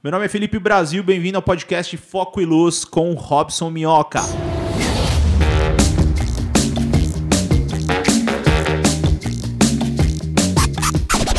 [0.00, 4.20] Meu nome é Felipe Brasil, bem-vindo ao podcast Foco e Luz com Robson Minhoca.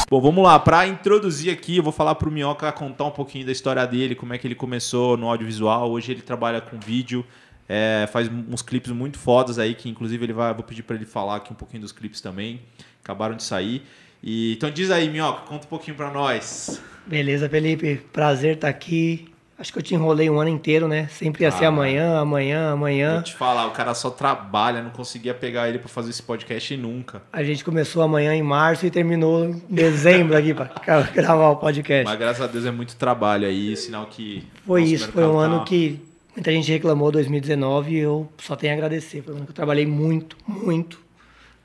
[0.09, 0.59] Bom, vamos lá.
[0.59, 4.13] Para introduzir aqui, eu vou falar para o Minhoca contar um pouquinho da história dele,
[4.13, 5.89] como é que ele começou no audiovisual.
[5.89, 7.25] Hoje ele trabalha com vídeo,
[7.69, 11.05] é, faz uns clipes muito fodas aí, que inclusive ele vai, vou pedir para ele
[11.05, 12.59] falar aqui um pouquinho dos clipes também.
[13.01, 13.83] Acabaram de sair.
[14.23, 16.81] E, então diz aí, Minhoca, conta um pouquinho para nós.
[17.05, 18.01] Beleza, Felipe.
[18.11, 19.29] Prazer estar aqui.
[19.57, 21.09] Acho que eu te enrolei um ano inteiro, né?
[21.09, 23.15] Sempre ia ah, ser amanhã, amanhã, amanhã.
[23.15, 26.77] Vou te falar, o cara só trabalha, não conseguia pegar ele para fazer esse podcast
[26.77, 27.21] nunca.
[27.33, 30.71] A gente começou amanhã em março e terminou em dezembro aqui para
[31.13, 32.05] gravar o podcast.
[32.05, 34.47] Mas graças a Deus é muito trabalho aí, sinal que.
[34.65, 35.39] Foi isso, foi um tá...
[35.39, 35.99] ano que
[36.33, 39.21] muita gente reclamou 2019 e eu só tenho a agradecer.
[39.21, 41.01] Foi um ano que eu trabalhei muito, muito.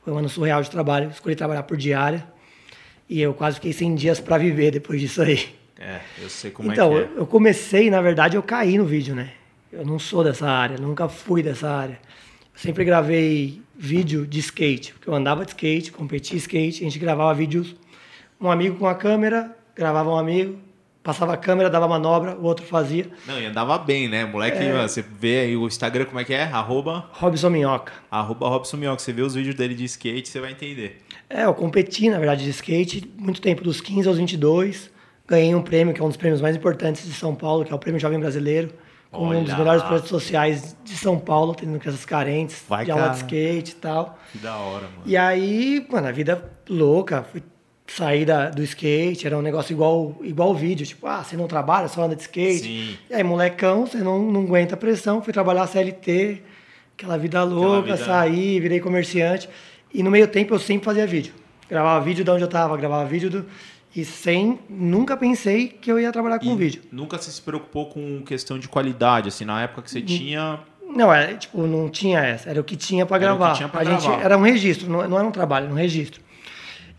[0.04, 1.10] Foi um ano surreal de trabalho.
[1.10, 2.33] Escolhi trabalhar por diária.
[3.08, 5.54] E eu quase fiquei 100 dias para viver depois disso aí.
[5.78, 7.18] É, eu sei como então, é que é.
[7.18, 9.32] eu comecei, na verdade, eu caí no vídeo, né?
[9.72, 11.98] Eu não sou dessa área, nunca fui dessa área.
[12.54, 16.98] Eu sempre gravei vídeo de skate, porque eu andava de skate, competia skate, a gente
[16.98, 17.74] gravava vídeos,
[18.40, 20.58] um amigo com a câmera, gravava um amigo,
[21.04, 23.06] passava a câmera, dava manobra, o outro fazia.
[23.26, 24.24] Não, e andava bem, né?
[24.24, 24.88] Moleque, é...
[24.88, 26.44] você vê aí o Instagram, como é que é?
[26.44, 27.10] Arroba...
[27.12, 27.92] Robson Minhoca.
[28.10, 29.02] Arroba Robson Minhoca.
[29.02, 31.02] Você vê os vídeos dele de skate, você vai entender.
[31.28, 34.90] É, eu competi, na verdade, de skate, muito tempo, dos 15 aos 22.
[35.28, 37.76] Ganhei um prêmio, que é um dos prêmios mais importantes de São Paulo, que é
[37.76, 38.72] o Prêmio Jovem Brasileiro.
[39.10, 39.40] Como Olha.
[39.40, 43.18] um dos melhores projetos sociais de São Paulo, tendo crianças carentes, vai, de aula de
[43.18, 44.18] skate e tal.
[44.32, 45.02] Que da hora, mano.
[45.04, 47.22] E aí, mano, a vida louca.
[47.22, 47.42] Fui
[47.86, 51.46] sair da, do skate, era um negócio igual igual o vídeo, tipo, ah, você não
[51.46, 52.62] trabalha, só anda de skate.
[52.62, 52.98] Sim.
[53.10, 56.42] E aí, molecão, você não, não aguenta a pressão, fui trabalhar CLT,
[56.96, 58.06] aquela vida louca, aquela vida...
[58.06, 59.48] saí, virei comerciante.
[59.92, 61.34] E no meio tempo eu sempre fazia vídeo.
[61.68, 63.46] Gravava vídeo de onde eu tava, gravava vídeo do.
[63.94, 64.58] E sem.
[64.68, 66.82] Nunca pensei que eu ia trabalhar com e vídeo.
[66.90, 70.58] Nunca se preocupou com questão de qualidade, assim, na época que você tinha.
[70.88, 73.54] Não, era, tipo, não tinha essa, era o que tinha para gravar.
[73.54, 74.00] Tinha pra a gravar.
[74.00, 76.20] gente era um registro, não, não era um trabalho, era um registro.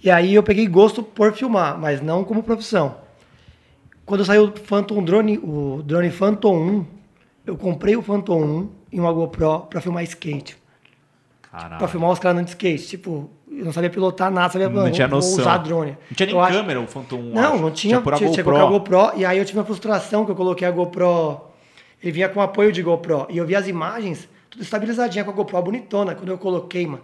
[0.06, 2.98] E aí eu peguei gosto por filmar, mas não como profissão.
[4.06, 6.86] Quando saiu o Phantom Drone, o drone Phantom 1,
[7.48, 10.56] eu comprei o Phantom 1 e uma GoPro para filmar skate.
[11.42, 11.80] Caralho.
[11.80, 12.88] Pra filmar os caras andando de skate.
[12.88, 15.40] Tipo, eu não sabia pilotar nada, sabia não, tinha noção.
[15.40, 15.98] usar drone.
[16.08, 16.88] Não tinha nem eu câmera acho...
[16.88, 17.34] o Phantom 1.
[17.34, 17.62] Não, acho.
[17.64, 18.00] não tinha.
[18.00, 18.64] Tinha, tinha, tinha GoPro.
[18.64, 19.20] a GoPro.
[19.20, 21.42] E aí eu tive uma frustração que eu coloquei a GoPro.
[22.00, 23.26] Ele vinha com apoio de GoPro.
[23.28, 26.14] E eu vi as imagens, tudo estabilizadinha com a GoPro bonitona.
[26.14, 27.02] Quando eu coloquei, mano.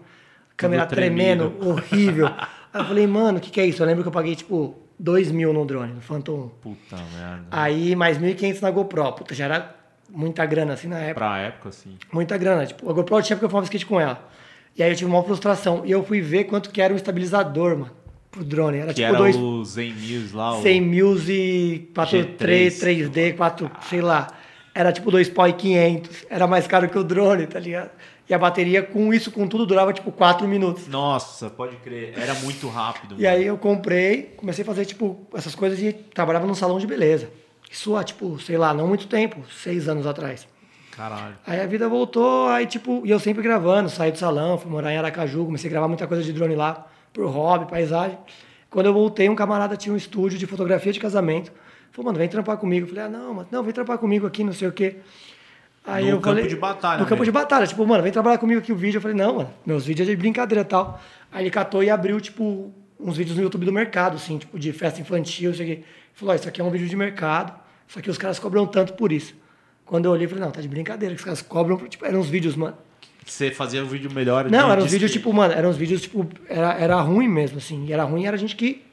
[0.56, 2.30] Câmera tremendo, horrível.
[2.74, 3.82] aí eu falei, mano, o que, que é isso?
[3.82, 6.50] Eu lembro que eu paguei, tipo, 2 mil no drone, no Phantom 1.
[6.62, 7.46] Puta merda.
[7.50, 9.12] Aí mais 1.500 na GoPro.
[9.14, 9.76] Puta, já era
[10.08, 11.26] muita grana assim na época.
[11.26, 11.98] Pra época, sim.
[12.12, 12.66] Muita grana.
[12.68, 14.30] Tipo, a GoPro tinha porque eu fumava skate com ela.
[14.78, 15.82] E aí eu tive uma frustração.
[15.86, 17.92] E eu fui ver quanto que era um estabilizador, mano,
[18.30, 18.78] pro drone.
[18.78, 19.36] Era que tipo era dois.
[19.36, 20.60] O 100 mil lá.
[20.60, 20.62] O...
[20.62, 24.28] 100 mil e 4, 3, 3D, 4, sei lá.
[24.74, 26.26] Era tipo 2 pau e 500.
[26.30, 27.90] Era mais caro que o drone, tá ligado?
[28.32, 30.88] E a bateria, com isso, com tudo, durava tipo 4 minutos.
[30.88, 32.14] Nossa, pode crer.
[32.18, 33.16] Era muito rápido.
[33.18, 36.88] e aí eu comprei, comecei a fazer, tipo, essas coisas e trabalhava num salão de
[36.88, 37.30] beleza.
[37.70, 40.48] Isso há, tipo, sei lá, não muito tempo, seis anos atrás.
[40.96, 41.36] Caralho.
[41.46, 44.94] Aí a vida voltou, aí tipo, e eu sempre gravando, saí do salão, fui morar
[44.94, 48.18] em Aracaju, comecei a gravar muita coisa de drone lá, por hobby, paisagem.
[48.70, 51.52] Quando eu voltei, um camarada tinha um estúdio de fotografia de casamento.
[51.92, 52.86] Falou, mano, vem trampar comigo.
[52.86, 55.00] Eu falei, ah, não, mano, não, vem trampar comigo aqui, não sei o quê.
[55.86, 57.00] Aí no eu campo falei, de batalha.
[57.00, 57.68] No campo de batalha.
[57.68, 58.98] Tipo, mano, vem trabalhar comigo aqui o vídeo.
[58.98, 61.02] Eu falei, não, mano, meus vídeos é de brincadeira e tal.
[61.32, 64.72] Aí ele catou e abriu, tipo, uns vídeos no YouTube do mercado, assim, tipo, de
[64.72, 65.84] festa infantil, isso aqui.
[66.14, 67.54] Falou, isso aqui é um vídeo de mercado,
[67.88, 69.34] só que os caras cobram tanto por isso.
[69.86, 72.30] Quando eu olhei, falei, não, tá de brincadeira, que os caras cobram, tipo, eram uns
[72.30, 72.78] vídeos, mano.
[73.26, 74.50] Você fazia um vídeo melhor?
[74.50, 77.86] Não, eram uns vídeos, tipo, mano, eram uns vídeos, tipo, era, era ruim mesmo, assim.
[77.86, 78.84] E era ruim, era gente que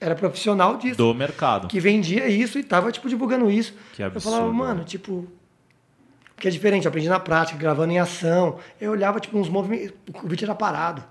[0.00, 0.96] era profissional disso.
[0.96, 1.68] Do mercado.
[1.68, 3.74] Que vendia isso e tava, tipo, divulgando isso.
[3.94, 4.28] Que absurdo.
[4.28, 5.26] Eu falava, mano, tipo.
[6.38, 8.58] Que é diferente, eu aprendi na prática, gravando em ação.
[8.80, 9.92] Eu olhava, tipo, uns movimentos.
[10.22, 11.02] O vídeo era parado.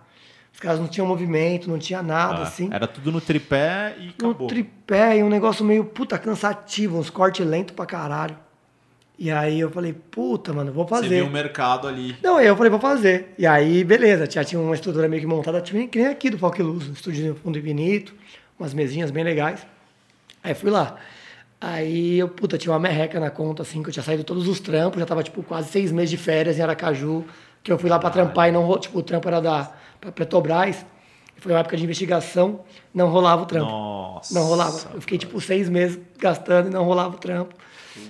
[0.54, 2.70] Os caras não tinham movimento, não tinha nada, ah, assim.
[2.72, 4.42] Era tudo no tripé e acabou.
[4.42, 8.36] No tripé e um negócio meio, puta, cansativo, uns cortes lentos pra caralho.
[9.20, 11.10] E aí eu falei, puta, mano, vou fazer.
[11.10, 12.16] Você viu o mercado ali.
[12.24, 13.34] Não, eu falei, vou fazer.
[13.38, 16.64] E aí, beleza, já tinha uma estrutura meio que montada, que nem aqui do Foque
[16.64, 18.16] Luz, um estúdio fundo infinito,
[18.60, 19.66] umas mesinhas bem legais.
[20.44, 20.98] Aí fui lá.
[21.60, 24.60] Aí eu, puta, tinha uma merreca na conta, assim, que eu tinha saído todos os
[24.60, 27.26] trampos, já tava, tipo, quase seis meses de férias em Aracaju,
[27.64, 29.72] que eu fui lá pra trampar e não, tipo, o trampo era da
[30.14, 30.86] Petrobras.
[31.38, 32.62] Foi uma época de investigação,
[32.94, 33.70] não rolava o trampo.
[33.70, 34.34] Nossa.
[34.34, 34.92] Não rolava.
[34.94, 37.56] Eu fiquei, tipo, seis meses gastando e não rolava o trampo.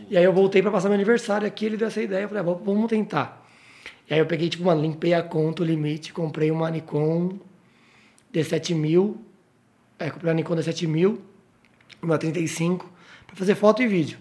[0.09, 2.43] E aí eu voltei para passar meu aniversário aqui, ele deu essa ideia, eu falei,
[2.43, 3.45] ah, vamos tentar.
[4.09, 7.37] E aí eu peguei, tipo, mano, limpei a conta, o limite, comprei uma Nikon
[8.33, 9.15] D7000,
[9.99, 11.17] é, comprei uma Nikon D7000,
[12.01, 12.96] uma 35, para
[13.37, 14.17] fazer foto e vídeo.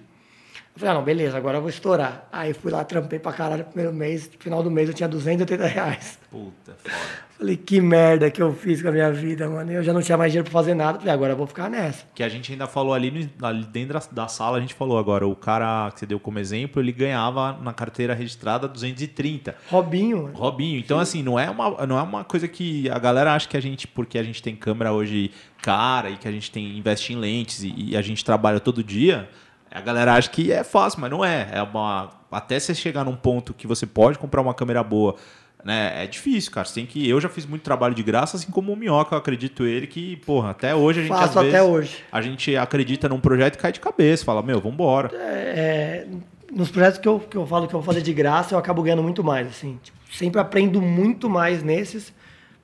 [0.77, 2.29] Eu falei, ah, não, beleza, agora eu vou estourar.
[2.31, 4.31] Aí fui lá, trampei pra caralho no primeiro mês.
[4.31, 6.19] No final do mês eu tinha 280 reais.
[6.31, 6.95] Puta, foda.
[7.39, 9.73] Falei, que merda que eu fiz com a minha vida, mano.
[9.73, 10.99] Eu já não tinha mais dinheiro pra fazer nada.
[10.99, 12.05] Falei, agora eu vou ficar nessa.
[12.15, 15.27] Que a gente ainda falou ali, no, ali dentro da sala, a gente falou agora,
[15.27, 19.57] o cara que você deu como exemplo, ele ganhava na carteira registrada 230.
[19.71, 20.25] Robinho.
[20.25, 20.37] Mano.
[20.37, 20.79] Robinho.
[20.79, 21.03] Então, Sim.
[21.03, 23.89] assim, não é, uma, não é uma coisa que a galera acha que a gente,
[23.89, 25.31] porque a gente tem câmera hoje
[25.63, 28.85] cara e que a gente tem investe em lentes e, e a gente trabalha todo
[28.85, 29.29] dia
[29.77, 31.49] a galera acha que é fácil, mas não é.
[31.53, 35.17] É uma até você chegar num ponto que você pode comprar uma câmera boa,
[35.63, 36.03] né?
[36.03, 36.67] É difícil, cara.
[36.67, 39.19] Você tem que eu já fiz muito trabalho de graça, assim como o Minhoca, eu
[39.19, 42.05] acredito ele que, porra, até hoje a gente Faço até vezes, hoje.
[42.11, 45.11] A gente acredita num projeto e cai de cabeça, fala: "Meu, vamos embora".
[45.15, 46.07] É,
[46.51, 48.83] nos projetos que eu, que eu falo que eu vou fazer de graça, eu acabo
[48.83, 49.79] ganhando muito mais, assim.
[49.83, 52.15] Tipo, sempre aprendo muito mais nesses,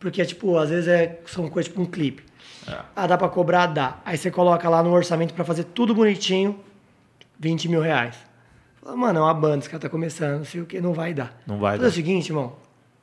[0.01, 2.25] porque tipo, às vezes é são coisas tipo um clipe.
[2.67, 2.79] É.
[2.97, 3.99] Ah, dá para cobrar, dá.
[4.03, 6.59] Aí você coloca lá no orçamento para fazer tudo bonitinho
[7.43, 8.17] 20 mil reais.
[8.81, 11.13] Fala, mano, é uma banda, esse cara tá começando, não sei o que, não vai
[11.13, 11.37] dar.
[11.45, 11.87] Não vai dar.
[11.87, 12.55] É o seguinte, irmão,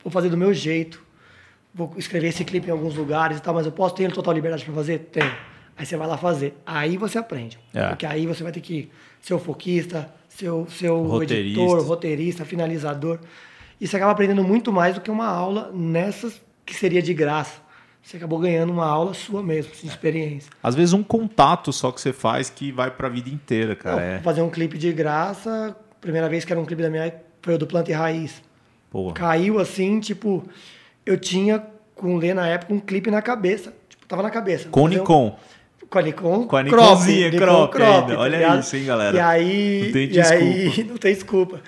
[0.01, 1.03] vou fazer do meu jeito,
[1.75, 4.63] vou escrever esse clipe em alguns lugares e tal, mas eu posso ter total liberdade
[4.63, 4.99] para fazer?
[5.11, 5.29] Tem.
[5.77, 6.57] Aí você vai lá fazer.
[6.65, 7.59] Aí você aprende.
[7.73, 7.89] É.
[7.89, 8.89] Porque aí você vai ter que
[9.21, 11.61] ser o foquista, seu, seu roteirista.
[11.61, 13.19] editor, roteirista, finalizador.
[13.79, 17.61] E você acaba aprendendo muito mais do que uma aula nessas que seria de graça
[18.01, 20.51] você acabou ganhando uma aula sua mesmo, de experiência.
[20.63, 24.01] Às vezes um contato só que você faz que vai para a vida inteira, cara.
[24.01, 24.19] É.
[24.19, 27.57] Fazer um clipe de graça, primeira vez que era um clipe da minha foi o
[27.57, 28.41] do Planta e Raiz.
[28.89, 29.13] Porra.
[29.13, 30.43] Caiu assim, tipo,
[31.05, 31.63] eu tinha
[31.95, 33.73] com o Lê na época um clipe na cabeça.
[33.87, 34.69] Tipo, tava na cabeça.
[34.69, 35.37] Com Nikon.
[35.89, 36.47] Com a Nikon.
[36.47, 38.19] Com a Nikonzinha, crop, crop, crop ainda.
[38.19, 39.17] Olha tá isso, hein, galera.
[39.17, 39.83] E aí.
[39.85, 40.35] Não tem desculpa.
[40.35, 41.61] E aí, não tem desculpa.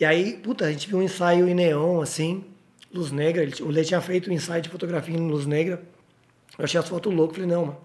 [0.00, 2.44] E aí, puta, a gente viu um ensaio em neon, assim.
[2.92, 3.42] Luz Negra.
[3.42, 5.82] Ele, o Lê tinha feito um ensaio de fotografia em Luz Negra.
[6.58, 7.36] Eu achei as fotos loucas.
[7.36, 7.78] Falei, não, mano.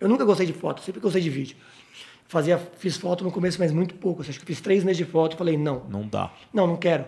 [0.00, 1.56] Eu nunca gostei de foto, sempre gostei de vídeo.
[2.26, 4.22] Fazia, fiz foto no começo, mas muito pouco.
[4.22, 5.36] Acho que fiz três meses de foto.
[5.36, 5.84] Falei, não.
[5.88, 6.32] Não dá.
[6.52, 7.04] Não, não quero.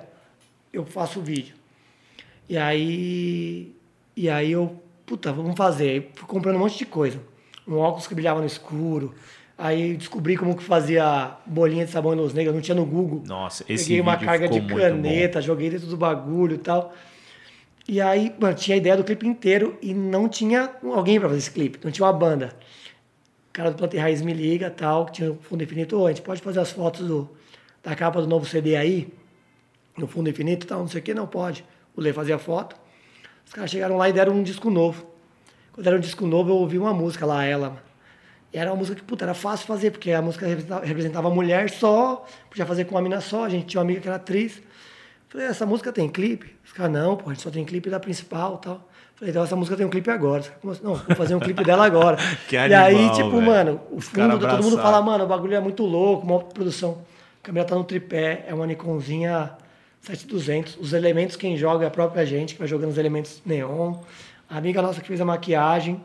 [0.73, 1.55] Eu faço vídeo.
[2.49, 3.75] E aí.
[4.17, 4.81] E aí eu.
[5.07, 5.91] Puta, vamos fazer.
[5.91, 7.21] Aí fui comprando um monte de coisa.
[7.67, 9.15] Um óculos que brilhava no escuro.
[9.57, 13.23] Aí descobri como que fazia bolinha de sabão em luz negra, não tinha no Google.
[13.25, 16.93] Nossa, esse Peguei uma carga de caneta, joguei dentro do bagulho e tal.
[17.87, 21.39] E aí, mano, tinha a ideia do clipe inteiro e não tinha alguém para fazer
[21.39, 22.57] esse clipe, não tinha uma banda.
[23.51, 26.23] O cara do Planta Raiz me liga, tal, que tinha o fundo infinito, a gente
[26.23, 27.31] pode fazer as fotos do,
[27.83, 29.13] da capa do novo CD aí,
[29.99, 31.65] no fundo infinito, tal, não sei o que, não pode.
[31.95, 32.75] O Lê fazia foto.
[33.47, 35.07] Os caras chegaram lá e deram um disco novo.
[35.73, 37.83] Quando deram um disco novo, eu ouvi uma música lá, ela.
[38.53, 40.47] E era uma música que, puta, era fácil fazer, porque a música
[40.83, 44.01] representava a mulher só, podia fazer com uma mina só, a gente tinha uma amiga
[44.01, 44.63] que era atriz.
[45.35, 46.55] Falei, essa música tem clipe?
[46.65, 48.89] Os caras, não, pô, a gente só tem clipe da principal tal.
[49.17, 50.45] Falei, então essa música tem um clipe agora.
[50.81, 52.17] Não, vou fazer um clipe dela agora.
[52.49, 53.43] que animal, e aí, tipo, véio.
[53.43, 56.99] mano, o fundo, todo mundo fala, mano, o bagulho é muito louco, uma produção.
[57.43, 59.51] A câmera tá no tripé, é uma Nikonzinha
[60.03, 60.77] 7200.
[60.77, 63.97] Os elementos quem joga é a própria gente, que vai jogando os elementos neon.
[64.49, 66.01] A amiga nossa que fez a maquiagem,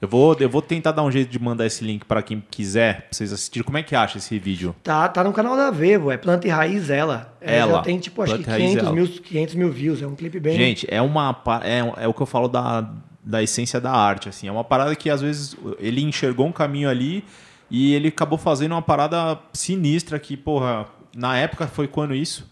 [0.00, 3.02] eu vou, eu vou tentar dar um jeito de mandar esse link para quem quiser,
[3.02, 3.64] pra vocês assistirem.
[3.64, 4.74] Como é que acha esse vídeo?
[4.82, 7.36] Tá, tá no canal da Vevo, é Planta e Raiz Ela.
[7.40, 7.82] É, ela.
[7.82, 10.56] Tem, tipo, acho que 500 mil, 500 mil views, é um clipe bem...
[10.56, 11.36] Gente, é uma...
[11.64, 12.88] É, é o que eu falo da,
[13.24, 14.46] da essência da arte, assim.
[14.46, 17.24] É uma parada que, às vezes, ele enxergou um caminho ali
[17.68, 20.86] e ele acabou fazendo uma parada sinistra que, porra...
[21.16, 22.48] Na época, foi quando isso?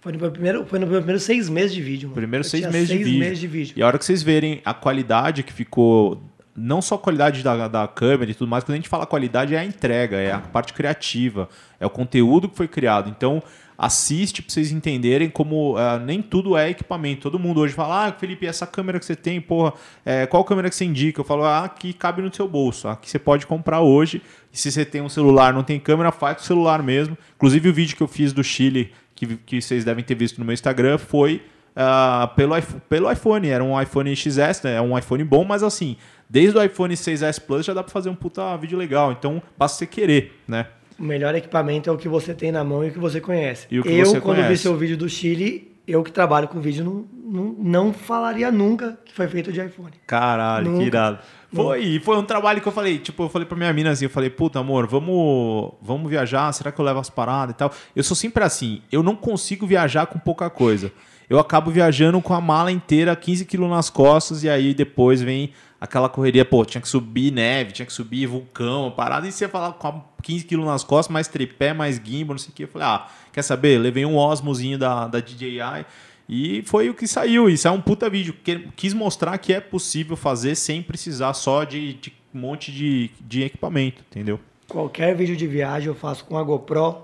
[0.00, 2.08] Foi no, meu primeiro, foi no meu primeiro seis meses de vídeo.
[2.08, 2.16] Mano.
[2.16, 3.74] Primeiro seis, meses, seis de meses, de vídeo.
[3.76, 6.22] E a hora que vocês verem a qualidade que ficou
[6.60, 9.54] não só a qualidade da, da câmera e tudo mais, quando a gente fala qualidade
[9.54, 11.48] é a entrega, é a parte criativa,
[11.78, 13.08] é o conteúdo que foi criado.
[13.08, 13.42] Então,
[13.78, 17.22] assiste para vocês entenderem como uh, nem tudo é equipamento.
[17.22, 19.72] Todo mundo hoje fala, ah, Felipe, essa câmera que você tem, porra,
[20.04, 21.20] é, qual câmera que você indica?
[21.20, 24.20] Eu falo, ah, que cabe no seu bolso, aqui você pode comprar hoje.
[24.52, 27.16] E se você tem um celular, não tem câmera, faz com o celular mesmo.
[27.36, 30.44] Inclusive o vídeo que eu fiz do Chile, que, que vocês devem ter visto no
[30.44, 31.42] meu Instagram, foi
[31.74, 32.54] uh, pelo,
[32.88, 33.48] pelo iPhone.
[33.48, 34.74] Era um iPhone XS, né?
[34.74, 35.96] É um iPhone bom, mas assim,
[36.30, 39.10] desde o iPhone 6S Plus já dá para fazer um puta vídeo legal.
[39.10, 40.66] Então, basta você querer, né?
[40.96, 43.66] O melhor equipamento é o que você tem na mão e o que você conhece.
[43.70, 44.52] E o que eu, você quando conhece.
[44.52, 48.98] vi seu vídeo do Chile, eu que trabalho com vídeo, não, não, não falaria nunca
[49.04, 49.92] que foi feito de iPhone.
[50.06, 50.78] Caralho, nunca.
[50.78, 51.18] que irado.
[51.52, 54.10] Foi, foi um trabalho que eu falei, tipo, eu falei pra minha mina assim, eu
[54.10, 57.72] falei, puta, amor, vamos, vamos viajar, será que eu levo as paradas e tal?
[57.96, 60.92] Eu sou sempre assim, eu não consigo viajar com pouca coisa.
[61.28, 65.52] Eu acabo viajando com a mala inteira, 15 quilos nas costas, e aí depois vem
[65.80, 69.72] aquela correria, pô, tinha que subir neve, tinha que subir vulcão, parada, e você falar
[69.72, 72.64] com 15 quilos nas costas, mais tripé, mais gimbal, não sei o que.
[72.64, 73.78] Eu falei, ah, quer saber?
[73.78, 75.86] Levei um Osmozinho da, da DJI
[76.28, 77.48] e foi o que saiu.
[77.48, 78.36] Isso é um puta vídeo.
[78.76, 83.42] Quis mostrar que é possível fazer sem precisar só de, de um monte de, de
[83.42, 84.38] equipamento, entendeu?
[84.68, 86.98] Qualquer vídeo de viagem eu faço com a GoPro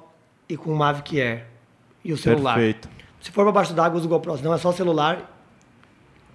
[0.49, 1.47] e com o Mavic Air
[2.05, 2.55] e o celular.
[2.55, 2.89] Perfeito.
[3.21, 5.33] Se for para baixo d'água, usa o GoPro, não é só o celular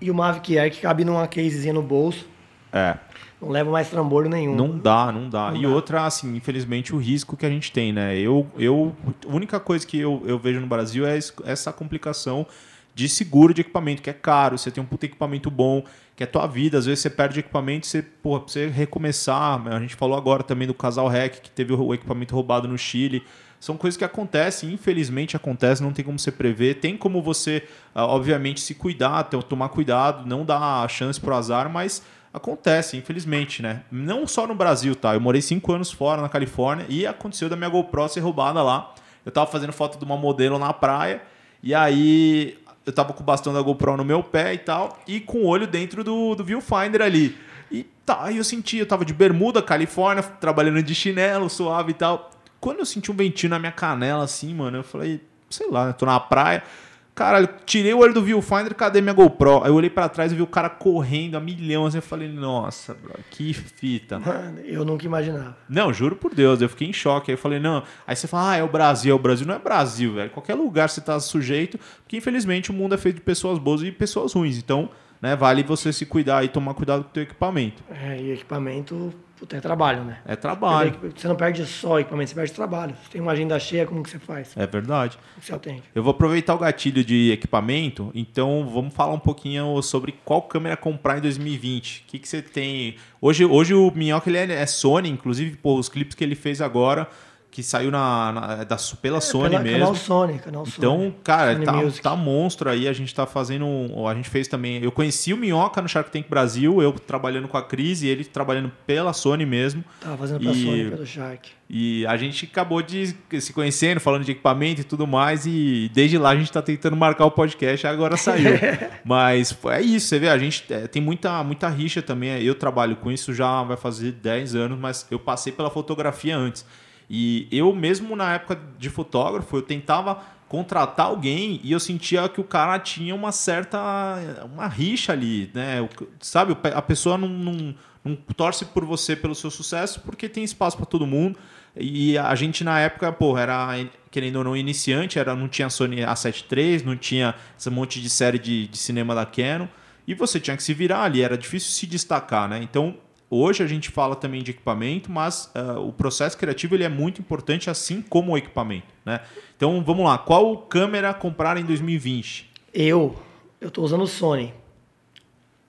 [0.01, 2.27] e o Mavic Air que cabe numa casezinha no bolso.
[2.71, 2.97] É.
[3.41, 4.55] Não leva mais trambolho nenhum.
[4.55, 5.49] Não dá, não dá.
[5.51, 5.69] Não e dá.
[5.69, 8.15] outra, assim, infelizmente, o risco que a gente tem, né?
[8.17, 8.95] Eu, eu,
[9.27, 12.45] a única coisa que eu, eu vejo no Brasil é es- essa complicação
[12.93, 15.83] de seguro de equipamento, que é caro, você tem um puta equipamento bom,
[16.15, 19.79] que é tua vida, às vezes você perde equipamento, você, porra, pra você recomeçar, a
[19.79, 23.23] gente falou agora também do casal REC, que teve o equipamento roubado no Chile,
[23.59, 27.63] são coisas que acontecem, infelizmente acontecem, não tem como você prever, tem como você,
[27.95, 33.83] ah, obviamente, se cuidar, tomar cuidado, não dar chance pro azar, mas acontece, infelizmente, né?
[33.91, 35.13] Não só no Brasil, tá?
[35.13, 38.93] Eu morei cinco anos fora, na Califórnia, e aconteceu da minha GoPro ser roubada lá.
[39.25, 41.21] Eu tava fazendo foto de uma modelo na praia,
[41.61, 45.19] e aí eu tava com o bastão da GoPro no meu pé e tal, e
[45.19, 47.37] com o olho dentro do, do viewfinder ali.
[47.71, 51.93] E tá, aí eu senti, eu tava de bermuda, Califórnia, trabalhando de chinelo, suave e
[51.93, 52.31] tal.
[52.59, 55.93] Quando eu senti um ventinho na minha canela, assim, mano, eu falei, sei lá, né?
[55.93, 56.63] Tô na praia.
[57.13, 59.63] Caralho, tirei o olho do viewfinder, cadê minha GoPro?
[59.63, 62.29] Aí eu olhei pra trás e vi o cara correndo a milhão, assim, eu falei,
[62.29, 64.17] nossa, bro, que fita.
[64.17, 65.57] Mano, eu nunca imaginava.
[65.67, 67.29] Não, juro por Deus, eu fiquei em choque.
[67.29, 67.83] Aí eu falei, não.
[68.07, 69.45] Aí você fala, ah, é o Brasil, é o Brasil.
[69.45, 70.29] Não é Brasil, velho.
[70.31, 73.91] Qualquer lugar você tá sujeito, porque infelizmente o mundo é feito de pessoas boas e
[73.91, 74.57] pessoas ruins.
[74.57, 74.89] Então,
[75.21, 77.83] né, vale você se cuidar e tomar cuidado com o teu equipamento.
[77.89, 80.19] É, e equipamento, puta, é trabalho, né?
[80.23, 80.93] É trabalho.
[81.15, 82.95] Você não perde só equipamento, você perde trabalho.
[83.01, 84.55] Você tem uma agenda cheia, como que você faz?
[84.55, 85.17] É verdade.
[85.35, 85.81] O que você atende?
[85.95, 90.77] Eu vou aproveitar o gatilho de equipamento, então vamos falar um pouquinho sobre qual câmera
[90.77, 92.01] comprar em 2020.
[92.01, 92.97] O que, que você tem?
[93.19, 96.61] Hoje, hoje o Minhoca ele é, é Sony, inclusive pô, os clipes que ele fez
[96.61, 97.09] agora,
[97.51, 99.79] que saiu na, na- da, pela Sony Canal- mesmo.
[99.79, 100.75] Canal Sony, canal Sony.
[100.77, 102.01] Então, cara, Sony tá, Music.
[102.01, 102.87] tá monstro aí.
[102.87, 103.65] A gente tá fazendo.
[104.07, 104.81] A gente fez também.
[104.81, 108.23] Eu conheci o Minhoca no Shark Tank Brasil, eu trabalhando com a Cris e ele
[108.23, 109.83] trabalhando pela Sony mesmo.
[109.99, 111.49] Tava fazendo pra E- Sony, pelo Shark.
[111.73, 115.45] E a gente acabou de se conhecendo, falando de equipamento e tudo mais.
[115.45, 118.51] E desde lá a gente tá tentando marcar o podcast, agora saiu.
[119.05, 122.41] Mas é isso, você vê, a gente é, tem muita, muita rixa também.
[122.43, 126.65] Eu trabalho com isso já vai fazer 10 anos, mas eu passei pela fotografia antes.
[127.13, 132.39] E eu mesmo na época de fotógrafo, eu tentava contratar alguém e eu sentia que
[132.39, 135.87] o cara tinha uma certa uma rixa ali, né?
[136.21, 140.77] Sabe, a pessoa não, não, não torce por você pelo seu sucesso porque tem espaço
[140.77, 141.37] para todo mundo.
[141.75, 143.77] E a gente na época, pô, era
[144.09, 148.09] querendo ou não iniciante, era não tinha Sony A7 III, não tinha esse monte de
[148.09, 149.67] série de, de cinema da Canon,
[150.07, 152.59] e você tinha que se virar ali, era difícil se destacar, né?
[152.63, 152.95] Então,
[153.33, 157.21] Hoje a gente fala também de equipamento, mas ah, o processo criativo ele é muito
[157.21, 158.87] importante, assim como o equipamento.
[159.05, 159.21] Né?
[159.55, 162.51] Então vamos lá, qual câmera comprar em 2020?
[162.73, 163.15] Eu,
[163.61, 164.53] eu tô usando o Sony.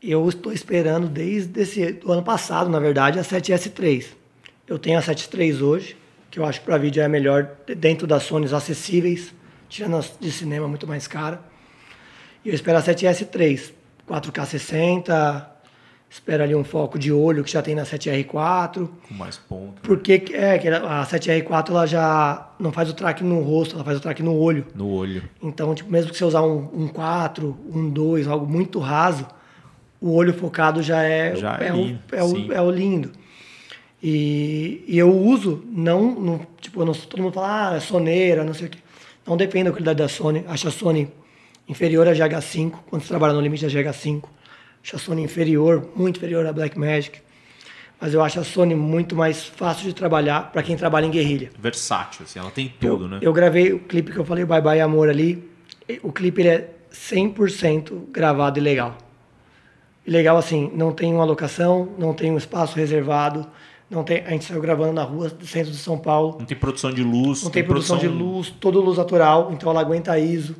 [0.02, 4.06] Eu estou esperando desde esse, do ano passado, na verdade, a 7S3.
[4.66, 5.96] Eu tenho a 7S3 hoje,
[6.32, 9.32] que eu acho que para vídeo é a melhor dentro das Sonys acessíveis,
[9.68, 11.40] tirando as de cinema muito mais cara.
[12.44, 13.70] E eu espero a 7S3,
[14.08, 15.51] 4K 60,
[16.12, 18.86] espero ali um foco de olho que já tem na 7R4.
[19.08, 19.80] Com mais ponto.
[19.80, 23.96] Porque é, que a 7R4 ela já não faz o track no rosto, ela faz
[23.96, 24.66] o track no olho.
[24.74, 25.22] No olho.
[25.42, 29.26] Então, tipo, mesmo que você usar um, um 4, um 2, algo muito raso,
[29.98, 32.48] o olho focado já é, Já é o, lindo, é, sim.
[32.48, 33.10] o, é o lindo.
[34.02, 38.52] E, e eu uso, não, não tipo, não, todo mundo fala, ah, é soneira, não
[38.52, 38.78] sei o quê.
[39.26, 40.44] Não depende da qualidade da Sony.
[40.46, 41.08] Acho a Sony
[41.66, 44.24] inferior à GH5, quando você trabalha no limite da GH5.
[44.82, 47.20] Acho a Sony inferior, muito inferior à Blackmagic.
[48.00, 51.50] Mas eu acho a Sony muito mais fácil de trabalhar para quem trabalha em guerrilha.
[51.58, 53.18] Versátil, assim, ela tem tudo, eu, né?
[53.22, 55.48] Eu gravei o clipe que eu falei, Bye Bye Amor ali.
[56.02, 58.98] O clipe ele é 100% gravado e legal.
[60.04, 63.46] E legal assim, não tem uma locação, não tem um espaço reservado,
[63.88, 66.38] não tem, a gente saiu gravando na rua do centro de São Paulo.
[66.40, 67.44] Não tem produção de luz.
[67.44, 70.56] Não tem, produção, de luz, todo luz natural, então ela aguenta ISO.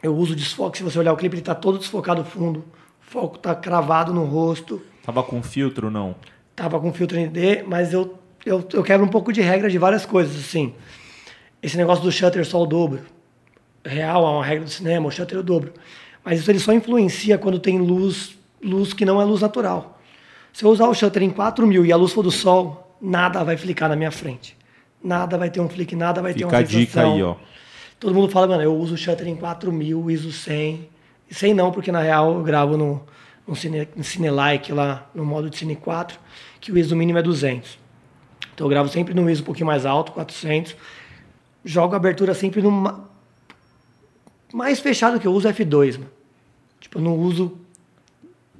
[0.00, 2.64] Eu uso desfoque, se você olhar o clipe, ele está todo desfocado fundo.
[3.10, 4.80] Foco está cravado no rosto.
[5.02, 6.14] Tava com filtro, não?
[6.54, 10.06] Tava com filtro ND, mas eu, eu, eu quebro um pouco de regra de várias
[10.06, 10.72] coisas, assim.
[11.60, 13.00] Esse negócio do shutter só o dobro.
[13.84, 15.72] Real, é uma regra do cinema, o shutter é o dobro.
[16.24, 19.98] Mas isso ele só influencia quando tem luz, luz que não é luz natural.
[20.52, 23.56] Se eu usar o shutter em 4000 e a luz for do sol, nada vai
[23.56, 24.56] flicar na minha frente.
[25.02, 27.14] Nada vai ter um flick, nada vai ter Fica uma a dica sensação.
[27.14, 27.34] aí, ó.
[27.98, 30.99] Todo mundo fala, mano, eu uso o shutter em 4000, ISO 100.
[31.30, 33.02] 100 não, porque na real eu gravo no,
[33.46, 36.18] no Cine, no Cinelike lá, no modo de Cine 4,
[36.60, 37.78] que o ISO mínimo é 200.
[38.54, 40.76] Então eu gravo sempre no ISO um pouquinho mais alto, 400.
[41.64, 43.00] Jogo a abertura sempre no ma-
[44.52, 46.10] mais fechado que eu uso é F2, mano.
[46.80, 47.56] Tipo, eu não uso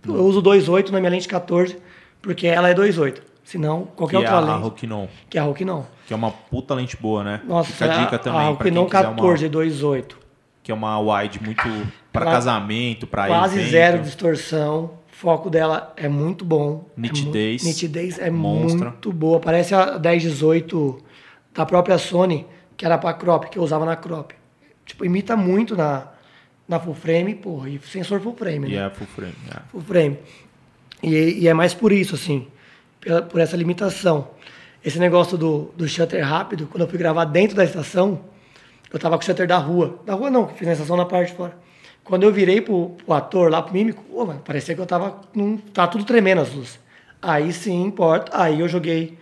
[0.07, 1.77] eu uso 2.8 na minha lente 14,
[2.23, 3.21] porque ela é 2.8.
[3.45, 4.51] Senão, qualquer que outra é lente.
[4.53, 5.09] a Rokinon.
[5.29, 5.83] Que é a Rokinon.
[6.07, 7.41] Que é uma puta lente boa, né?
[7.45, 8.41] Nossa, Fica a dica a, também.
[8.41, 10.05] a Rokinon quiser 14 uma, 2.8.
[10.63, 11.69] que é uma wide muito
[12.13, 13.71] para casamento, para Quase evento.
[13.71, 14.85] zero distorção.
[15.13, 16.87] O foco dela é muito bom.
[16.97, 17.63] É mu- Nitidez.
[17.63, 18.91] nitidez é Monstra.
[18.91, 19.39] muito boa.
[19.39, 20.99] Parece a 1018
[21.55, 24.35] da própria Sony, que era pra crop, que eu usava na crop.
[24.87, 26.09] Tipo, imita muito na,
[26.67, 28.87] na full frame, porra, e sensor full frame, E né?
[28.87, 29.35] é full frame.
[29.55, 29.61] é.
[29.71, 30.19] Full frame.
[31.03, 32.47] E, e é mais por isso, assim,
[33.01, 34.29] pela- por essa limitação.
[34.83, 38.21] Esse negócio do, do shutter rápido, quando eu fui gravar dentro da estação,
[38.91, 40.01] eu tava com o shutter da rua.
[40.07, 41.55] Da rua não, que fiz na estação na parte de fora.
[42.11, 45.21] Quando eu virei pro, pro ator lá, pro mímico, mano, parecia que eu tava.
[45.33, 46.79] Num, tava tudo tremendo as luzes.
[47.23, 48.33] Aí sim, importa.
[48.37, 49.17] Aí eu joguei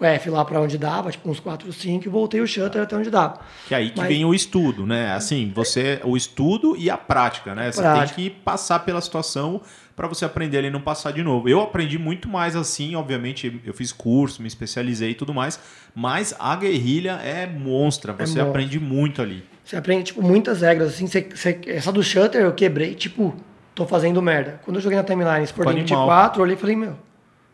[0.00, 2.96] o F lá pra onde dava, tipo uns 4, 5, e voltei o shutter até
[2.96, 3.38] onde dava.
[3.68, 5.12] Que aí que Mas- vem o estudo, né?
[5.12, 7.70] Assim, você o estudo e a prática, né?
[7.70, 8.16] Você Prática.
[8.16, 9.60] tem que passar pela situação
[9.94, 11.48] para você aprender ali e não passar de novo.
[11.50, 15.60] Eu aprendi muito mais assim, obviamente, eu fiz curso, me especializei e tudo mais,
[15.94, 18.42] mas a guerrilha é monstra, você monstra.
[18.48, 19.44] aprende muito ali.
[19.64, 21.06] Você aprende, tipo, muitas regras, assim.
[21.06, 23.34] Você, você- essa do shutter eu quebrei, tipo,
[23.74, 24.60] tô fazendo merda.
[24.64, 25.84] Quando eu joguei na timeline Ficou animal.
[25.86, 26.96] 24, eu olhei e falei, meu,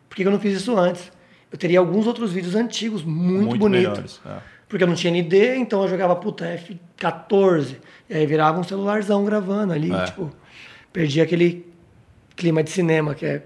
[0.08, 1.10] por que eu não fiz isso antes?
[1.52, 3.70] Eu teria alguns outros vídeos antigos, muito, bonitos.
[3.88, 4.20] melhores.
[4.26, 4.58] é.
[4.68, 6.44] Porque eu não tinha ND, então eu jogava, puta,
[6.98, 7.76] F14.
[8.08, 10.04] E aí virava um celularzão gravando ali, É.
[10.04, 10.30] tipo,
[10.92, 11.66] perdi aquele
[12.36, 13.42] clima de cinema que é,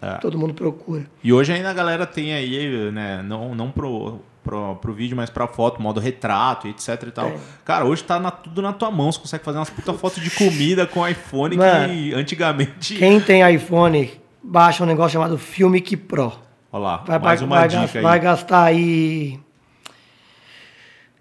[0.00, 0.14] É.
[0.18, 1.04] todo mundo procura.
[1.22, 5.30] E hoje ainda a galera tem aí, né, não, não pro, pro, pro vídeo, mas
[5.30, 7.30] pra foto, modo retrato, e etc e tal.
[7.30, 7.38] Tem.
[7.64, 10.30] Cara, hoje tá na- tudo na tua mão, você consegue fazer umas puta fotos de
[10.30, 12.96] comida com iPhone Mano, que antigamente...
[12.96, 14.10] Quem tem iPhone,
[14.42, 16.32] baixa um negócio chamado Filmic Pro.
[16.72, 18.02] Olha lá, Vai, mais vai- uma vai dica gas- aí.
[18.02, 19.40] vai gastar aí.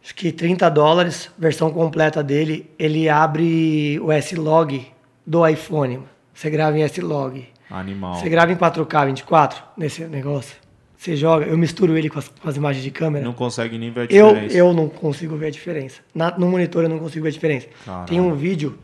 [0.03, 2.69] Acho que 30 dólares, versão completa dele.
[2.79, 4.87] Ele abre o S-Log
[5.25, 5.99] do iPhone.
[6.33, 7.47] Você grava em S-Log.
[7.69, 8.15] Animal.
[8.15, 10.55] Você grava em 4K 24 nesse negócio.
[11.01, 13.25] Você joga, eu misturo ele com as, com as imagens de câmera.
[13.25, 14.55] Não consegue nem ver a eu, diferença.
[14.55, 15.99] eu não consigo ver a diferença.
[16.13, 17.67] Na- no monitor eu não consigo ver a diferença.
[17.83, 18.05] Caralho.
[18.05, 18.77] Tem um vídeo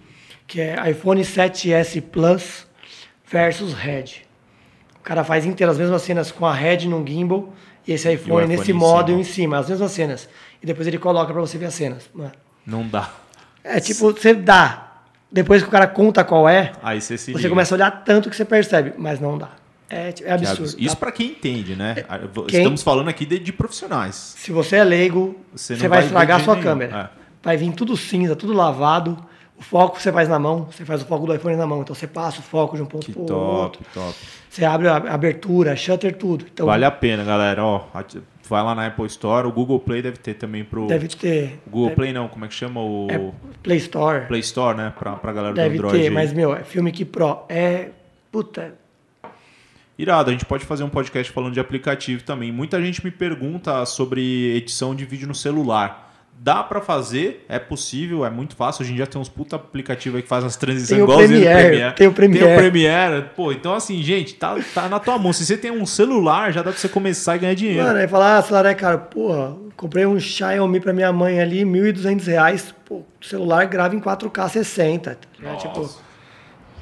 [0.48, 2.65] que é iPhone 7S Plus
[3.30, 4.24] versus Red.
[5.00, 7.54] O cara faz inteiro as mesmas cenas com a Red num gimbal
[7.88, 9.20] e esse iPhone, iPhone nesse modo cima.
[9.20, 10.28] em cima, as mesmas cenas.
[10.60, 12.10] E depois ele coloca pra você ver as cenas.
[12.15, 12.32] Mano.
[12.65, 13.12] Não dá.
[13.63, 15.04] É tipo, você dá.
[15.32, 18.28] Depois que o cara conta qual é, Aí você se você começa a olhar tanto
[18.28, 19.52] que você percebe, mas não dá.
[19.89, 20.76] É, é absurdo.
[20.80, 21.95] Isso Dá- pra quem entende, né?
[22.47, 24.15] Quem- Estamos falando aqui de, de profissionais.
[24.38, 26.67] Se você é leigo, Você você, vai vai estragar a sua nenhum.
[26.67, 27.12] câmera.
[27.13, 27.28] É.
[27.41, 29.17] Vai vir tudo cinza, tudo lavado.
[29.58, 31.82] O foco você faz na mão, você faz o foco do iPhone na mão.
[31.82, 33.82] Então você passa o foco de um ponto top, outro.
[33.93, 34.15] top.
[34.50, 36.45] Você abre a abertura, shutter, tudo.
[36.54, 37.63] Então Vale a pena, galera.
[37.63, 37.86] Ó,
[38.47, 39.47] vai lá na Apple Store.
[39.47, 40.86] O Google Play deve ter também pro.
[40.88, 41.60] deve ter.
[41.65, 42.82] O Google deve- Play não, como é que chama?
[42.82, 43.32] O é,
[43.63, 44.26] Play Store.
[44.28, 44.93] Play Store, né?
[45.00, 45.97] Pra, pra galera do deve Android.
[45.97, 46.10] ter, aí.
[46.12, 47.39] mas, meu, é filme que Pro.
[47.50, 47.89] É.
[48.32, 48.76] Puta.
[49.98, 52.52] Irado, a gente pode fazer um podcast falando de aplicativo também.
[52.52, 56.06] Muita gente me pergunta sobre edição de vídeo no celular.
[56.40, 58.84] Dá pra fazer, é possível, é muito fácil.
[58.84, 61.40] Hoje em dia tem uns puta aplicativos aí que fazem as transições Tem o igualzinho
[61.40, 62.46] no Premiere, tem o Premiere.
[62.46, 63.26] Tem o Premiere.
[63.36, 65.34] Pô, então assim, gente, tá, tá na tua mão.
[65.34, 67.84] Se você tem um celular, já dá pra você começar e ganhar dinheiro.
[67.84, 69.00] Mano, aí falar, ah, celular é caro.
[69.00, 72.76] Porra, comprei um Xiaomi pra minha mãe ali, 1.200 reais.
[72.86, 75.16] Pô, celular grava em 4K 60.
[75.16, 75.58] tá ligado?
[75.58, 76.00] Tipo, Nossa.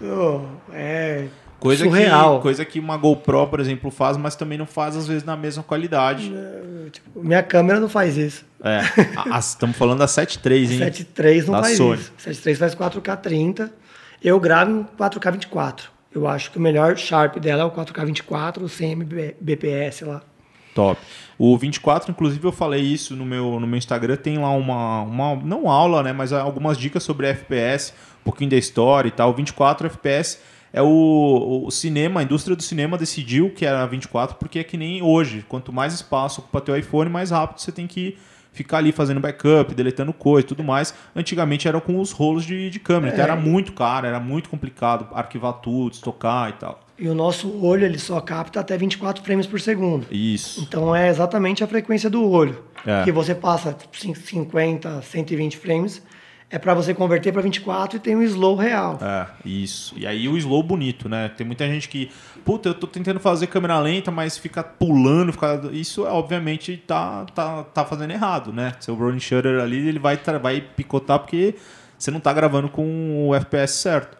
[0.01, 0.41] pô,
[0.73, 1.27] é.
[1.65, 2.37] Coisa surreal.
[2.37, 5.35] que, coisa que uma GoPro, por exemplo, faz, mas também não faz às vezes na
[5.35, 6.31] mesma qualidade.
[6.91, 8.45] Tipo, minha câmera não faz isso.
[8.63, 8.81] É,
[9.39, 10.79] estamos falando da 7.3, hein?
[10.79, 11.99] 7.3 não Da faz Sony.
[11.99, 12.13] isso.
[12.19, 13.71] 7.3 faz 4K 30.
[14.23, 15.89] Eu gravo em 4K 24.
[16.13, 20.21] Eu acho que o melhor Sharp dela é o 4K 24, 100 Mbps lá.
[20.73, 20.99] Top.
[21.37, 24.15] O 24, inclusive, eu falei isso no meu, no meu Instagram.
[24.17, 25.35] Tem lá uma, uma.
[25.35, 26.13] Não aula, né?
[26.13, 29.33] Mas algumas dicas sobre FPS, um pouquinho da história e tal.
[29.33, 30.39] 24 FPS
[30.75, 34.77] é o, o cinema, a indústria do cinema decidiu que era 24, porque é que
[34.77, 35.45] nem hoje.
[35.47, 38.17] Quanto mais espaço ocupa teu iPhone, mais rápido você tem que
[38.51, 40.93] ficar ali fazendo backup, deletando coisa e tudo mais.
[41.15, 43.27] Antigamente era com os rolos de, de câmera, então É.
[43.29, 46.79] era muito caro, era muito complicado arquivar tudo, estocar e tal.
[46.97, 50.07] E o nosso olho ele só capta até 24 frames por segundo.
[50.09, 50.61] Isso.
[50.61, 52.63] Então é exatamente a frequência do olho.
[52.85, 53.03] É.
[53.03, 56.01] Que você passa cin- 50, 120 frames,
[56.49, 58.99] é para você converter para 24 e tem um slow real.
[59.01, 59.95] É, isso.
[59.97, 61.29] E aí o slow bonito, né?
[61.29, 62.09] Tem muita gente que,
[62.43, 65.61] puta, eu tô tentando fazer câmera lenta, mas fica pulando, fica...
[65.71, 68.73] isso é, obviamente tá, tá, tá fazendo errado, né?
[68.79, 71.55] Seu rolling shutter ali, ele vai, vai picotar porque
[71.97, 74.17] você não tá gravando com o FPS certo.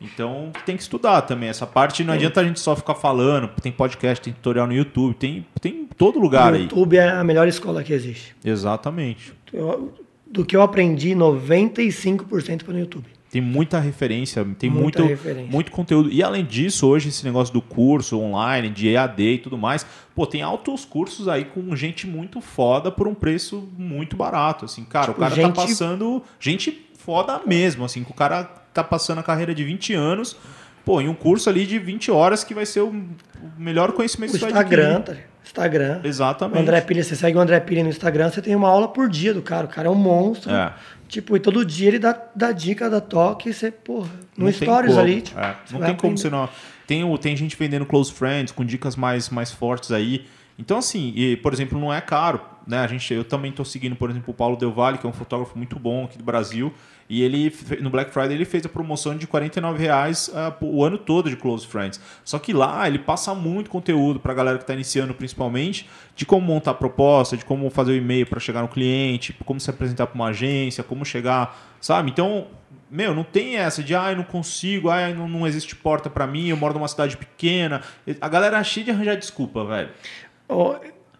[0.00, 1.48] Então tem que estudar também.
[1.48, 3.48] Essa parte não adianta a gente só ficar falando.
[3.60, 6.62] Tem podcast, tem tutorial no YouTube, tem, tem em todo lugar o aí.
[6.62, 8.36] YouTube é a melhor escola que existe.
[8.44, 9.32] Exatamente.
[9.52, 9.92] Eu-
[10.30, 13.06] do que eu aprendi, 95% foi no YouTube.
[13.30, 15.52] Tem muita referência, tem muita muito, referência.
[15.52, 16.10] muito conteúdo.
[16.10, 20.26] E além disso, hoje esse negócio do curso online, de EAD e tudo mais, pô,
[20.26, 24.64] tem altos cursos aí com gente muito foda por um preço muito barato.
[24.64, 25.54] Assim, cara, tipo, o cara tá gente...
[25.54, 26.22] tá passando.
[26.40, 30.36] Gente foda mesmo, assim, que o cara tá passando a carreira de 20 anos,
[30.84, 32.94] pô, em um curso ali de 20 horas que vai ser o
[33.58, 35.14] melhor conhecimento o que Instagram, tá
[35.48, 36.00] Instagram.
[36.04, 36.58] Exatamente.
[36.58, 39.08] O André Pilha, você segue o André Pilha no Instagram, você tem uma aula por
[39.08, 39.66] dia do cara.
[39.66, 40.52] O cara é um monstro.
[40.52, 40.72] É.
[41.08, 44.52] Tipo, e todo dia ele dá, dá dica, dá toque, e você, porra, no não
[44.52, 45.22] stories ali.
[45.22, 45.56] Tipo, é.
[45.72, 46.48] Não tem como você não.
[46.86, 50.26] Tem, tem gente vendendo close friends com dicas mais, mais fortes aí.
[50.58, 52.40] Então, assim, e, por exemplo, não é caro.
[52.68, 52.78] Né?
[52.80, 55.12] A gente, eu também estou seguindo, por exemplo, o Paulo Del Valle, que é um
[55.12, 56.70] fotógrafo muito bom aqui do Brasil.
[57.08, 57.50] E ele,
[57.80, 61.36] no Black Friday, ele fez a promoção de R$ reais uh, o ano todo de
[61.36, 61.98] Close Friends.
[62.22, 66.26] Só que lá ele passa muito conteúdo para a galera que está iniciando, principalmente, de
[66.26, 69.70] como montar a proposta, de como fazer o e-mail para chegar no cliente, como se
[69.70, 72.10] apresentar para uma agência, como chegar, sabe?
[72.10, 72.48] Então,
[72.90, 76.26] meu, não tem essa de, ah, eu não consigo, ah, não, não existe porta para
[76.26, 77.80] mim, eu moro numa cidade pequena.
[78.20, 79.88] A galera é cheia de arranjar desculpa, velho.
[80.46, 80.74] Oh,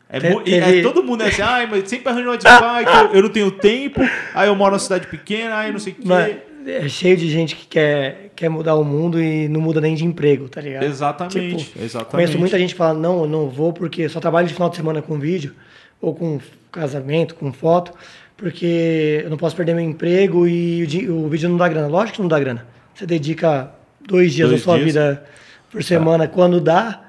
[0.09, 0.79] é, teve...
[0.79, 3.29] é, todo mundo é assim, ah, mas sempre arranja uma desculpa, ah, eu, eu, não
[3.29, 4.01] tenho tempo,
[4.35, 6.39] aí eu moro numa cidade pequena, aí não sei o quê.
[6.67, 10.05] É cheio de gente que quer, quer mudar o mundo e não muda nem de
[10.05, 10.85] emprego, tá ligado?
[10.85, 12.11] Exatamente, tipo, exatamente.
[12.11, 14.77] Conheço muita gente que fala, não, eu não vou porque só trabalho de final de
[14.77, 15.55] semana com vídeo,
[16.01, 16.39] ou com
[16.71, 17.93] casamento, com foto,
[18.37, 21.87] porque eu não posso perder meu emprego e o, o vídeo não dá grana.
[21.87, 22.67] Lógico que não dá grana.
[22.95, 23.71] Você dedica
[24.07, 24.87] dois dias dois da sua dias.
[24.87, 25.25] vida
[25.71, 26.35] por semana, tá.
[26.35, 27.03] quando dá,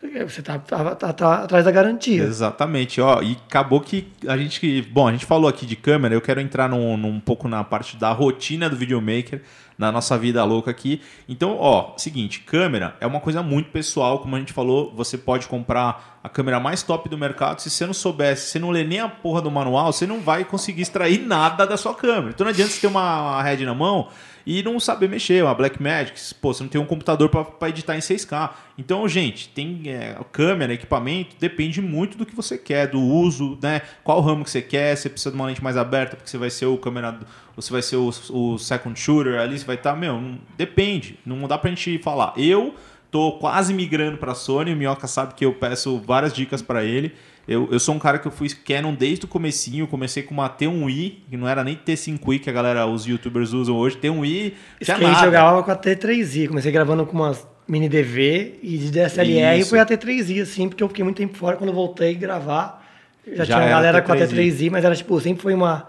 [0.00, 2.22] você tá, tá, tá, tá, atrás da garantia.
[2.22, 3.00] Exatamente.
[3.00, 4.82] Ó, e acabou que a gente.
[4.82, 7.96] Bom, a gente falou aqui de câmera, eu quero entrar num, num pouco na parte
[7.96, 9.42] da rotina do videomaker,
[9.76, 11.02] na nossa vida louca aqui.
[11.28, 15.48] Então, ó, seguinte, câmera é uma coisa muito pessoal, como a gente falou, você pode
[15.48, 17.60] comprar a câmera mais top do mercado.
[17.60, 20.20] Se você não soubesse, se você não lê nem a porra do manual, você não
[20.20, 22.30] vai conseguir extrair nada da sua câmera.
[22.30, 24.08] Então não adianta você ter uma, uma head na mão
[24.46, 28.00] e não saber mexer, uma Blackmagic, pô, você não tem um computador para editar em
[28.00, 28.50] 6K.
[28.76, 33.82] Então, gente, tem é, câmera, equipamento, depende muito do que você quer, do uso, né?
[34.02, 36.50] Qual ramo que você quer, você precisa de uma lente mais aberta, porque você vai
[36.50, 37.18] ser o câmera,
[37.54, 41.18] você vai ser o, o second shooter ali, você vai estar, tá, meu, não, depende,
[41.26, 42.32] não dá pra gente falar.
[42.36, 42.74] Eu
[43.10, 47.14] tô quase migrando para Sony, o Minhoca sabe que eu peço várias dicas para ele.
[47.48, 50.50] Eu, eu sou um cara que eu fui Canon desde o comecinho, comecei com uma
[50.50, 54.98] T1i, que não era nem T5i que a galera, os youtubers usam hoje, T1i, tinha
[54.98, 55.20] nada.
[55.20, 59.70] eu jogava com a T3i, comecei gravando com umas mini DV e de DSLR Isso.
[59.70, 62.86] foi a T3i, assim, porque eu fiquei muito tempo fora, quando eu voltei a gravar,
[63.26, 65.88] já, já tinha a galera com a T3i, mas era tipo, sempre foi uma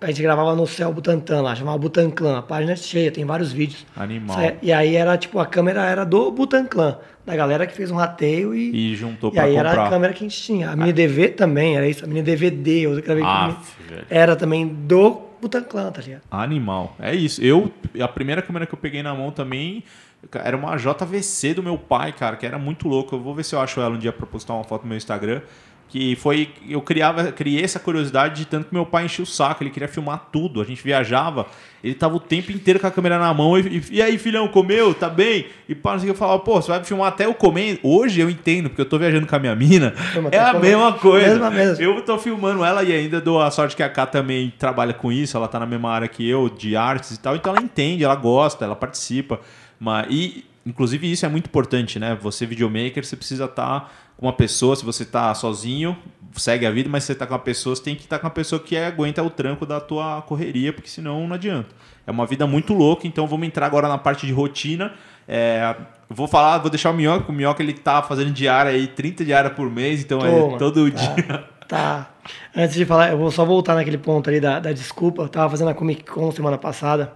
[0.00, 2.38] a gente gravava no céu Butantan lá, chamava Butanclan.
[2.38, 3.84] A página é cheia, tem vários vídeos.
[3.96, 4.38] Animal.
[4.62, 8.54] E aí era tipo, a câmera era do Butanclan, da galera que fez um rateio
[8.54, 8.92] e.
[8.92, 9.72] E juntou e pra E aí comprar.
[9.72, 10.70] era a câmera que a gente tinha.
[10.70, 13.74] A mini DV também, era isso, a mini DVD, eu gravei Aff,
[14.08, 16.22] Era também do Butanclan, tá ligado?
[16.30, 16.96] Animal.
[16.98, 17.42] É isso.
[17.42, 19.84] Eu, a primeira câmera que eu peguei na mão também
[20.32, 23.14] era uma JVC do meu pai, cara, que era muito louco.
[23.14, 24.96] Eu vou ver se eu acho ela um dia pra postar uma foto no meu
[24.96, 25.42] Instagram
[25.88, 29.62] que foi eu criava criei essa curiosidade de tanto que meu pai enchia o saco
[29.62, 31.46] ele queria filmar tudo a gente viajava
[31.84, 34.92] ele tava o tempo inteiro com a câmera na mão e, e, aí filhão comeu?
[34.92, 35.46] Tá bem?
[35.68, 37.78] E para eu falava pô você vai filmar até eu comer?
[37.82, 39.94] Hoje eu entendo porque eu tô viajando com a minha mina
[40.32, 41.50] é a mesma coisa.
[41.50, 44.92] mesma eu tô filmando ela e ainda dou a sorte que a Cá também trabalha
[44.92, 47.64] com isso ela tá na mesma área que eu de artes e tal então ela
[47.64, 49.38] entende ela gosta ela participa
[49.78, 52.18] mas e inclusive isso é muito importante né?
[52.20, 55.96] Você videomaker você precisa estar tá com uma pessoa, se você está sozinho,
[56.34, 58.20] segue a vida, mas se você está com uma pessoa, você tem que estar tá
[58.20, 61.68] com uma pessoa que aguenta o tranco da tua correria, porque senão não adianta.
[62.06, 64.92] É uma vida muito louca, então vamos entrar agora na parte de rotina.
[65.28, 65.74] É,
[66.08, 69.52] vou falar, vou deixar o Minhoca, o Minhoca ele tá fazendo diária aí, 30 diárias
[69.52, 71.44] por mês, então é Toma, é todo tá, dia.
[71.68, 72.10] Tá.
[72.54, 75.22] Antes de falar, eu vou só voltar naquele ponto ali da, da desculpa.
[75.22, 77.12] Eu tava fazendo a Comic Con semana passada.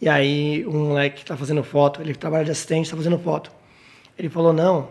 [0.00, 3.50] E aí, um moleque que tá fazendo foto, ele trabalha de assistente, tá fazendo foto.
[4.16, 4.90] Ele falou: Não,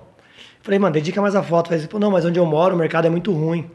[0.66, 1.68] Falei, mano, dedica mais a foto.
[1.68, 3.70] Falei, não, mas onde eu moro o mercado é muito ruim.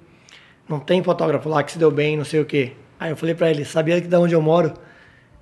[0.69, 2.73] Não tem fotógrafo lá que se deu bem, não sei o quê.
[2.99, 4.75] Aí eu falei pra ele, sabia que da onde eu moro,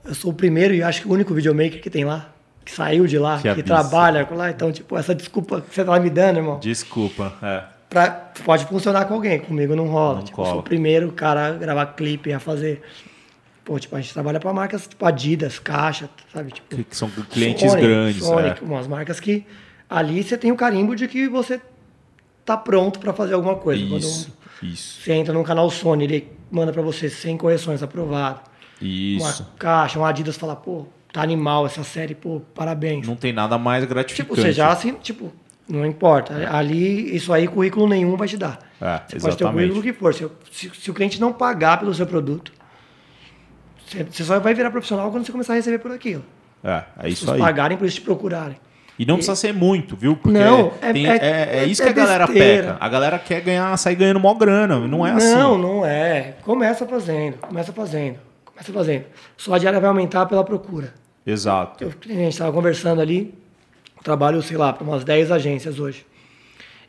[0.05, 2.29] eu sou o primeiro e acho que o único videomaker que tem lá.
[2.67, 4.51] Que saiu de lá, que, que trabalha lá.
[4.51, 6.59] Então, tipo, essa desculpa que você tá me dando, irmão.
[6.59, 7.63] Desculpa, é.
[7.89, 8.11] Pra,
[8.45, 10.17] pode funcionar com alguém, comigo não rola.
[10.17, 12.83] Não tipo, eu sou o primeiro cara a gravar clipe, a fazer.
[13.65, 16.53] Pô, tipo, a gente trabalha para marcas tipo Adidas, Caixa, sabe?
[16.53, 18.23] Tipo, que são clientes grandes.
[18.23, 18.67] Sonic, é.
[18.67, 19.47] umas marcas que
[19.89, 21.61] ali você tem o carimbo de que você
[22.45, 23.83] tá pronto para fazer alguma coisa.
[23.83, 25.01] Isso, Quando isso.
[25.03, 28.41] Você entra num canal Sony, ele manda para você sem correções, aprovado.
[28.81, 29.43] Isso.
[29.43, 33.07] Uma caixa, um Adidas fala, pô, tá animal essa série, pô, parabéns.
[33.07, 34.29] Não tem nada mais gratificante.
[34.29, 35.33] Tipo, você já assim, tipo,
[35.69, 36.35] não importa.
[36.35, 36.47] É.
[36.47, 38.59] Ali, isso aí, currículo nenhum vai te dar.
[38.81, 39.21] É, você exatamente.
[39.21, 40.15] pode ter o currículo que for.
[40.15, 42.53] Se, se, se, o cliente não pagar pelo seu produto,
[44.11, 46.25] Você só vai virar profissional quando você começar a receber por aquilo.
[46.63, 47.39] É, é isso Se aí.
[47.39, 48.57] pagarem por eles te procurarem.
[48.99, 50.17] E não precisa ser muito, viu?
[50.17, 52.73] Porque Não, é- tem- é- é, é isso é que a galera besteira.
[52.73, 52.77] peca.
[52.85, 54.81] A galera quer ganhar, sair ganhando mó grana.
[54.89, 55.35] Não é assim.
[55.35, 56.35] Não, não é.
[56.43, 59.05] Começa fazendo, começa fazendo, começa fazendo.
[59.37, 60.93] Só a diária vai aumentar pela procura.
[61.25, 61.85] Exato.
[61.85, 63.33] Eu, a gente estava conversando ali,
[64.03, 66.05] trabalho, sei lá, para umas 10 agências hoje.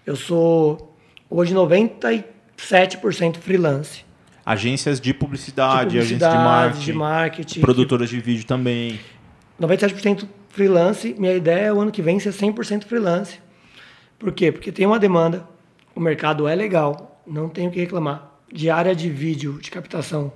[0.06, 0.96] Eu sou
[1.30, 4.04] hoje 97% freelance.
[4.46, 9.00] Agências de publicidade, De agências de publicidade, marketing, de marketing, produtoras de vídeo também.
[9.62, 11.16] 97% freelance.
[11.18, 13.40] Minha ideia é o ano que vem ser 100% freelance.
[14.18, 14.52] Por quê?
[14.52, 15.48] Porque tem uma demanda,
[15.96, 18.32] o mercado é legal, não tenho o que reclamar.
[18.52, 20.34] Diária de vídeo, de captação,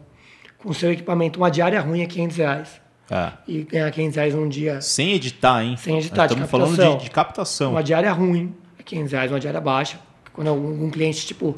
[0.58, 2.82] com seu equipamento, uma diária ruim é 500 reais.
[3.12, 3.32] É.
[3.46, 5.76] E ganhar 500 reais num dia, Sem editar, hein?
[5.76, 6.98] Sem editar, de Estamos falando captação.
[6.98, 7.72] de, de captação.
[7.72, 10.00] uma diária ruim é 500 reais, uma diária baixa.
[10.32, 11.54] Quando algum cliente, tipo,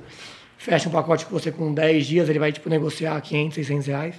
[0.57, 4.15] fecha um pacote com você com 10 dias, ele vai, tipo, negociar 500, 600 reais,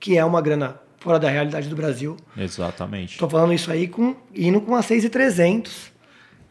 [0.00, 2.16] que é uma grana fora da realidade do Brasil.
[2.34, 3.12] Exatamente.
[3.12, 5.92] Estou falando isso aí com indo com uma 6,300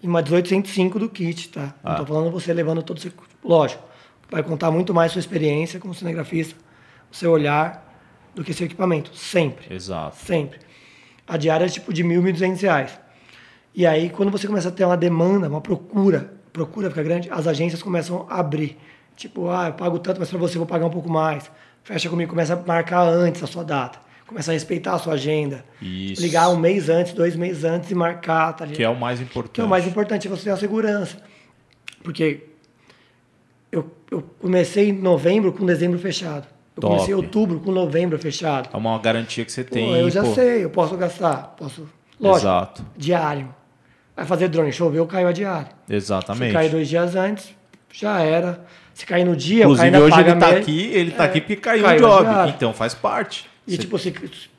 [0.03, 1.61] e uma 1805 do kit, tá?
[1.61, 1.91] Não Ah.
[1.93, 3.11] estou falando você levando todo o seu...
[3.43, 3.83] Lógico,
[4.29, 6.55] vai contar muito mais sua experiência como cinegrafista,
[7.11, 7.91] o seu olhar,
[8.35, 9.15] do que seu equipamento.
[9.15, 9.73] Sempre.
[9.73, 10.17] Exato.
[10.17, 10.59] Sempre.
[11.27, 12.99] A diária é tipo de R$ 1.000, 1.200 reais.
[13.73, 17.47] E aí, quando você começa a ter uma demanda, uma procura, procura fica grande, as
[17.47, 18.77] agências começam a abrir.
[19.15, 21.49] Tipo, ah, eu pago tanto, mas para você eu vou pagar um pouco mais.
[21.83, 23.99] Fecha comigo, começa a marcar antes a sua data.
[24.33, 25.63] Começa a respeitar a sua agenda.
[25.79, 26.19] Isso.
[26.19, 28.77] Ligar um mês antes, dois meses antes e marcar, tá ligado?
[28.77, 29.51] Que é o mais importante.
[29.53, 31.17] Que é o mais importante, é você ter a segurança.
[32.03, 32.45] Porque
[33.71, 36.47] eu, eu comecei em novembro com dezembro fechado.
[36.75, 36.93] Eu Top.
[36.95, 38.69] comecei em outubro com novembro fechado.
[38.73, 39.91] É uma garantia que você Pô, tem.
[39.99, 40.33] eu já pô.
[40.33, 41.53] sei, eu posso gastar.
[41.55, 41.87] Posso.
[42.19, 42.85] Lógico, Exato.
[42.97, 43.53] diário.
[44.15, 45.69] Vai fazer drone, choveu, caiu a diária.
[45.87, 46.53] Se Exatamente.
[46.53, 47.53] cair dois dias antes,
[47.91, 48.65] já era.
[48.95, 51.41] Se cair no dia, o Inclusive, hoje ele tá me- aqui, ele tá É, aqui
[51.41, 52.49] porque caiu, caiu o a job.
[52.55, 53.47] Então faz parte.
[53.67, 54.13] E Você- tipo, se,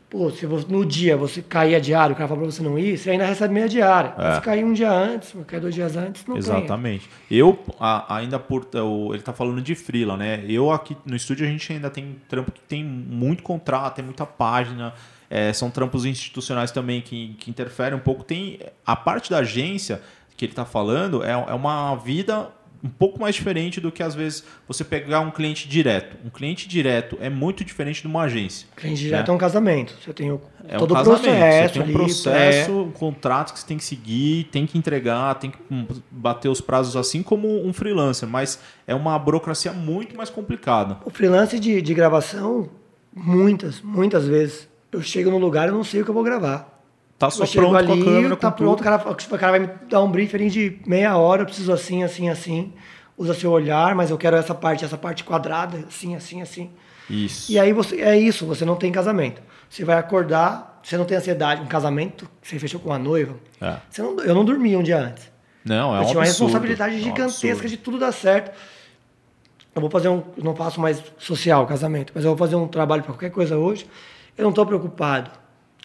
[0.09, 2.79] pô, se você, no dia você cair a diária, o cara fala pra você não
[2.79, 4.15] ir, você ainda recebe meia diária.
[4.17, 4.35] É.
[4.37, 6.37] Se cair um dia antes, cair dois dias antes, não.
[6.37, 7.09] Exatamente.
[7.31, 8.67] Eu, a- ainda por.
[9.13, 10.45] Ele tá falando de freela, né?
[10.49, 14.25] Eu aqui no estúdio a gente ainda tem trampo que tem muito contrato, tem muita
[14.27, 14.93] página.
[15.31, 18.23] é, são trampos institucionais também que, que interferem um pouco.
[18.23, 20.01] Tem a parte da agência
[20.37, 22.51] que ele tá falando é, é uma vida
[22.85, 26.19] um pouco mais diferente do que às vezes você pegar um cliente direto.
[26.23, 28.69] Um cliente direto é muito diferente de uma agência.
[28.77, 29.33] Cliente direto né?
[29.33, 29.97] é um casamento.
[30.05, 32.75] Você tem o, É todo um o processo Você tem um ali, processo, é.
[32.75, 36.61] um contrato que você tem que seguir, tem que entregar, tem que hum, bater os
[36.61, 40.99] prazos assim como um freelancer, mas é uma burocracia muito mais complicada.
[41.07, 42.69] O freelance de, de gravação,
[43.17, 46.74] muitas, muitas vezes, eu chego num lugar e não sei o que eu vou gravar.
[47.19, 49.61] Tá só pronto com a ali, câmera, tá pronto, o cara, tipo, o cara vai
[49.61, 52.73] me dar um briefing de meia hora, eu preciso assim, assim, assim.
[53.17, 56.71] Usa seu olhar, mas eu quero essa parte, essa parte quadrada, assim, assim, assim.
[57.09, 57.53] Isso.
[57.53, 59.41] E aí você é isso, você não tem casamento.
[59.71, 63.37] Você vai acordar, você não tem ansiedade, um casamento, que você fechou com uma noiva.
[63.61, 63.77] É.
[63.89, 65.31] Você não, eu não dormia um dia antes.
[65.65, 68.55] Não, é eu um tinha uma absurdo, responsabilidade é um gigantesca de tudo dar certo.
[69.75, 73.03] Eu vou fazer um, não faço mais social, casamento, mas eu vou fazer um trabalho
[73.03, 73.87] para qualquer coisa hoje.
[74.37, 75.31] Eu não estou preocupado.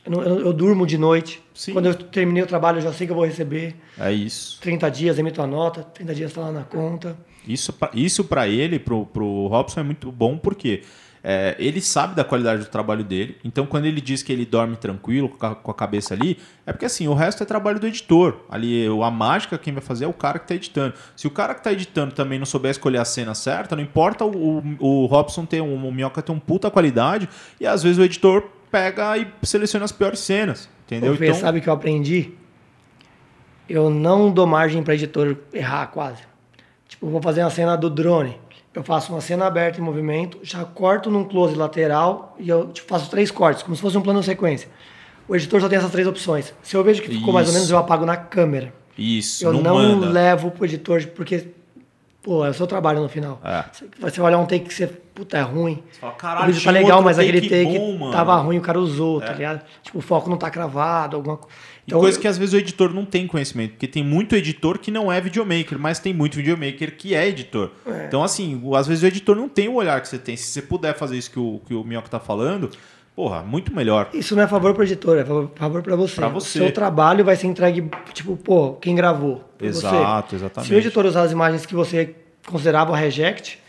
[0.06, 1.42] Eu, eu- durmo de noite.
[1.54, 1.74] Sim.
[1.74, 3.76] Quando eu terminei o trabalho, eu já sei que eu vou receber.
[4.00, 4.60] É isso.
[4.62, 7.18] 30 dias, emito a nota, 30 dias está lá na conta.
[7.48, 10.84] Isso, isso para ele, pro, pro Robson, é muito bom porque
[11.24, 13.38] é, ele sabe da qualidade do trabalho dele.
[13.44, 17.08] Então, quando ele diz que ele dorme tranquilo, com a, cabeça ali, é porque assim,
[17.08, 18.38] o resto é trabalho do editor.
[18.50, 20.94] Ali, a mágica, quem vai fazer é o cara que tá editando.
[21.16, 24.26] Se o cara que tá editando também não souber escolher a cena certa, não importa
[24.26, 27.28] o, o, o Robson ter um, o Minhoca ter um puta qualidade,
[27.60, 30.70] e às vezes o editor pega e seleciona as piores cenas.
[30.86, 31.16] Entendeu?
[31.16, 32.32] Fê, Então, sabe o que eu aprendi?
[33.68, 36.24] Eu não dou margem para editor errar quase.
[36.88, 38.40] Tipo, vou fazer uma cena do drone.
[38.74, 42.88] Eu faço uma cena aberta em movimento, já corto num close lateral e eu tipo,
[42.88, 44.70] faço três cortes, como se fosse um plano sequência.
[45.28, 46.54] O editor só tem essas três opções.
[46.64, 47.60] Se eu vejo que ficou mais ou Isso.
[47.60, 48.74] menos, eu apago na câmera.
[48.98, 51.48] isso, Eu não, não, levo pro editor, porque,
[52.22, 53.40] pô, é o seu trabalho no final.
[53.44, 53.64] É.
[54.00, 55.84] Você vai olhar um take que você, puta, é ruim.
[56.00, 58.80] fala, o "Caralho, vídeo tá legal, mas aquele take bom, mano." tava ruim, o cara
[58.80, 59.36] usou, tá É.
[59.36, 59.62] ligado?
[59.84, 61.56] Tipo, o foco não tá cravado, alguma coisa.
[61.88, 64.92] E coisa que às vezes o editor não tem conhecimento, porque tem muito editor que
[64.92, 67.72] não é videomaker, mas tem muito videomaker que é editor.
[68.08, 70.38] Então, assim, o- às vezes o editor não tem o olhar que você tem.
[70.38, 72.70] Se você puder fazer isso que o, que o Minhoca tá falando,
[73.20, 74.10] porra, muito melhor.
[74.14, 76.16] Isso não é favor pro editor, é favor, pra você.
[76.16, 76.60] Pra você.
[76.60, 79.44] O seu trabalho vai ser entregue, tipo, pô, quem gravou?
[79.62, 80.36] Exato, você.
[80.38, 80.70] exatamente.
[80.70, 82.16] Se o editor usar as imagens que você
[82.48, 83.60] considerava reject,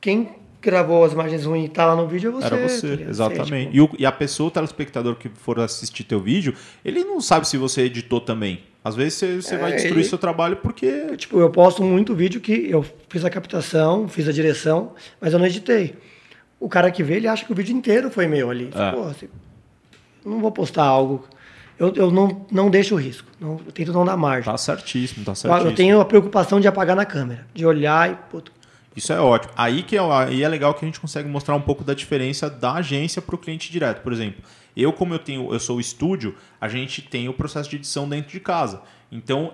[0.00, 0.30] quem
[0.60, 2.46] gravou as imagens ruins e tá lá no vídeo é você.
[2.46, 3.10] Era tá você, ligado?
[3.10, 3.70] exatamente.
[3.70, 6.52] Você, E, o- e a pessoa, o telespectador que for assistir teu vídeo,
[6.84, 8.62] ele não sabe se você editou também.
[8.82, 10.90] Às vezes você, você É, vai destruir ele- seu trabalho porque.
[10.90, 15.32] tipo, tipo, eu posto muito vídeo que eu fiz a captação, fiz a direção, mas
[15.32, 15.94] eu não editei.
[16.60, 18.70] O cara que vê, ele acha que o vídeo inteiro foi meu ali.
[18.74, 18.90] É.
[18.90, 19.28] Pô, assim,
[20.24, 21.24] não vou postar algo.
[21.78, 23.28] Eu, eu não, não deixo o risco.
[23.40, 24.50] Não, eu tento não dar margem.
[24.50, 25.70] Tá certíssimo, tá certíssimo.
[25.70, 28.16] Eu tenho a preocupação de apagar na câmera, de olhar e.
[28.30, 28.52] Puto.
[28.98, 29.52] Isso é ótimo.
[29.56, 32.50] Aí que é, aí é legal que a gente consegue mostrar um pouco da diferença
[32.50, 34.02] da agência para o cliente direto.
[34.02, 34.42] Por exemplo,
[34.76, 38.08] eu, como eu tenho, eu sou o estúdio, a gente tem o processo de edição
[38.08, 38.82] dentro de casa.
[39.10, 39.52] Então,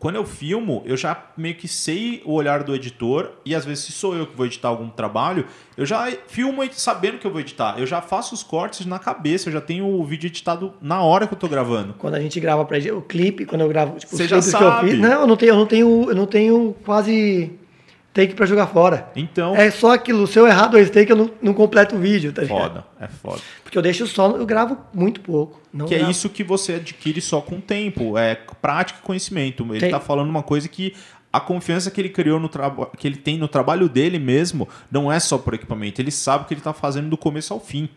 [0.00, 3.84] quando eu filmo, eu já meio que sei o olhar do editor e às vezes
[3.84, 7.40] se sou eu que vou editar algum trabalho, eu já filmo sabendo que eu vou
[7.40, 7.76] editar.
[7.78, 11.26] Eu já faço os cortes na cabeça, eu já tenho o vídeo editado na hora
[11.26, 11.94] que eu tô gravando.
[11.94, 14.64] Quando a gente grava para o clipe, quando eu gravo, tipo, Você os já sabe.
[14.64, 17.52] que eu fiz, não, eu não tenho, eu não tenho, eu não tenho quase
[18.16, 19.10] take para jogar fora.
[19.14, 19.54] Então.
[19.54, 20.26] É só aquilo.
[20.26, 22.58] Se eu errar dois takes, eu não, não completo o vídeo, tá ligado?
[22.58, 23.42] Foda, é foda.
[23.62, 25.60] Porque eu deixo só, eu gravo muito pouco.
[25.86, 26.04] que é gravo.
[26.06, 28.16] é isso que você adquire só com o tempo.
[28.16, 29.62] É prática e conhecimento.
[29.70, 29.90] Ele Tem.
[29.90, 30.94] tá falando uma coisa que
[31.30, 35.12] a confiança que ele criou no trabalho, que ele tem no trabalho dele mesmo, não
[35.12, 36.00] é só por equipamento.
[36.00, 37.90] Ele sabe o que ele está fazendo do começo ao fim.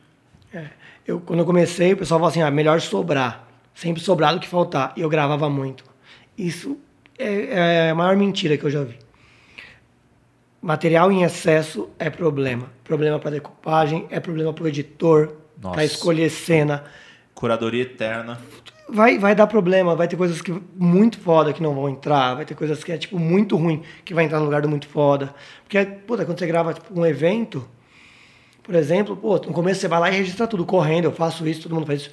[0.53, 0.65] É.
[1.07, 3.47] Eu, quando eu comecei, o pessoal falou assim: ah, melhor sobrar.
[3.73, 4.91] Sempre sobrar do que faltar.
[4.97, 5.85] E eu gravava muito.
[6.37, 6.77] Isso
[7.17, 8.97] é, é a maior mentira que eu já vi.
[10.61, 12.69] Material em excesso é problema.
[12.83, 16.83] Problema para decupagem, é problema para o editor, para escolher cena.
[17.33, 18.39] Curadoria eterna.
[18.91, 22.43] Vai, vai dar problema, vai ter coisas que muito foda que não vão entrar, vai
[22.43, 25.33] ter coisas que é tipo muito ruim que vai entrar no lugar do muito foda.
[25.63, 27.65] Porque, puta, quando você grava tipo, um evento,
[28.63, 31.63] por exemplo, pô, no começo você vai lá e registra tudo correndo, eu faço isso,
[31.63, 32.11] todo mundo faz isso.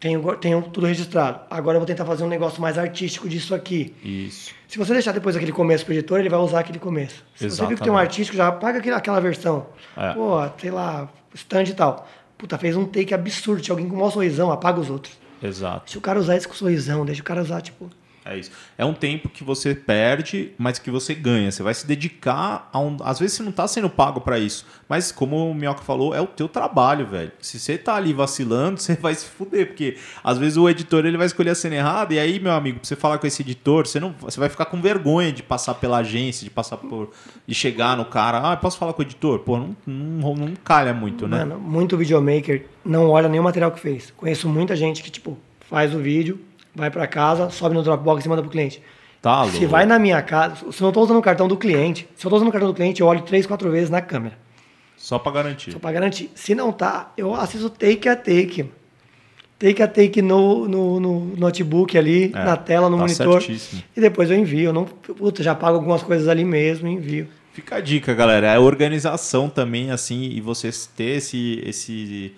[0.00, 1.40] Tenho, tenho tudo registrado.
[1.50, 3.94] Agora eu vou tentar fazer um negócio mais artístico disso aqui.
[4.02, 4.54] Isso.
[4.68, 7.24] Se você deixar depois aquele começo pro editor, ele vai usar aquele começo.
[7.34, 7.56] Se Exatamente.
[7.56, 9.66] você viu que tem um artístico, já apaga aquela, versão.
[9.96, 10.12] É.
[10.12, 12.08] Pô, sei lá, stand e tal.
[12.36, 13.60] Puta, fez um take absurdo.
[13.60, 15.18] Tinha alguém com um sorrisão, apaga os outros.
[15.42, 15.90] Exato.
[15.90, 17.90] Se o cara usar isso com sorrisão, deixa o cara usar, tipo.
[18.28, 18.50] É isso.
[18.76, 21.50] É um tempo que você perde, mas que você ganha.
[21.50, 22.96] Você vai se dedicar a um.
[23.02, 24.66] Às vezes você não está sendo pago para isso.
[24.86, 27.32] Mas, como o Minhoca falou, é o teu trabalho, velho.
[27.40, 29.68] Se você tá ali vacilando, você vai se fuder.
[29.68, 32.12] Porque às vezes o editor ele vai escolher a cena errada.
[32.12, 34.66] E aí, meu amigo, pra você falar com esse editor, você, não, você vai ficar
[34.66, 37.10] com vergonha de passar pela agência, de passar por.
[37.46, 38.52] de chegar no cara.
[38.52, 39.38] Ah, posso falar com o editor?
[39.38, 41.38] Pô, não, não, não calha muito, né?
[41.38, 44.12] Mano, muito videomaker não olha nenhum material que fez.
[44.16, 46.38] Conheço muita gente que, tipo, faz o vídeo
[46.78, 48.82] vai para casa, sobe no Dropbox e manda pro cliente.
[49.20, 52.08] Tá se vai na minha casa, se eu não estou usando o cartão do cliente,
[52.14, 54.38] se eu estou usando o cartão do cliente, eu olho três, quatro vezes na câmera.
[54.96, 55.72] Só para garantir.
[55.72, 56.30] Só para garantir.
[56.34, 58.70] Se não tá, eu assisto take a take.
[59.58, 63.42] Take a take no, no, no notebook ali, é, na tela, no tá monitor.
[63.42, 63.82] Certíssimo.
[63.96, 64.66] E depois eu envio.
[64.66, 67.28] Eu não, puta, já pago algumas coisas ali mesmo e envio.
[67.52, 68.46] Fica a dica, galera.
[68.46, 72.32] É organização também, assim, e vocês ter esse, esse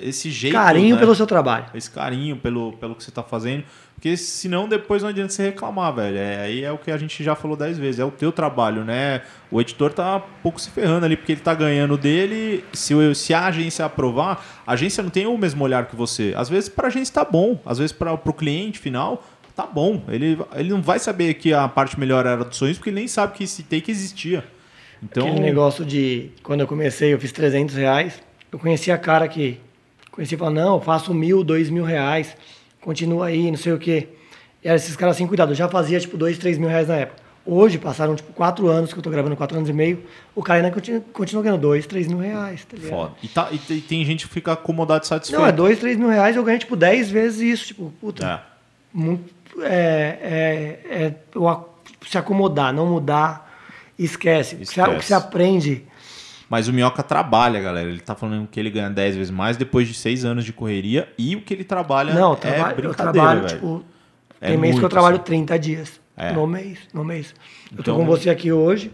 [0.00, 0.54] esse jeito.
[0.54, 1.00] Carinho né?
[1.00, 1.66] pelo seu trabalho.
[1.74, 3.64] Esse carinho pelo, pelo que você está fazendo.
[3.94, 6.18] Porque senão depois não adianta você reclamar, velho.
[6.18, 7.98] É, aí é o que a gente já falou dez vezes.
[7.98, 9.22] É o teu trabalho, né?
[9.50, 12.62] O editor tá um pouco se ferrando ali, porque ele tá ganhando dele.
[12.74, 16.34] Se, se a agência aprovar, a agência não tem o mesmo olhar que você.
[16.36, 17.58] Às vezes para a agência tá bom.
[17.64, 20.04] Às vezes para o cliente final, tá bom.
[20.08, 23.08] Ele, ele não vai saber que a parte melhor era dos sonhos, porque ele nem
[23.08, 24.44] sabe que esse take existia.
[25.02, 25.26] Então...
[25.26, 26.30] Aquele negócio de...
[26.42, 28.22] Quando eu comecei, eu fiz 300 reais.
[28.52, 29.58] Eu conheci a cara que
[30.16, 32.34] Conheci e falou, não, faço mil, dois mil reais,
[32.80, 34.08] continua aí, não sei o quê.
[34.64, 36.96] E era esses caras assim, cuidado, eu já fazia tipo dois, três mil reais na
[36.96, 37.22] época.
[37.44, 40.02] Hoje, passaram tipo quatro anos que eu tô gravando, quatro anos e meio,
[40.34, 42.90] o cara ainda continua, continua ganhando dois, três mil reais, tá ligado?
[42.90, 43.12] Foda.
[43.22, 45.38] E, tá, e, tem gente que fica acomodado e satisfeito.
[45.38, 48.26] Não, é dois, três mil reais, eu ganho tipo dez vezes isso, tipo, puta.
[48.26, 48.40] É.
[48.92, 51.14] Muito, é, é, é,
[52.08, 53.54] se acomodar, não mudar,
[53.98, 54.56] esquece.
[54.62, 54.90] esquece.
[54.90, 55.85] O que você aprende
[56.48, 57.88] mas o Minhoca trabalha, galera.
[57.88, 61.08] Ele tá falando que ele ganha 10 vezes mais depois de 6 anos de correria
[61.18, 63.54] e o que ele trabalha Não, é brincadeira, eu trabalho, velho.
[63.54, 63.84] Tipo,
[64.40, 65.24] é tem mês que eu trabalho assim.
[65.24, 66.32] 30 dias é.
[66.32, 67.34] no mês, no mês.
[67.70, 68.92] Eu tô então, com você aqui hoje,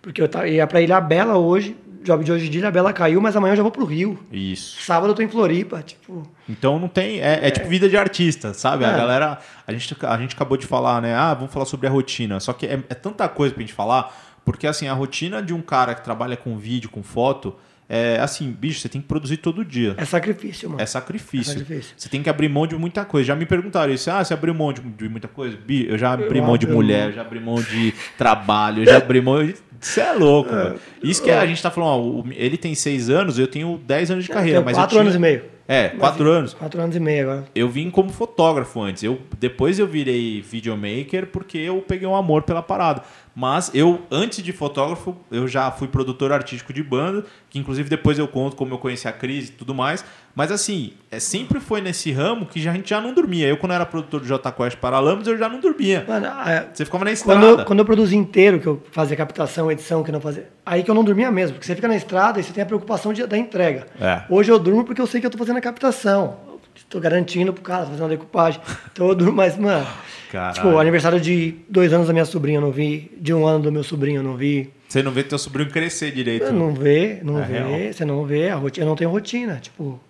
[0.00, 3.36] porque eu ia pra Ilha Bela hoje, job de hoje de Ilha Bela caiu, mas
[3.36, 4.18] amanhã eu já vou pro Rio.
[4.32, 4.82] Isso.
[4.82, 6.22] Sábado eu tô em Floripa, tipo...
[6.48, 7.20] Então não tem...
[7.20, 7.50] É, é, é.
[7.50, 8.84] tipo vida de artista, sabe?
[8.84, 8.88] É.
[8.88, 9.38] A galera...
[9.66, 11.14] A gente, a gente acabou de falar, né?
[11.14, 12.38] Ah, vamos falar sobre a rotina.
[12.40, 15.62] Só que é, é tanta coisa pra gente falar porque assim, a rotina de um
[15.62, 17.56] cara que trabalha com vídeo, com foto,
[17.88, 19.94] é assim, bicho, você tem que produzir todo dia.
[19.98, 20.80] É sacrifício, mano.
[20.80, 21.52] É sacrifício.
[21.52, 21.94] É sacrifício.
[21.96, 23.26] Você tem que abrir mão de muita coisa.
[23.28, 24.10] Já me perguntaram isso.
[24.10, 25.58] Ah, você abriu mão de, muita coisa?
[25.68, 27.12] Eu já abri eu mão de mulher, mão.
[27.12, 29.54] já abri mão de trabalho, eu já abri mão de...
[29.78, 30.64] Você é louco, é.
[30.64, 30.76] mano.
[31.02, 34.10] Isso que é, a gente tá falando, ó, ele tem seis anos, eu tenho dez
[34.10, 34.62] anos de carreira.
[34.62, 35.02] mas quatro tinha...
[35.02, 35.54] anos e meio.
[35.66, 36.54] É, quatro mas, anos.
[36.54, 37.46] Quatro anos e meio agora.
[37.54, 39.02] Eu vim como fotógrafo antes.
[39.02, 43.02] Eu, depois eu virei videomaker porque eu peguei um amor pela parada.
[43.34, 48.16] Mas eu, antes de fotógrafo, eu já fui produtor artístico de banda, que inclusive depois
[48.18, 50.04] eu conto como eu conheci a crise e tudo mais.
[50.36, 53.48] Mas assim, é, sempre foi nesse ramo que já, a gente já não dormia.
[53.48, 56.04] Eu, quando era produtor do J Quest Paralamas, eu já não dormia.
[56.06, 57.40] Mano, a, você ficava na estrada.
[57.40, 60.48] Quando eu, quando eu produzi inteiro, que eu fazia captação, edição, que não fazia.
[60.64, 62.66] Aí que eu não dormia mesmo, porque você fica na estrada e você tem a
[62.66, 63.86] preocupação de, da entrega.
[64.00, 64.22] É.
[64.28, 66.36] Hoje eu durmo porque eu sei que eu tô fazendo a captação.
[66.76, 68.60] Estou garantindo pro cara fazer uma decupagem.
[68.92, 69.86] Então eu durmo, mas, mano.
[70.34, 70.54] Caralho.
[70.54, 73.72] Tipo, aniversário de dois anos da minha sobrinha eu não vi, de um ano do
[73.72, 74.68] meu sobrinho eu não vi.
[74.88, 76.52] Você não vê teu sobrinho crescer direito?
[76.52, 77.92] Não vê, não é vê, real.
[77.92, 80.00] você não vê, a rotina, eu não tenho rotina, tipo,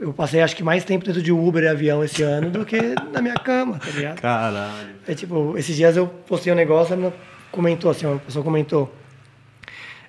[0.00, 2.80] eu passei acho que mais tempo dentro de Uber e avião esse ano do que
[3.12, 4.20] na minha cama, tá ligado?
[4.20, 4.90] Caralho.
[5.06, 7.12] É tipo, esses dias eu postei um negócio, a
[7.52, 8.92] comentou assim, uma pessoa comentou,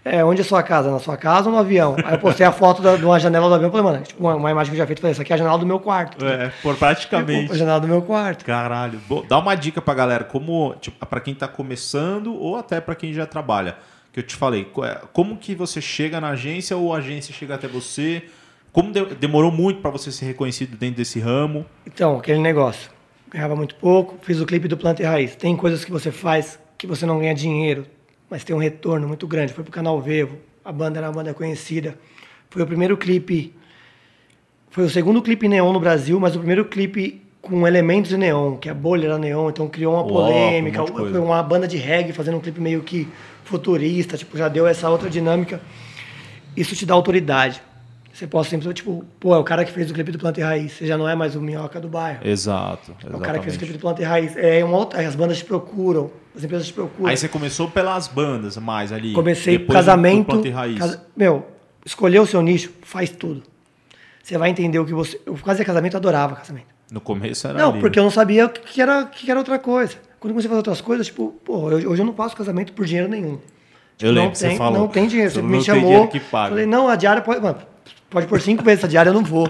[0.04, 0.90] é, onde é a sua casa?
[0.90, 1.96] Na sua casa ou no avião?
[2.04, 4.20] Aí eu postei a foto da, de uma janela do avião e falei, mano, tipo,
[4.20, 5.80] uma, uma, imagem que eu já fiz, falei, essa aqui é a janela do meu
[5.80, 6.26] quarto.
[6.26, 7.52] É, por praticamente.
[7.52, 8.44] a janela do meu quarto.
[8.44, 9.00] Caralho.
[9.08, 12.96] Bom, dá uma dica pra galera, como, tipo, pra quem tá começando ou até pra
[12.96, 13.78] quem já trabalha.
[14.12, 17.56] Que eu te falei, é, como que você chega na agência ou a agência chega
[17.56, 18.24] até você?
[18.74, 21.64] Como de, demorou muito para você ser reconhecido dentro desse ramo?
[21.86, 22.90] Então, aquele negócio.
[23.30, 25.36] Ganhava muito pouco, fiz o clipe do Planta e Raiz.
[25.36, 27.86] Tem coisas que você faz que você não ganha dinheiro
[28.32, 29.52] mas tem um retorno muito grande.
[29.52, 31.96] Foi pro canal Vevo, a banda era uma banda conhecida.
[32.50, 33.54] Foi o primeiro clipe,
[34.70, 38.56] foi o segundo clipe neon no Brasil, mas o primeiro clipe com elementos de neon,
[38.56, 40.82] que a bolha era neon, então criou uma polêmica.
[40.82, 43.08] Um foi uma banda de reggae fazendo um clipe meio que
[43.44, 45.60] futurista, tipo, já deu essa outra dinâmica.
[46.56, 47.62] Isso te dá autoridade.
[48.14, 50.44] Você pode sempre, tipo, pô, é o cara que fez o clipe do Planta e
[50.44, 50.74] Raiz.
[50.74, 52.20] Você já não é mais o minhoca do bairro.
[52.28, 52.96] Exato.
[53.04, 54.36] É o cara que fez o clipe do Planta e Raiz.
[54.36, 57.10] É uma outra, as bandas te procuram, as empresas te procuram.
[57.10, 59.14] Aí você começou pelas bandas mais ali.
[59.14, 60.26] Comecei casamento.
[60.26, 60.80] Do Planta e Raiz.
[60.80, 61.48] Casa, meu,
[61.86, 63.44] escolheu o seu nicho, faz tudo.
[64.22, 65.20] Você vai entender o que você.
[65.26, 66.68] Eu fazia casamento, eu adorava casamento.
[66.92, 67.58] No começo era.
[67.58, 69.96] Não, ali, porque eu não sabia o que era, que era outra coisa.
[70.20, 72.86] Quando eu comecei a fazer outras coisas, tipo, pô, hoje eu não faço casamento por
[72.86, 73.40] dinheiro nenhum.
[73.98, 74.80] Tipo, eu lembro, não tem, você falou.
[74.80, 75.32] Não tem dinheiro.
[75.32, 76.10] Você, me chamou.
[76.30, 77.42] Falei, não, a diária pode.
[77.42, 77.58] Mano,
[78.12, 79.50] Pode por cinco vezes essa diária, eu não vou.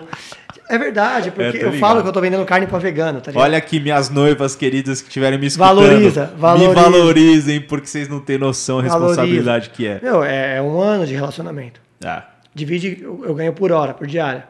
[0.70, 3.32] É verdade, porque eu, eu falo que eu tô vendendo carne para vegano, tá?
[3.34, 5.82] Olha aqui, minhas noivas queridas que estiverem me escutando.
[5.82, 6.70] Valoriza, valoriza.
[6.70, 9.99] Me valorizem, porque vocês não têm noção da responsabilidade que é.
[10.01, 11.82] Meu, é, é um ano de relacionamento.
[12.05, 12.22] É.
[12.53, 14.47] Divide, eu, eu ganho por hora, por diária.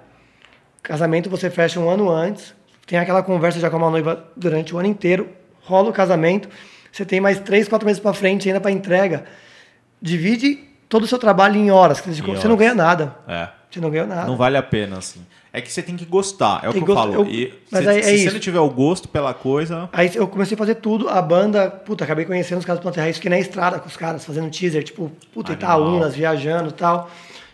[0.84, 2.54] Casamento você fecha um ano antes,
[2.86, 5.30] tem aquela conversa já com uma noiva durante o ano inteiro,
[5.62, 6.50] rola o casamento,
[6.92, 9.24] você tem mais três, quatro meses para frente ainda para entrega.
[10.02, 10.60] Divide
[10.90, 12.44] todo o seu trabalho em horas, em você horas.
[12.44, 13.16] não ganha nada.
[13.26, 13.61] É.
[13.72, 14.28] Você não ganhou nada.
[14.28, 15.22] Não vale a pena, assim.
[15.54, 17.14] É que você tem que gostar, é tem o que eu falo.
[17.14, 19.90] Eu, e mas se, aí, é se você não tiver o gosto pela coisa.
[19.92, 23.12] Aí eu comecei a fazer tudo, a banda, puta, acabei conhecendo os caras do Planterra,
[23.14, 27.10] fiquei na estrada com os caras, fazendo teaser, tipo, puta, Itaúnas, viajando e tal.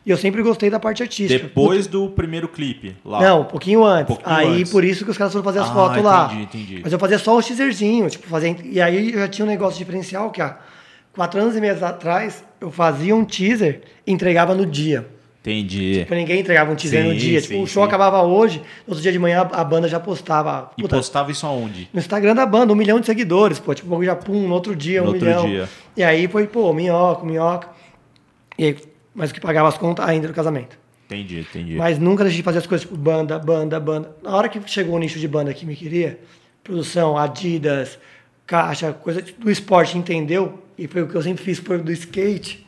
[0.05, 1.43] E eu sempre gostei da parte artística.
[1.43, 1.97] Depois puta.
[1.97, 3.19] do primeiro clipe lá.
[3.19, 4.13] Não, um pouquinho antes.
[4.13, 4.71] Um pouquinho aí antes.
[4.71, 6.25] por isso que os caras foram fazer as ah, fotos entendi, lá.
[6.25, 6.81] Entendi, entendi.
[6.83, 8.55] Mas eu fazia só o teaserzinho, tipo, fazia.
[8.63, 10.57] E aí eu já tinha um negócio diferencial que há
[11.13, 15.16] quatro anos e meio atrás eu fazia um teaser e entregava no dia.
[15.47, 15.99] Entendi.
[15.99, 17.39] Tipo, ninguém entregava um teaser sim, no dia.
[17.39, 17.87] Sim, tipo, o show sim.
[17.87, 20.71] acabava hoje, no outro dia de manhã a banda já postava.
[20.77, 21.89] Puta, e postava isso aonde?
[21.93, 23.73] No Instagram da banda, um milhão de seguidores, pô.
[23.73, 25.45] Tipo, já pum, no outro dia, no um outro milhão.
[25.47, 25.69] Dia.
[25.95, 27.69] E aí foi, pô, minhoca, minhoca.
[28.57, 28.77] E aí,
[29.15, 30.77] mas o que pagava as contas ainda do casamento.
[31.05, 31.75] Entendi, entendi.
[31.75, 34.13] Mas nunca deixei de fazer as coisas, tipo, banda, banda, banda.
[34.21, 36.19] Na hora que chegou o nicho de banda que me queria,
[36.61, 37.97] produção, Adidas,
[38.45, 40.61] caixa, coisa do esporte, entendeu?
[40.77, 42.66] E foi o que eu sempre fiz, foi do skate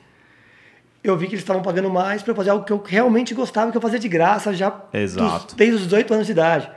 [1.03, 3.77] eu vi que eles estavam pagando mais para fazer algo que eu realmente gostava, que
[3.77, 5.47] eu fazia de graça já Exato.
[5.47, 6.69] Dos, desde os 18 anos de idade.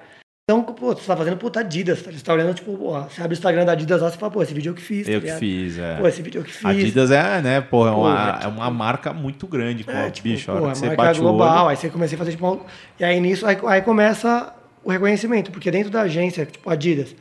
[0.44, 2.10] Então, pô, você tá fazendo puta Adidas, tá?
[2.10, 4.42] Você tá olhando, tipo, pô, você abre o Instagram da Adidas lá, você fala, pô,
[4.42, 5.06] esse vídeo eu que fiz.
[5.06, 5.96] Tá eu que fiz, é.
[5.96, 6.64] Pô, esse vídeo eu que fiz.
[6.64, 10.28] Adidas é, né, pô, é uma, pô, é uma marca muito grande, pô, é, tipo,
[10.28, 12.66] bicho, pô, a hora que você bate global, aí você comecei a fazer, tipo,
[12.98, 14.52] e aí nisso, aí, aí começa
[14.84, 17.14] o reconhecimento, porque dentro da agência, tipo, Adidas,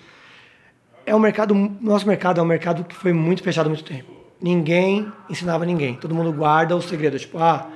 [1.06, 4.20] é um mercado, nosso mercado é um mercado que foi muito fechado há muito tempo
[4.41, 5.95] ninguém ensinava ninguém.
[5.95, 7.17] Todo mundo guarda o segredo.
[7.19, 7.67] Tipo, ah,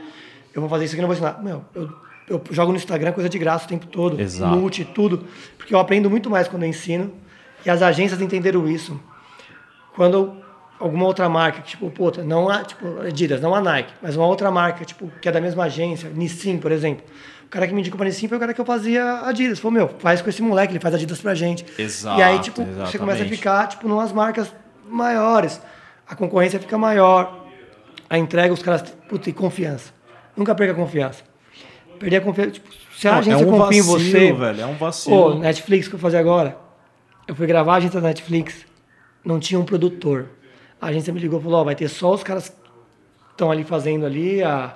[0.53, 1.41] eu vou fazer isso aqui, não vou ensinar.
[1.43, 1.89] Meu, eu,
[2.27, 4.19] eu jogo no Instagram coisa de graça o tempo todo.
[4.19, 4.55] Exato.
[4.55, 5.25] Multi, tudo.
[5.57, 7.13] Porque eu aprendo muito mais quando eu ensino.
[7.65, 8.99] E as agências entenderam isso.
[9.95, 10.35] Quando
[10.79, 14.51] alguma outra marca, tipo, puta, não a, tipo, Adidas, não a Nike, mas uma outra
[14.51, 17.03] marca, tipo, que é da mesma agência, Nissin, por exemplo.
[17.45, 19.59] O cara que me indicou para Nissin foi o cara que eu fazia Adidas.
[19.59, 21.65] Falou, meu, faz com esse moleque, ele faz Adidas pra gente.
[21.77, 22.19] Exato.
[22.19, 22.91] E aí, tipo, exatamente.
[22.91, 24.53] você começa a ficar, tipo, numas marcas
[24.87, 25.61] maiores
[26.07, 27.45] a concorrência fica maior,
[28.09, 29.93] a entrega, os caras puta, confiança.
[30.35, 31.23] Nunca perca a confiança.
[31.99, 32.51] Perder a confiança.
[32.51, 34.33] Tipo, se a Não, agência é um confia vacilo, em você.
[34.33, 35.15] Velho, é um vacilo.
[35.15, 36.57] Pô, Netflix que eu fazer agora.
[37.27, 38.65] Eu fui gravar a agência da Netflix,
[39.23, 40.29] não tinha um produtor.
[40.79, 42.55] A agência me ligou e falou: oh, vai ter só os caras que
[43.31, 44.75] estão ali fazendo ali, a,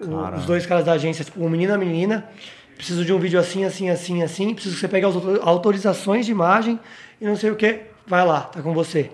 [0.00, 2.28] o, os dois caras da agência, tipo, um menino e a menina.
[2.76, 4.54] Preciso de um vídeo assim, assim, assim, assim.
[4.54, 6.78] Preciso que você pegue as autorizações de imagem
[7.20, 7.80] e não sei o que.
[8.06, 9.10] Vai lá, tá com você.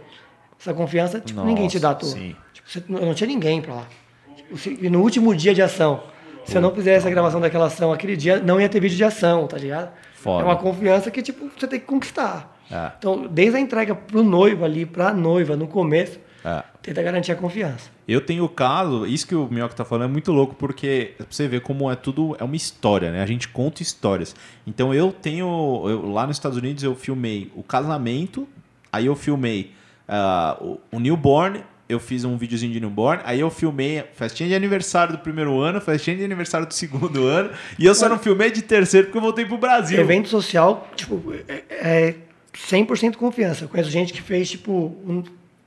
[0.65, 2.09] Essa confiança, tipo, Nossa, ninguém te dá toa.
[2.09, 2.35] Sim.
[2.55, 3.87] Tipo, você, eu não tinha ninguém pra lá.
[4.35, 6.03] Tipo, se, no último dia de ação,
[6.47, 9.05] se eu não fizesse a gravação daquela ação aquele dia, não ia ter vídeo de
[9.05, 9.93] ação, tá ligado?
[10.15, 10.43] Foda.
[10.43, 12.59] É uma confiança que, tipo, você tem que conquistar.
[12.71, 12.93] É.
[12.99, 16.63] Então, desde a entrega pro noivo ali, pra noiva, no começo, é.
[16.81, 17.91] tenta garantir a confiança.
[18.09, 21.47] Eu tenho o caso, isso que o Minhoca tá falando é muito louco, porque você
[21.47, 23.23] vê como é tudo, é uma história, né?
[23.23, 24.35] A gente conta histórias.
[24.67, 28.49] Então eu tenho, eu, lá nos Estados Unidos eu filmei o casamento,
[28.91, 29.74] aí eu filmei
[30.09, 35.13] uh, o, newborn, eu fiz um videozinho de newborn, aí eu filmei festinha de aniversário
[35.13, 38.63] do primeiro ano, festinha de aniversário do segundo ano, e eu só não filmei de
[38.63, 39.99] terceiro porque eu voltei pro Brasil.
[40.01, 42.15] Evento social, tipo, é, é
[42.55, 43.65] 100% confiança.
[43.65, 45.23] Eu conheço gente que fez, tipo, um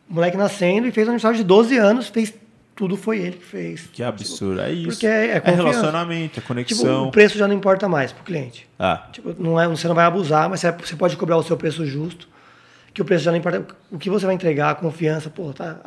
[0.09, 2.33] moleque nascendo e fez um aniversário de 12 anos, fez
[2.77, 3.89] tudo foi ele que fez.
[3.91, 4.89] Que absurdo, é isso.
[4.89, 6.77] Porque é, é, é relacionamento, é conexão.
[6.77, 8.69] Tipo, o preço já não importa mais pro cliente.
[8.77, 9.07] Ah.
[9.11, 12.29] Tipo, não é, você não vai abusar, mas você pode cobrar o seu preço justo
[12.98, 13.64] que o preço já não importa.
[13.91, 15.78] O que você vai entregar, a confiança, pô, tá.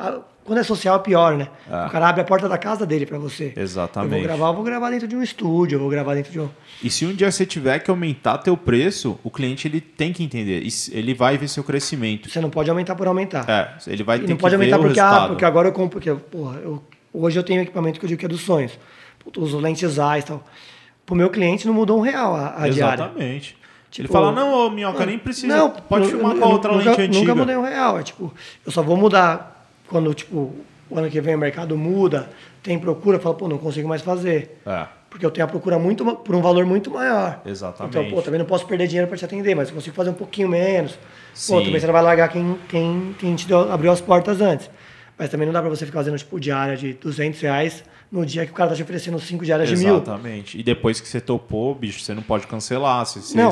[0.45, 1.49] quando é social é pior, né?
[1.69, 1.87] Ah.
[1.87, 3.51] O cara abre a porta da casa dele para você.
[3.53, 4.13] Exatamente.
[4.13, 6.39] Eu vou gravar, eu vou gravar dentro de um estúdio, eu vou gravar dentro de
[6.39, 6.47] um.
[6.81, 10.23] E se um dia você tiver que aumentar teu preço, o cliente ele tem que
[10.23, 10.65] entender.
[10.93, 12.29] Ele vai ver seu crescimento.
[12.29, 13.43] Você não pode aumentar por aumentar.
[13.49, 15.99] É, ele vai ter não que pode aumentar porque, ah, porque agora eu compro.
[15.99, 16.81] Porque, porra, eu,
[17.13, 18.79] hoje eu tenho equipamento que eu digo que é dos sonhos.
[19.35, 20.47] Uso lentes AIS e tal.
[21.05, 22.73] Pro meu cliente não mudou um real a, a Exatamente.
[22.73, 23.03] diária.
[23.03, 23.60] Exatamente.
[23.91, 25.47] Tipo, ele fala, não, ô, minhoca, nem precisa.
[25.47, 27.19] Não, pode filmar com a outra nunca, lente antiga.
[27.19, 27.99] Nunca mudei um real.
[27.99, 28.33] É, tipo,
[28.65, 30.55] eu só vou mudar quando, tipo,
[30.89, 32.29] o ano que vem o mercado muda,
[32.63, 34.61] tem procura, eu falo, pô, não consigo mais fazer.
[34.65, 34.85] É.
[35.09, 37.41] Porque eu tenho a procura muito, por um valor muito maior.
[37.45, 37.97] Exatamente.
[37.97, 40.13] Então, pô, também não posso perder dinheiro para te atender, mas eu consigo fazer um
[40.13, 40.97] pouquinho menos.
[41.33, 41.53] Sim.
[41.53, 44.69] Pô, também você não vai largar quem, quem, quem te deu, abriu as portas antes.
[45.17, 48.45] Mas também não dá para você ficar fazendo, tipo, diária de 200 reais no dia
[48.45, 49.85] que o cara tá te oferecendo 5 diárias Exatamente.
[49.85, 50.03] de mil.
[50.03, 50.59] Exatamente.
[50.59, 53.05] E depois que você topou, bicho, você não pode cancelar.
[53.05, 53.51] Se, não.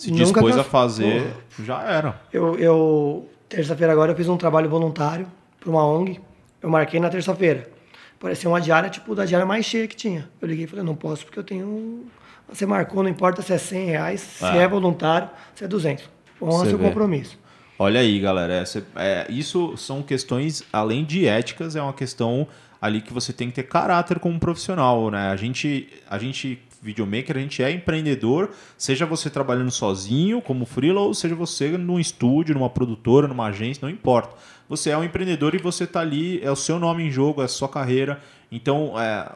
[0.00, 2.20] Se dispôs a fazer, Pô, já era.
[2.32, 5.26] Eu, eu terça-feira agora eu fiz um trabalho voluntário
[5.58, 6.18] para uma ONG.
[6.62, 7.70] Eu marquei na terça-feira.
[8.18, 10.26] Parecia uma diária, tipo, da diária mais cheia que tinha.
[10.40, 12.06] Eu liguei e falei, não posso porque eu tenho...
[12.48, 16.08] Você marcou, não importa se é 100 reais, se é, é voluntário, se é 200.
[16.40, 16.84] Honra seu vê.
[16.84, 17.38] compromisso.
[17.78, 18.64] Olha aí, galera.
[18.96, 22.48] É, isso são questões, além de éticas, é uma questão
[22.80, 25.28] ali que você tem que ter caráter como profissional, né?
[25.30, 31.00] A gente, a gente videomaker, a gente é empreendedor, seja você trabalhando sozinho, como freela,
[31.00, 34.34] ou seja você num estúdio, numa produtora, numa agência, não importa.
[34.68, 37.44] Você é um empreendedor e você está ali, é o seu nome em jogo, é
[37.44, 38.20] a sua carreira.
[38.50, 39.30] Então, é,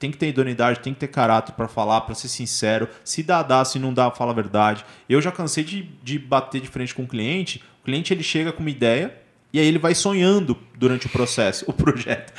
[0.00, 2.88] tem que ter idoneidade, tem que ter caráter para falar, para ser sincero.
[3.04, 4.84] Se dá, dá, se não dá, fala a verdade.
[5.08, 7.62] Eu já cansei de, de bater de frente com o cliente.
[7.82, 9.14] O cliente ele chega com uma ideia,
[9.52, 12.32] e aí ele vai sonhando durante o processo, o projeto.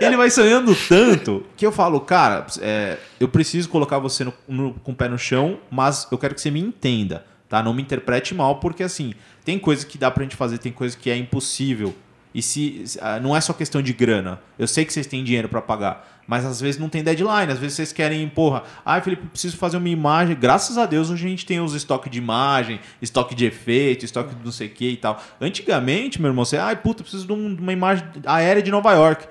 [0.00, 4.74] Ele vai sonhando tanto que eu falo, cara, é, eu preciso colocar você no, no,
[4.74, 7.62] com o pé no chão, mas eu quero que você me entenda, tá?
[7.62, 10.96] Não me interprete mal, porque assim, tem coisa que dá pra gente fazer, tem coisa
[10.96, 11.94] que é impossível.
[12.34, 14.40] E se ah, não é só questão de grana.
[14.58, 17.58] Eu sei que vocês têm dinheiro para pagar, mas às vezes não tem deadline, às
[17.58, 20.36] vezes vocês querem, porra, ah, Felipe, preciso fazer uma imagem.
[20.38, 24.34] Graças a Deus hoje a gente tem os estoques de imagem, estoque de efeito, estoque
[24.34, 25.20] de não sei o que e tal.
[25.40, 29.26] Antigamente, meu irmão, você, ai, puta, preciso de, de uma imagem aérea de Nova York.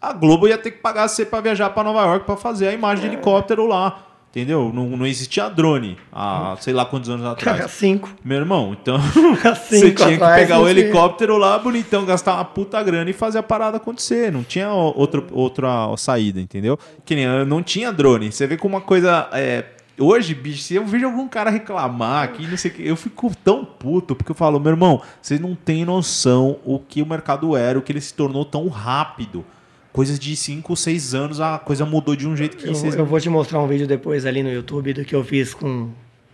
[0.00, 2.72] A Globo ia ter que pagar você para viajar para Nova York para fazer a
[2.72, 3.12] imagem de é.
[3.14, 4.11] helicóptero lá.
[4.32, 4.72] Entendeu?
[4.72, 7.70] Não, não existia drone há sei lá quantos anos atrás.
[7.70, 8.08] Cinco.
[8.24, 8.98] Meu irmão, então
[9.68, 13.42] você tinha que pegar o helicóptero lá, bonitão, gastar uma puta grana e fazer a
[13.42, 14.32] parada acontecer.
[14.32, 16.78] Não tinha outro, outra saída, entendeu?
[17.04, 18.32] Que nem não tinha drone.
[18.32, 19.28] Você vê como uma coisa.
[19.34, 19.66] É,
[19.98, 23.30] hoje, bicho, se eu vejo algum cara reclamar aqui, não sei o que, eu fico
[23.44, 27.54] tão puto, porque eu falo, meu irmão, vocês não têm noção o que o mercado
[27.54, 29.44] era, o que ele se tornou tão rápido
[29.92, 32.94] coisas de 5, 6 anos a coisa mudou de um jeito que eu, vocês...
[32.94, 35.90] eu vou te mostrar um vídeo depois ali no YouTube do que eu fiz com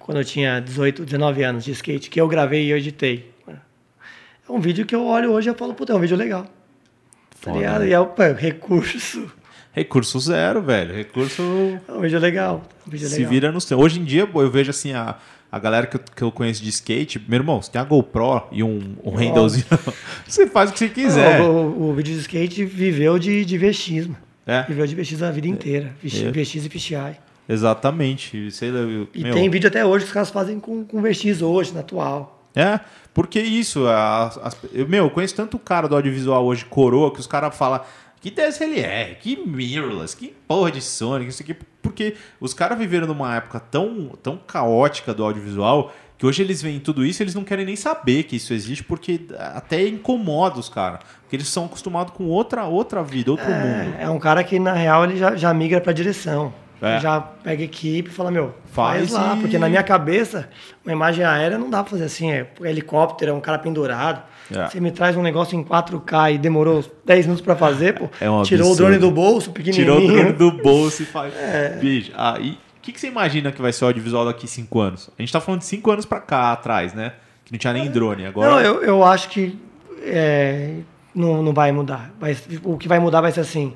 [0.09, 3.31] quando eu tinha 18, 19 anos de skate, que eu gravei e eu editei.
[3.47, 6.45] É um vídeo que eu olho hoje e falo, puta, é um vídeo legal.
[6.45, 7.87] Tá Foda, tá?
[7.87, 9.31] E é o recurso.
[9.71, 10.95] Recurso zero, velho.
[10.95, 11.43] Recurso.
[11.87, 12.63] É um vídeo legal.
[12.87, 13.31] Um vídeo Se legal.
[13.31, 13.79] vira no seu.
[13.79, 15.17] Hoje em dia, eu vejo assim, a,
[15.51, 18.42] a galera que eu, que eu conheço de skate, meu irmão, você tem a GoPro
[18.53, 19.64] e um, um handlezinho,
[20.26, 21.40] você faz o que você quiser.
[21.40, 24.11] O, o, o vídeo de skate viveu de, de VX,
[24.46, 24.62] É?
[24.62, 25.92] Viveu de VX a vida inteira.
[26.03, 26.59] VX, é.
[26.59, 27.16] E fisheye.
[27.49, 28.51] Exatamente.
[28.51, 28.80] Sei lá,
[29.14, 29.32] e meu...
[29.32, 32.44] tem vídeo até hoje que os caras fazem com, com VX hoje, na atual.
[32.55, 32.80] É,
[33.14, 37.20] porque isso, as, as, eu, meu, eu conheço tanto cara do audiovisual hoje, coroa, que
[37.20, 37.80] os caras falam,
[38.21, 41.55] que DSLR, que mirrorless, que porra de Sonic, isso aqui.
[41.83, 46.81] Porque os caras viveram numa época tão, tão caótica do audiovisual que hoje eles veem
[46.81, 50.69] tudo isso e eles não querem nem saber que isso existe porque até incomoda os
[50.69, 50.99] caras.
[51.23, 53.95] Porque eles são acostumados com outra, outra vida, outro é, mundo.
[54.01, 56.53] É um cara que, na real, ele já, já migra pra direção.
[56.83, 56.99] É.
[57.01, 59.37] Já pega equipe e fala, meu, faz, faz lá.
[59.37, 59.41] E...
[59.41, 60.49] Porque na minha cabeça,
[60.85, 62.33] uma imagem aérea não dá pra fazer assim.
[62.33, 64.23] É helicóptero, é um cara pendurado.
[64.55, 64.68] É.
[64.68, 68.09] Você me traz um negócio em 4K e demorou 10 minutos para fazer, pô.
[68.20, 69.84] É um tirou o drone do bolso, pequenininho.
[69.84, 71.32] Tirou o drone do bolso e faz.
[71.38, 71.76] É.
[71.80, 72.53] Bicho, aí.
[72.53, 75.11] o que, que você imagina que vai ser o audiovisual daqui 5 anos?
[75.18, 77.12] A gente tá falando de 5 anos para cá atrás, né?
[77.44, 78.26] Que não tinha nem drone.
[78.26, 78.51] Agora...
[78.51, 79.59] Não, eu, eu acho que
[80.03, 80.76] é,
[81.14, 82.12] não, não vai mudar.
[82.18, 83.74] Vai, o que vai mudar vai ser assim.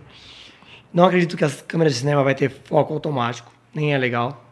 [0.92, 3.52] Não acredito que as câmeras de cinema vai ter foco automático.
[3.74, 4.44] Nem é legal.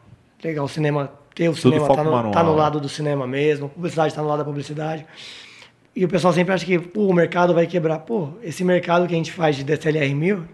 [0.43, 3.67] Legal o cinema ter o Tudo cinema tá no, tá no, lado do cinema mesmo,
[3.67, 5.07] a publicidade está no lado da publicidade.
[5.95, 7.99] E o pessoal sempre acha que pô, o mercado vai quebrar.
[8.01, 10.45] Pô, esse mercado que a gente faz de DSLR 1000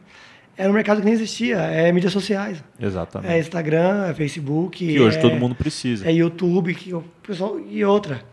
[0.56, 1.56] era um mercado que nem existia.
[1.58, 2.62] É mídias sociais.
[2.80, 3.32] Exatamente.
[3.32, 4.86] É Instagram, é Facebook.
[4.86, 6.08] Que hoje é, todo mundo precisa.
[6.08, 8.24] É YouTube, que o pessoal e outra.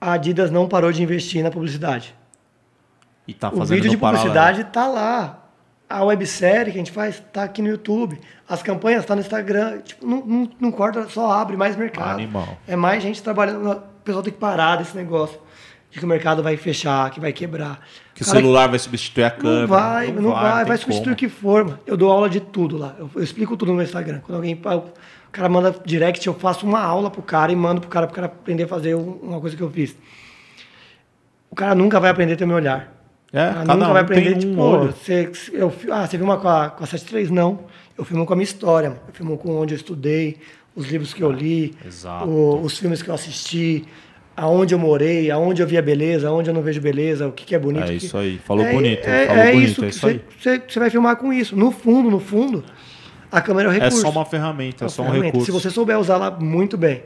[0.00, 2.14] A Adidas não parou de investir na publicidade.
[3.28, 5.42] E tá fazendo o vídeo de publicidade está lá
[5.92, 8.18] a websérie que a gente faz está aqui no YouTube.
[8.48, 9.80] As campanhas estão tá no Instagram.
[9.82, 12.14] Tipo, não, não, não corta, só abre mais mercado.
[12.14, 12.56] Animal.
[12.66, 13.70] É mais gente trabalhando.
[13.70, 15.38] O pessoal tem que parar desse negócio.
[15.92, 17.86] De que o mercado vai fechar, que vai quebrar.
[18.14, 19.60] Que o celular vai substituir a câmera.
[19.60, 21.66] Não vai, não, não vai, vai, vai substituir o que for.
[21.66, 21.78] Mano.
[21.86, 22.96] Eu dou aula de tudo lá.
[22.98, 24.20] Eu, eu, explico tudo no meu Instagram.
[24.20, 24.54] Quando alguém.
[24.54, 28.16] O cara manda direct, eu faço uma aula pro cara e mando pro cara, pro
[28.16, 29.94] cara aprender a fazer uma coisa que eu fiz.
[31.50, 32.90] O cara nunca vai aprender a ter meu olhar.
[33.30, 36.84] É, nunca um vai aprender, tipo, um você, eu, ah, você filma com a, com
[36.84, 37.30] a 73?
[37.30, 37.60] Não.
[37.96, 39.00] Eu filmo com a minha história.
[39.06, 40.38] Eu filmo com onde eu estudei,
[40.74, 41.74] os livros que eu li,
[42.26, 43.86] o, os filmes que eu assisti,
[44.42, 47.44] aonde eu morei, aonde eu vi a beleza, aonde eu não vejo beleza, o que,
[47.44, 47.88] que é bonito.
[47.88, 49.06] É isso aí, falou é, bonito.
[49.06, 50.24] É, falou é bonito, isso, é isso aí.
[50.36, 51.54] Você, você vai filmar com isso.
[51.54, 52.64] No fundo, no fundo,
[53.30, 53.98] a câmera é um recurso.
[53.98, 55.46] É só uma ferramenta, é, só um recurso.
[55.46, 57.04] Se você souber usá-la muito bem,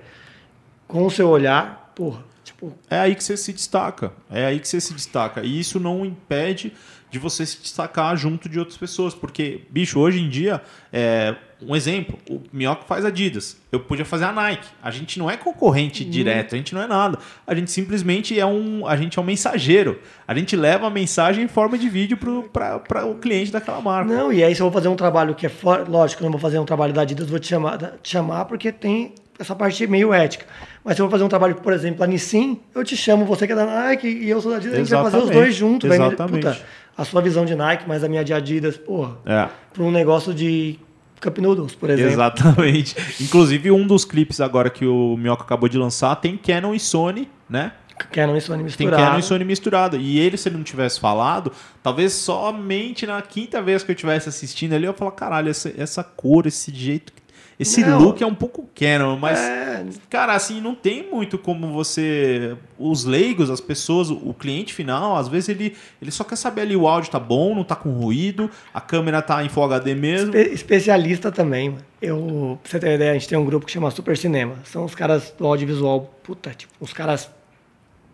[0.88, 4.12] com o seu olhar, porra, Tipo, é aí que você se destaca.
[4.30, 5.42] É aí que você se destaca.
[5.42, 6.72] E isso não impede
[7.10, 9.14] de você se destacar junto de outras pessoas.
[9.14, 10.62] Porque, bicho, hoje em dia,
[10.92, 13.56] é, um exemplo, o Minhoca faz Adidas.
[13.72, 14.68] Eu podia fazer a Nike.
[14.82, 16.10] A gente não é concorrente uhum.
[16.10, 17.18] direto, a gente não é nada.
[17.46, 18.86] A gente simplesmente é um.
[18.86, 19.98] A gente é um mensageiro.
[20.28, 22.18] A gente leva a mensagem em forma de vídeo
[22.52, 24.12] para o cliente daquela marca.
[24.12, 25.84] Não, e aí se eu vou fazer um trabalho que é fora.
[25.88, 28.70] Lógico, eu não vou fazer um trabalho da Adidas, vou te chamar, te chamar porque
[28.70, 30.44] tem essa parte meio ética.
[30.84, 33.46] Mas se eu vou fazer um trabalho, por exemplo, a Nissin, eu te chamo, você
[33.46, 35.54] que é da Nike e eu sou da Adidas, a gente vai fazer os dois
[35.54, 35.90] juntos.
[35.90, 36.44] Exatamente.
[36.44, 39.16] Vai, puta, a sua visão de Nike, mas a minha de Adidas, porra.
[39.26, 39.48] É.
[39.72, 40.78] Para um negócio de
[41.20, 42.12] Cup Noodles, por exemplo.
[42.12, 42.96] Exatamente.
[43.20, 47.28] Inclusive, um dos clipes agora que o Mioca acabou de lançar tem Canon e Sony,
[47.48, 47.72] né?
[48.12, 48.96] Canon e Sony misturado.
[48.96, 49.96] Tem Canon e Sony misturado.
[49.96, 51.50] E ele, se ele não tivesse falado,
[51.82, 55.72] talvez somente na quinta vez que eu estivesse assistindo ali, eu ia falar, caralho, essa,
[55.76, 57.22] essa cor, esse jeito que
[57.58, 57.98] esse não.
[57.98, 59.86] look é um pouco Canon, mas, é...
[60.10, 62.54] cara, assim, não tem muito como você.
[62.78, 66.76] Os leigos, as pessoas, o cliente final, às vezes ele, ele só quer saber ali
[66.76, 70.36] o áudio tá bom, não tá com ruído, a câmera tá em Full HD mesmo.
[70.36, 73.90] Espe especialista também, Eu, pra você ter ideia, a gente tem um grupo que chama
[73.90, 74.56] Super Cinema.
[74.64, 77.30] São os caras do audiovisual, puta, tipo, os caras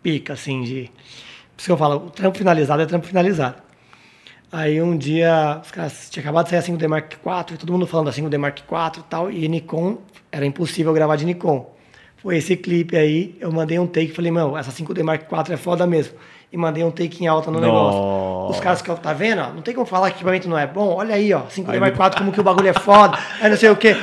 [0.03, 0.91] pica, assim, de.
[1.57, 3.57] Por isso que eu falo, o trampo finalizado é trampo finalizado.
[4.53, 7.87] Aí um dia, os caras tinha acabado de sair a 5D Mark IV, todo mundo
[7.87, 9.97] falando da 5D Mark IV e tal, e Nikon,
[10.31, 11.75] era impossível gravar de Nikon.
[12.19, 15.55] Foi esse clipe aí, eu mandei um take e falei, meu, essa 5D Mark IV
[15.55, 16.19] é foda mesmo
[16.53, 17.73] e mandei um take em alta no Nossa.
[17.73, 18.51] negócio.
[18.51, 20.67] Os caras que tá vendo, ó, não tem como falar que o equipamento não é
[20.67, 20.95] bom.
[20.95, 23.19] Olha aí, ó, 5D Mark IV, como que o bagulho é foda.
[23.41, 23.97] Aí não sei o quê.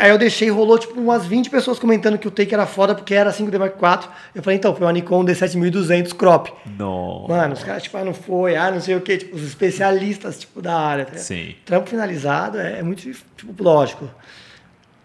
[0.00, 3.14] Aí eu deixei, rolou tipo umas 20 pessoas comentando que o take era foda porque
[3.14, 4.10] era 5D Mark IV.
[4.34, 6.52] Eu falei, então, foi uma Nikon D7200 crop.
[6.76, 7.26] Não.
[7.28, 9.18] Mano, os caras, tipo, ah, não foi, ah, não sei o quê.
[9.18, 11.04] Tipo, os especialistas, tipo, da área.
[11.04, 11.54] Tá Sim.
[11.64, 14.10] Trampo finalizado é, é, muito, tipo, lógico.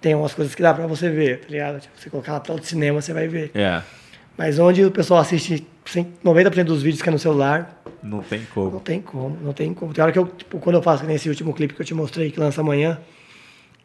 [0.01, 1.79] Tem umas coisas que dá pra você ver, tá ligado?
[1.79, 3.51] Tipo, você colocar na tela de cinema, você vai ver.
[3.53, 3.83] É.
[4.37, 5.65] Mas onde o pessoal assiste
[6.23, 7.81] 90% dos vídeos que é no celular.
[8.03, 8.71] Não tem como.
[8.71, 9.93] Não tem como, não tem como.
[9.93, 12.29] Tem hora que eu, tipo, quando eu faço nesse último clipe que eu te mostrei,
[12.29, 12.99] que lança amanhã,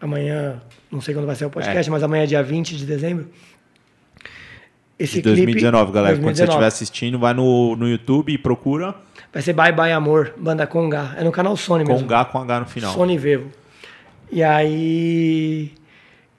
[0.00, 1.90] amanhã, não sei quando vai ser o podcast, é.
[1.90, 3.28] mas amanhã é dia 20 de dezembro.
[4.98, 6.16] Esse de 2019, clipe, galera.
[6.16, 6.22] 2019.
[6.22, 8.94] Quando você estiver assistindo, vai no, no YouTube e procura.
[9.32, 11.14] Vai ser Bye Bye Amor, banda Conga.
[11.16, 12.02] É no canal Sony mesmo.
[12.02, 12.92] Conga com H no final.
[12.92, 13.50] Sony Vevo.
[14.30, 15.72] E aí.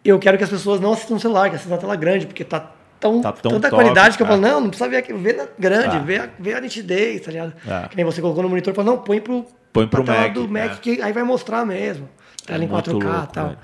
[0.05, 2.43] Eu quero que as pessoas não assistam no celular, que assistam na tela grande, porque
[2.43, 2.71] tá
[3.03, 5.47] tão, tá tão tanta top, qualidade que eu falo, não, não precisa ver, ver na
[5.59, 5.99] grande, é.
[5.99, 7.53] ver, a, ver a nitidez, tá ligado?
[7.67, 7.89] É.
[7.89, 10.47] Que nem você colocou no monitor e falou, não, põe pro, põe pro Mac, do
[10.47, 10.75] Mac, é.
[10.75, 12.09] que aí vai mostrar mesmo.
[12.45, 13.55] Tela é em 4K e tal.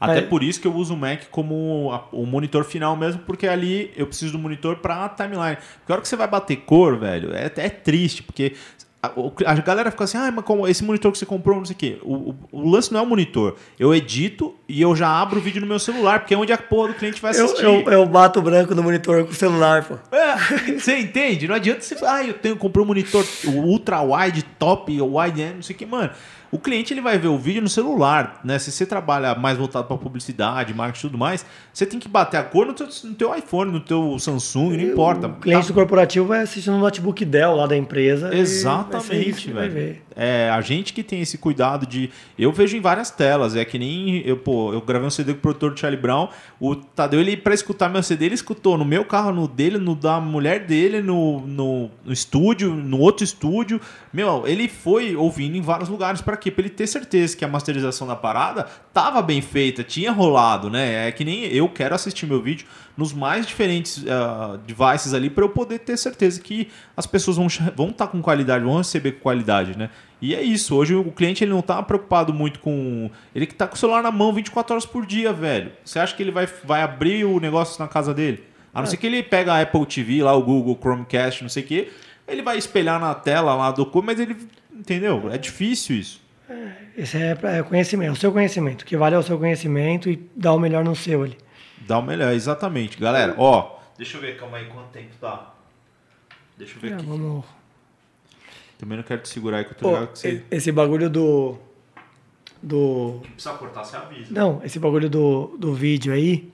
[0.00, 3.90] Até por isso que eu uso o Mac como o monitor final mesmo, porque ali
[3.96, 5.56] eu preciso do monitor para timeline.
[5.56, 8.54] Porque a hora que você vai bater cor, velho, é, é triste, porque
[9.46, 11.78] a, galera fica assim, ah, mas como esse monitor que você comprou, não sei o
[11.78, 11.98] quê.
[12.02, 13.56] O, o, o, lance não é o monitor.
[13.78, 16.58] Eu edito e eu já abro o vídeo no meu celular, porque é onde a
[16.58, 17.64] porra do cliente vai assistir.
[17.64, 19.96] Eu, eu, eu bato branco no monitor com o celular, pô.
[20.14, 21.46] É, você entende?
[21.46, 25.62] Não adianta você falar, ah, eu tenho, comprei um monitor ultra wide, top, wide, não
[25.62, 26.10] sei o que, mano.
[26.54, 28.60] O cliente ele vai ver o vídeo no celular, né?
[28.60, 32.36] Se você trabalha mais voltado para publicidade, marketing e tudo mais, você tem que bater
[32.36, 35.26] a cor no teu, no teu iPhone, no teu Samsung, não importa.
[35.26, 35.68] O cliente tá...
[35.68, 38.32] do corporativo vai assistir no notebook Dell lá da empresa.
[38.32, 39.96] Exatamente, velho.
[40.14, 42.08] É a gente que tem esse cuidado de.
[42.38, 43.56] Eu vejo em várias telas.
[43.56, 46.28] É que nem eu, pô, eu gravei um CD com o produtor Charlie Brown.
[46.60, 49.94] O Tadeu, ele, para escutar meu CD, ele escutou no meu carro, no dele, no
[49.94, 53.80] da mulher dele, no, no, no estúdio, no outro estúdio.
[54.12, 56.50] Meu, ele foi ouvindo em vários lugares para quê?
[56.50, 61.08] Para ele ter certeza que a masterização da parada tava bem feita, tinha rolado, né?
[61.08, 65.44] É que nem eu quero assistir meu vídeo nos mais diferentes uh, devices ali para
[65.44, 69.12] eu poder ter certeza que as pessoas vão estar vão tá com qualidade, vão receber
[69.12, 69.90] com qualidade, né?
[70.24, 70.74] E é isso.
[70.74, 73.10] Hoje o cliente ele não está preocupado muito com.
[73.34, 75.70] Ele que tá com o celular na mão 24 horas por dia, velho.
[75.84, 78.42] Você acha que ele vai, vai abrir o negócio na casa dele?
[78.72, 78.86] A não é.
[78.86, 81.92] ser que ele pega a Apple TV, lá o Google Chromecast, não sei o quê,
[82.26, 84.34] ele vai espelhar na tela lá do mas ele.
[84.72, 85.30] Entendeu?
[85.30, 86.22] É difícil isso.
[86.48, 88.86] É, esse é, é conhecimento, o seu conhecimento.
[88.86, 91.36] Que vale é o seu conhecimento e dá o melhor no seu ali.
[91.86, 92.98] Dá o melhor, exatamente.
[92.98, 95.52] Galera, ó, deixa eu ver, calma aí, quanto tempo tá.
[96.56, 97.04] Deixa eu ver é, aqui.
[97.04, 97.44] Vamos...
[98.78, 100.42] Também não quero te segurar aí que eu tô ligado que você.
[100.50, 101.56] Esse bagulho do.
[102.62, 103.20] Do.
[103.34, 104.32] Precisa cortar, você avisa.
[104.32, 106.52] Não, esse bagulho do, do vídeo aí.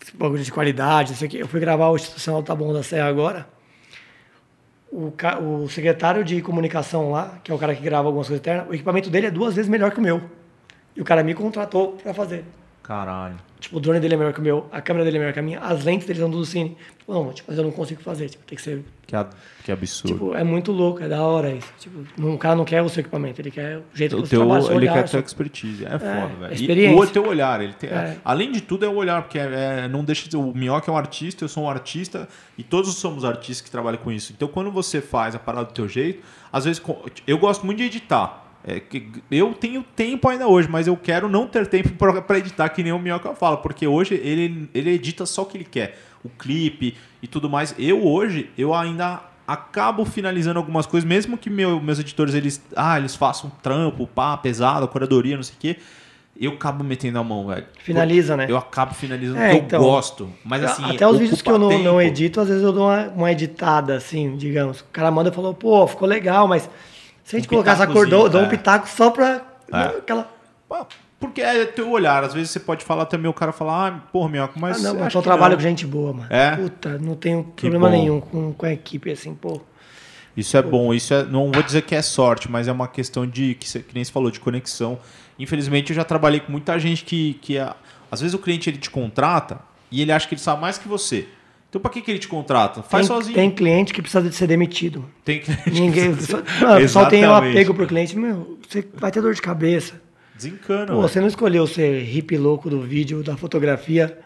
[0.00, 1.38] Esse bagulho de qualidade, isso aqui.
[1.38, 3.46] Eu fui gravar o Institucional Tá Bom da Serra agora.
[4.90, 5.12] O,
[5.42, 8.74] o secretário de comunicação lá, que é o cara que grava algumas coisas internas, o
[8.74, 10.22] equipamento dele é duas vezes melhor que o meu.
[10.96, 12.44] E o cara me contratou para fazer.
[12.82, 13.36] Caralho.
[13.60, 15.38] Tipo, o drone dele é melhor que o meu, a câmera dele é melhor que
[15.38, 16.76] a minha, as lentes dele são do Cine.
[16.98, 18.82] Tipo, não, tipo, mas eu não consigo fazer, tipo, tem que ser...
[19.06, 19.16] Que,
[19.64, 20.14] que absurdo.
[20.14, 21.68] Tipo, é muito louco, é da hora isso.
[21.78, 24.36] Tipo, um cara não quer o seu equipamento, ele quer o jeito o que você
[24.36, 26.54] teu, trabalha, Ele olhar, quer a tua expertise, é, é foda, velho.
[26.54, 26.96] Experiência.
[26.96, 28.16] E o teu olhar, ele tem, é.
[28.24, 30.94] além de tudo é o olhar, porque é, é, não deixa de o Minhoca é
[30.94, 34.32] um artista, eu sou um artista, e todos somos artistas que trabalham com isso.
[34.34, 36.80] Então, quando você faz a parada do teu jeito, às vezes,
[37.26, 41.28] eu gosto muito de editar, é, que eu tenho tempo ainda hoje, mas eu quero
[41.28, 41.90] não ter tempo
[42.22, 45.56] para editar, que nem o Minhoca fala, porque hoje ele, ele edita só o que
[45.56, 47.74] ele quer, o clipe e tudo mais.
[47.78, 52.98] Eu hoje, eu ainda acabo finalizando algumas coisas, mesmo que meu, meus editores eles, ah,
[52.98, 55.76] eles façam trampo, pá, pesado, curadoria, não sei o quê.
[56.38, 57.66] Eu acabo metendo a mão, velho.
[57.80, 58.46] Finaliza, né?
[58.48, 60.30] Eu acabo finalizando é, então, eu gosto.
[60.42, 60.84] Mas assim.
[60.84, 63.96] Até os vídeos que eu não, não, edito, às vezes eu dou uma, uma editada,
[63.96, 64.80] assim, digamos.
[64.80, 66.70] O cara manda e falou, pô, ficou legal, mas
[67.24, 68.48] se a gente um colocar essa cor, dou, dou um é.
[68.48, 69.42] pitaco só pra
[69.72, 69.82] é.
[69.98, 70.28] aquela.
[71.18, 72.24] Porque é teu olhar.
[72.24, 74.84] Às vezes você pode falar também, o cara falar, ah, porra, minhoca, mas.
[74.84, 76.26] Ah, não, eu só trabalho com gente boa, mano.
[76.30, 76.56] É?
[76.56, 79.60] Puta, não tenho problema nenhum com, com a equipe, assim, pô.
[80.36, 83.26] Isso é bom, isso é, não vou dizer que é sorte, mas é uma questão
[83.26, 84.98] de, que, que nem você falou, de conexão.
[85.38, 87.74] Infelizmente, eu já trabalhei com muita gente que, que é,
[88.10, 89.60] às vezes o cliente ele te contrata
[89.90, 91.28] e ele acha que ele sabe mais que você.
[91.70, 92.82] Então, para que, que ele te contrata?
[92.82, 93.34] Faz tem, sozinho.
[93.34, 95.04] Tem cliente que precisa de ser demitido.
[95.24, 98.18] Tem cliente Ninguém, que só, não, pessoal tem um apego pro cliente.
[98.18, 99.94] Meu, você vai ter dor de cabeça.
[100.34, 100.92] Desencana.
[100.92, 104.18] Pô, você não escolheu ser hippie louco do vídeo, da fotografia,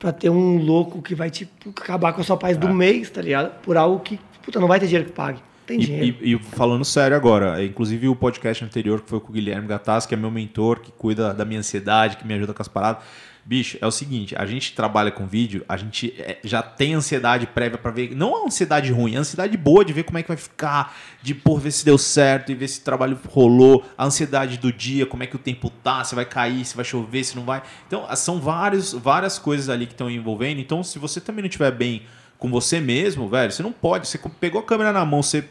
[0.00, 2.60] para ter um louco que vai te acabar com a sua paz é.
[2.60, 3.60] do mês, tá ligado?
[3.60, 5.38] Por algo que, puta, não vai ter dinheiro que pague.
[5.64, 6.16] Tem e, dinheiro.
[6.20, 10.06] E, e, falando sério agora, inclusive o podcast anterior que foi com o Guilherme Gattas,
[10.06, 13.04] que é meu mentor, que cuida da minha ansiedade, que me ajuda com as paradas
[13.50, 17.48] Bicho, é o seguinte, a gente trabalha com vídeo, a gente é, já tem ansiedade
[17.48, 20.28] prévia para ver, não a ansiedade ruim, a ansiedade boa de ver como é que
[20.28, 24.04] vai ficar, de por ver se deu certo e ver se o trabalho rolou, a
[24.04, 27.24] ansiedade do dia, como é que o tempo tá, se vai cair, se vai chover,
[27.24, 27.60] se não vai.
[27.88, 30.60] Então, são vários, várias coisas ali que estão envolvendo.
[30.60, 32.02] Então, se você também não estiver bem
[32.38, 35.44] com você mesmo, velho, você não pode, você pegou a câmera na mão, você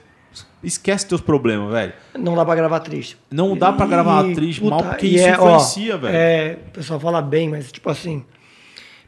[0.61, 1.93] Esquece teus problemas, velho.
[2.17, 3.17] Não dá pra gravar triste.
[3.31, 6.15] Não dá pra gravar e, triste puta, mal, porque isso é, influencia, ó, velho.
[6.15, 8.25] É, o pessoal fala bem, mas tipo assim,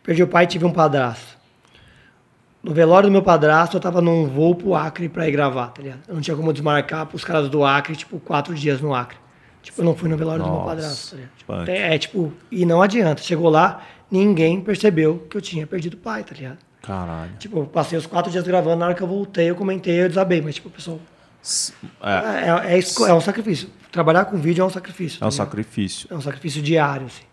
[0.02, 1.38] perdi o pai e tive um padrasto.
[2.64, 5.82] No velório do meu padrasto, eu tava num voo pro Acre pra ir gravar, tá
[5.82, 6.02] ligado?
[6.08, 9.18] Eu não tinha como desmarcar pros caras do Acre, tipo, quatro dias no Acre.
[9.62, 11.38] Tipo, eu não fui no velório Nossa, do meu padrasto, tá ligado?
[11.38, 13.22] Tipo, é, é, tipo, e não adianta.
[13.22, 16.60] Chegou lá, ninguém percebeu que eu tinha perdido o pai, tá ligado?
[16.82, 17.32] Caralho.
[17.38, 20.42] Tipo, passei os quatro dias gravando, na hora que eu voltei, eu comentei, eu desabei,
[20.42, 21.00] mas tipo, pessoal
[22.02, 22.74] é.
[22.74, 23.70] É, é, é, um sacrifício.
[23.92, 25.24] Trabalhar com vídeo é um sacrifício.
[25.24, 26.08] É um sacrifício.
[26.12, 27.24] É um sacrifício diário, assim.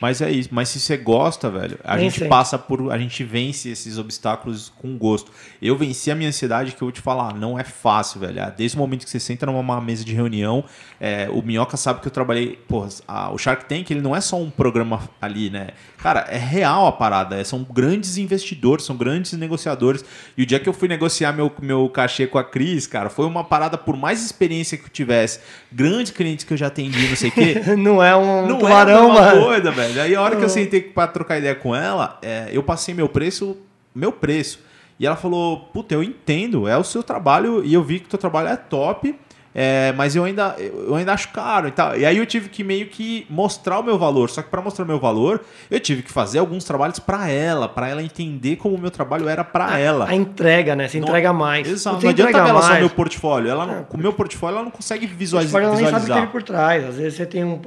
[0.00, 0.48] Mas é isso.
[0.52, 2.92] Mas se você gosta, velho, a gente passa por.
[2.92, 5.30] A gente vence esses obstáculos com gosto.
[5.60, 8.38] Eu venci a minha ansiedade, que eu vou te falar, não é fácil, velho.
[8.38, 10.64] É, desde o momento que você senta numa mesa de reunião,
[11.00, 12.58] é, o Minhoca sabe que eu trabalhei.
[12.68, 15.68] Porra, a, o Shark Tank, ele não é só um programa ali, né?
[15.98, 17.36] Cara, é real a parada.
[17.36, 20.04] É, são grandes investidores, são grandes negociadores.
[20.36, 23.26] E o dia que eu fui negociar meu, meu cachê com a Cris, cara, foi
[23.26, 25.40] uma parada, por mais experiência que eu tivesse,
[25.72, 27.62] grandes clientes que eu já atendi, não sei o quê.
[27.76, 29.40] não é um não tubarão, é uma mano.
[29.40, 30.02] doida, velho velho.
[30.02, 33.08] Aí a hora que eu sentei pra trocar ideia com ela, é, eu passei meu
[33.08, 33.56] preço,
[33.94, 34.60] meu preço.
[34.98, 38.08] E ela falou, puta, eu entendo, é o seu trabalho e eu vi que o
[38.08, 39.14] teu trabalho é top.
[39.60, 41.98] É, mas eu ainda, eu ainda acho caro e tal.
[41.98, 44.30] E aí eu tive que meio que mostrar o meu valor.
[44.30, 47.68] Só que para mostrar o meu valor, eu tive que fazer alguns trabalhos para ela,
[47.68, 50.08] para ela entender como o meu trabalho era para ela.
[50.08, 50.86] A entrega, né?
[50.86, 51.68] Você não, entrega mais.
[51.68, 52.00] Exato.
[52.00, 53.50] Não adianta ela só meu portfólio.
[53.50, 55.60] Ela não, é, com o meu portfólio ela não consegue visualizar.
[55.60, 56.84] Ela nem sabe o que tem por trás.
[56.84, 57.60] Às vezes você tem um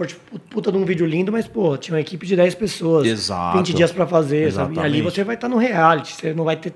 [0.50, 3.06] puta de um vídeo lindo, mas pô, tinha uma equipe de 10 pessoas.
[3.06, 3.58] Exato.
[3.58, 4.76] 20 dias para fazer, Exatamente.
[4.78, 4.88] sabe?
[4.88, 6.72] E ali você vai estar no reality, você não vai ter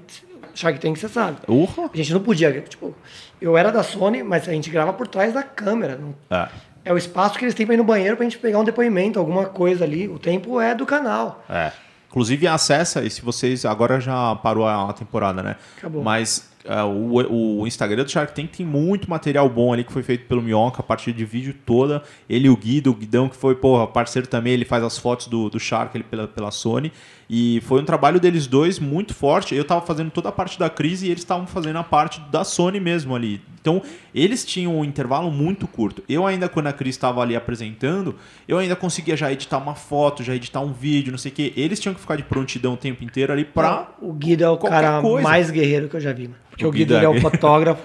[0.56, 1.38] Shark Tank, você sabe.
[1.48, 1.90] Uhum.
[1.94, 2.96] A gente não podia, tipo,
[3.42, 6.00] eu era da Sony, mas a gente grava por trás da câmera.
[6.30, 6.48] É.
[6.86, 9.20] é o espaço que eles têm para ir no banheiro pra gente pegar um depoimento,
[9.20, 10.08] alguma coisa ali.
[10.08, 11.44] O tempo é do canal.
[11.50, 11.72] É.
[12.16, 13.66] Inclusive acessa, e se vocês.
[13.66, 15.58] Agora já parou a temporada, né?
[15.78, 16.02] Acabou.
[16.02, 20.02] Mas uh, o, o, Instagram do Shark Tank tem muito material bom ali que foi
[20.02, 22.02] feito pelo Minhoca, a partir de vídeo toda.
[22.30, 25.28] Ele e o Guido, o Guidão, que foi, porra, parceiro também, ele faz as fotos
[25.28, 26.94] do, do Shark ele, pela, pela Sony.
[27.30, 29.56] E foi um trabalho deles dois muito forte.
[29.56, 32.44] Eu estava fazendo toda a parte da crise e eles estavam fazendo a parte da
[32.44, 33.42] Sony mesmo ali.
[33.60, 33.82] Então,
[34.14, 36.04] eles tinham um intervalo muito curto.
[36.08, 38.16] Eu ainda, quando a Cris estava ali apresentando,
[38.48, 41.52] eu ainda conseguia já editar uma foto, já editar um vídeo, não sei o quê.
[41.58, 44.58] Eles tinha que ficar de prontidão o tempo inteiro ali para O Guido é o
[44.58, 45.28] cara coisa.
[45.28, 46.28] mais guerreiro que eu já vi.
[46.28, 46.36] Mano.
[46.52, 47.82] Porque o, o Guido, Guido é o fotógrafo,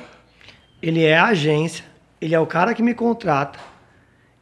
[0.82, 1.82] ele é a agência,
[2.20, 3.58] ele é o cara que me contrata,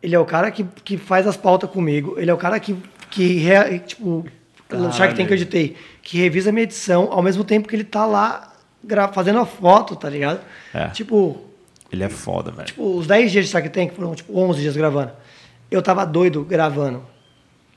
[0.03, 2.76] ele é o cara que, que faz as pautas comigo, ele é o cara que,
[3.11, 3.46] que
[3.86, 4.26] tipo,
[4.68, 4.92] Caralho.
[4.92, 7.84] Shark Tank que eu editei, que revisa a minha edição ao mesmo tempo que ele
[7.84, 8.52] tá lá
[9.12, 10.40] fazendo a foto, tá ligado?
[10.74, 10.88] É.
[10.88, 11.44] Tipo.
[11.90, 12.66] Ele é foda, velho.
[12.66, 15.12] Tipo, os 10 dias de Shark Tank foram tipo 11 dias gravando.
[15.70, 17.02] Eu tava doido gravando.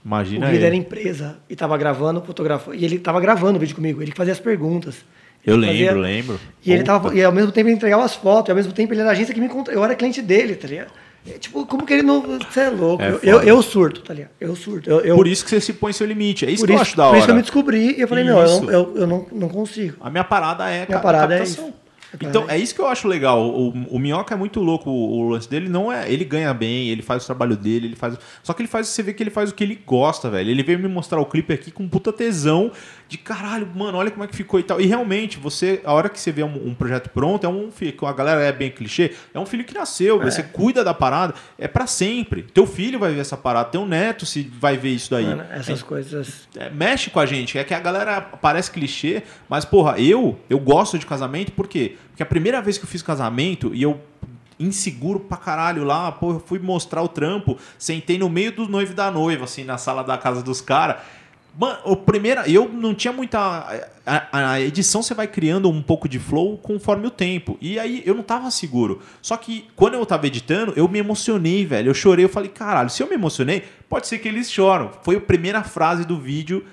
[0.04, 0.48] Imagina.
[0.48, 2.76] O líder era empresa e tava gravando, fotografando.
[2.76, 5.06] E ele tava gravando o vídeo comigo, ele fazia as perguntas.
[5.46, 5.94] Eu lembro, fazia...
[5.94, 6.40] lembro.
[6.64, 7.16] E ele tava.
[7.16, 9.14] E ao mesmo tempo ele entregava as fotos, e ao mesmo tempo ele era a
[9.14, 9.76] agência que me encontrou.
[9.76, 10.92] Eu era cliente dele, tá ligado?
[11.28, 12.22] É, tipo, como que ele não.
[12.22, 13.04] Você é louco.
[13.04, 14.32] É eu, eu, surto, tá ligado?
[14.40, 14.90] Eu surto.
[14.90, 16.46] Eu, eu, por isso que você se põe seu limite.
[16.46, 17.12] É isso que eu acho da hora.
[17.12, 18.62] Por isso que eu me descobri e eu falei, isso.
[18.62, 19.98] não, eu, eu, não, não consigo.
[20.02, 21.72] A minha parada é minha parada é isso.
[22.20, 23.42] Então, é isso que eu acho legal.
[23.42, 24.90] O, o Minhoca é muito louco.
[24.90, 26.12] O, o, lance dele não é.
[26.12, 28.18] Ele ganha bem, ele faz o trabalho dele, ele faz.
[28.44, 28.88] Só que ele faz.
[28.88, 30.50] Você vê que ele faz o que ele gosta, velho.
[30.50, 32.72] Ele veio me mostrar o clipe aqui com puta tesão
[33.12, 34.80] de caralho, mano, olha como é que ficou e tal.
[34.80, 37.94] E realmente, você, a hora que você vê um, um projeto pronto, é um filho,
[38.08, 40.24] a galera é bem clichê, é um filho que nasceu, é.
[40.24, 42.42] você cuida da parada, é para sempre.
[42.42, 45.26] Teu filho vai ver essa parada, teu neto se vai ver isso daí.
[45.26, 46.48] Mano, essas é, coisas.
[46.56, 47.58] É, mexe com a gente.
[47.58, 51.98] É que a galera parece clichê, mas, porra, eu, eu gosto de casamento, por quê?
[52.12, 54.00] Porque a primeira vez que eu fiz casamento e eu
[54.58, 58.94] inseguro pra caralho lá, pô, eu fui mostrar o trampo, sentei no meio do noivo
[58.94, 61.02] e da noiva, assim, na sala da casa dos caras.
[61.58, 63.38] Mano, o primeiro, eu não tinha muita.
[64.06, 67.58] A, a, edição você vai criando um pouco de flow conforme o tempo.
[67.60, 69.02] E aí eu não tava seguro.
[69.22, 71.90] Só que quando eu tava editando, eu me emocionei, velho.
[71.90, 74.92] Eu chorei, eu falei, caralho, se eu me emocionei, pode ser que eles choram.
[75.04, 76.66] Foi a primeira frase do vídeo.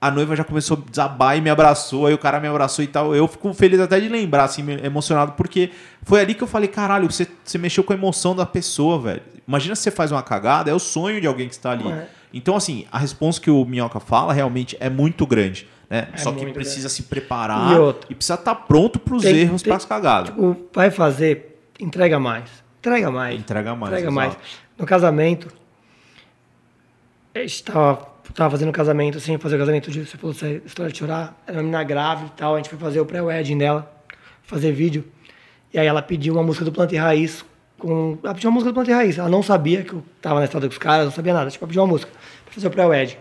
[0.00, 2.06] A noiva já começou a desabar e me abraçou.
[2.06, 3.14] Aí o cara me abraçou e tal.
[3.14, 5.70] Eu fico feliz até de lembrar, assim, emocionado, porque
[6.02, 9.22] foi ali que eu falei, caralho, você, você mexeu com a emoção da pessoa, velho.
[9.46, 11.84] Imagina se você faz uma cagada, é o sonho de alguém que está ali.
[12.34, 15.68] Então, assim, a resposta que o Minhoca fala realmente é muito grande.
[15.88, 16.08] Né?
[16.12, 16.94] É Só que precisa grande.
[16.94, 20.30] se preparar e, e precisa estar tá pronto para os erros, para as cagadas.
[20.30, 22.50] Tipo, vai fazer, entrega mais.
[22.80, 23.38] Entrega mais.
[23.38, 23.92] Entrega mais.
[23.92, 24.36] Entrega mais.
[24.76, 25.48] No casamento,
[27.34, 30.04] a gente estava tava fazendo casamento, assim, fazer o casamento de.
[30.04, 32.54] Você falou essa história de chorar, era uma menina grávida e tal.
[32.54, 33.90] A gente foi fazer o pré-wedding dela,
[34.42, 35.04] fazer vídeo.
[35.72, 37.44] E aí ela pediu uma música do Planta e Raiz
[37.84, 38.18] com.
[38.24, 39.18] Ela pediu uma música do Planta Raiz.
[39.18, 41.50] Ela não sabia que eu tava na estrada com os caras, não sabia nada.
[41.50, 42.10] Tipo, ela pediu uma música
[42.44, 43.18] pra fazer o pré-wed.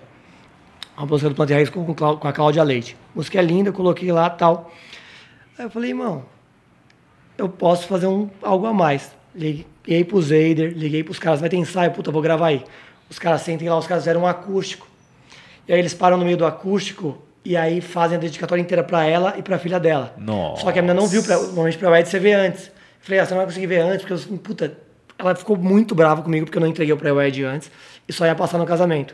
[0.97, 2.95] Uma música do Planta Raiz com, com a Cláudia Leite.
[3.13, 4.71] A música é linda, eu coloquei lá tal.
[5.57, 6.23] Aí eu falei, irmão,
[7.37, 9.11] eu posso fazer um, algo a mais.
[9.35, 12.63] Liguei pro Zader, liguei pros caras, vai ter ensaio, puta, vou gravar aí.
[13.09, 14.87] Os caras sentem lá, os caras fizeram um acústico.
[15.67, 19.05] E aí eles param no meio do acústico e aí fazem a dedicatória inteira para
[19.05, 20.13] ela e para a filha dela.
[20.17, 20.61] Nossa.
[20.61, 22.71] Só que a menina não viu, pra, normalmente pra Ed você vê antes.
[23.03, 24.77] Falei, ah, você não vai conseguir ver antes, porque eu, puta,
[25.19, 27.69] ela ficou muito brava comigo porque eu não entreguei o pré-wed antes
[28.07, 29.13] e só ia passar no casamento.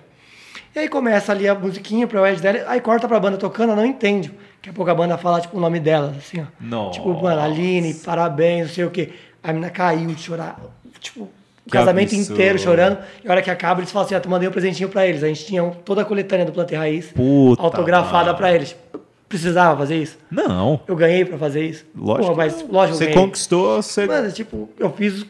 [0.75, 3.81] E aí começa ali a musiquinha, o pré-wed dela, aí corta pra banda tocando, ela
[3.81, 4.29] não entende.
[4.57, 6.45] Daqui a pouco a banda fala, tipo, o nome dela, assim, ó.
[6.61, 6.99] Nossa.
[6.99, 9.09] Tipo, mano, Aline, parabéns, não sei o quê.
[9.41, 10.59] A menina caiu de chorar,
[10.99, 11.27] tipo,
[11.65, 12.33] o casamento absurdo.
[12.33, 12.97] inteiro chorando.
[13.23, 15.23] E a hora que acaba, eles falam assim, ah, tu mandei um presentinho pra eles.
[15.23, 18.37] A gente tinha toda a coletânea do Planta Raiz Puta autografada mano.
[18.37, 18.75] pra eles.
[19.29, 20.17] Precisava fazer isso?
[20.31, 20.81] Não.
[20.87, 21.85] Eu ganhei pra fazer isso?
[21.95, 22.35] Lógico.
[22.35, 24.07] mas lógico Você conquistou, você.
[24.07, 25.23] Mano, tipo, eu fiz.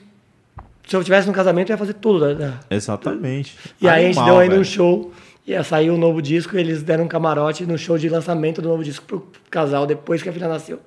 [0.88, 2.34] Se eu tivesse no casamento, eu ia fazer tudo.
[2.34, 2.54] Né?
[2.70, 3.58] Exatamente.
[3.80, 5.12] E Animal, aí a gente deu ainda um show.
[5.46, 8.70] Ia sair o um novo disco, eles deram um camarote no show de lançamento do
[8.70, 10.80] novo disco pro casal depois que a filha nasceu.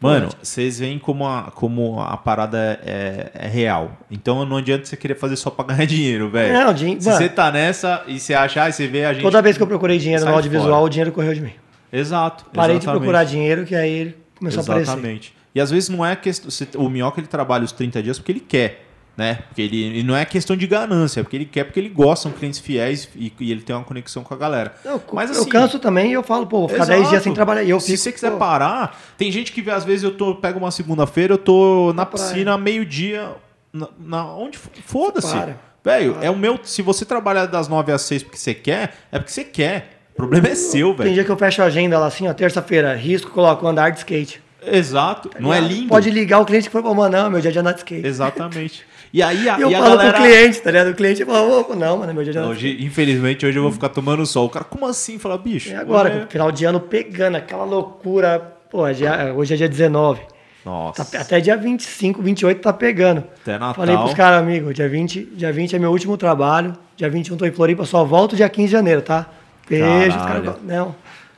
[0.00, 3.98] Mano, vocês veem como a, como a parada é, é, real.
[4.10, 6.54] Então não adianta você querer fazer só pra ganhar dinheiro, velho.
[6.54, 7.02] Não, dinheiro.
[7.02, 9.22] Se você tá nessa e você achar, e você vê a gente.
[9.22, 10.84] Toda vez que eu procurei dinheiro no audiovisual, fora.
[10.84, 11.52] o dinheiro correu de mim.
[11.92, 12.44] Exato.
[12.52, 12.80] Parei exatamente.
[12.80, 14.88] de procurar dinheiro, que aí ele começou exatamente.
[14.88, 14.92] a aparecer.
[14.92, 15.34] Exatamente.
[15.54, 16.50] E às vezes não é questão.
[16.76, 19.40] O Minhoca ele trabalha os 30 dias porque ele quer né?
[19.48, 22.30] Porque ele, não é questão de ganância, é porque ele quer, porque ele gosta, são
[22.30, 24.72] clientes fiéis e, e ele tem uma conexão com a galera.
[24.84, 27.34] Eu, Mas, assim, eu canso também e eu falo, pô, vou ficar 10 dias sem
[27.34, 27.64] trabalhar.
[27.64, 30.60] E eu Se você quiser pô, parar, tem gente que às vezes eu tô, pego
[30.60, 33.32] uma segunda-feira, eu tô na piscina meio-dia,
[33.72, 35.34] na, na, onde foda-se.
[35.82, 36.60] Velho, é o meu.
[36.62, 39.97] Se você trabalhar das 9 às 6 porque você quer, é porque você quer.
[40.18, 41.04] O problema é seu, velho.
[41.04, 43.98] Tem dia que eu fecho a agenda lá assim, ó, terça-feira, risco, coloco andar de
[43.98, 44.42] skate.
[44.66, 45.86] Exato, tá não é lindo.
[45.86, 48.04] Pode ligar o cliente que foi, pô, não, meu dia de andar de skate.
[48.04, 48.84] Exatamente.
[49.12, 50.18] E aí a, eu e a falo galera...
[50.18, 50.88] pro cliente, tá ligado?
[50.88, 53.90] O cliente fala, oh, não, mano, meu dia de hoje, Infelizmente, hoje eu vou ficar
[53.90, 54.46] tomando sol.
[54.46, 55.20] O cara, como assim?
[55.20, 55.68] Fala, bicho.
[55.68, 56.26] E agora, é...
[56.26, 58.40] final de ano pegando aquela loucura.
[58.68, 60.20] Pô, hoje é dia 19.
[60.64, 61.04] Nossa.
[61.04, 63.22] Tá, até dia 25, 28 tá pegando.
[63.40, 63.74] Até Natal.
[63.74, 66.76] Falei pros caras, amigo, dia 20, dia 20 é meu último trabalho.
[66.96, 69.37] Dia 21 tô em Floripa, só volto dia 15 de janeiro, tá?
[69.68, 70.56] Beijo, os caras.
[70.62, 70.94] Não.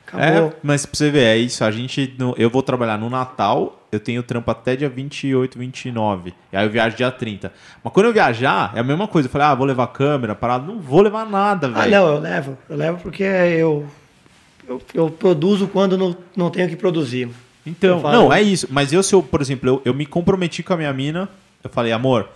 [0.07, 0.49] Acabou.
[0.49, 1.63] É, mas pra você ver, é isso.
[1.63, 2.15] A gente.
[2.37, 6.33] Eu vou trabalhar no Natal, eu tenho trampo até dia 28, 29.
[6.51, 7.51] E aí eu viajo dia 30.
[7.83, 9.27] Mas quando eu viajar, é a mesma coisa.
[9.27, 10.65] Eu falei, ah, vou levar câmera, parado.
[10.65, 11.95] Não vou levar nada, ah, velho.
[11.95, 12.57] Ah, não, eu levo.
[12.69, 13.85] Eu levo porque eu.
[14.67, 17.29] Eu, eu produzo quando não, não tenho que produzir.
[17.65, 18.67] Então, não, é isso.
[18.69, 21.29] Mas eu, se eu, por exemplo, eu, eu me comprometi com a minha mina,
[21.63, 22.29] eu falei, amor,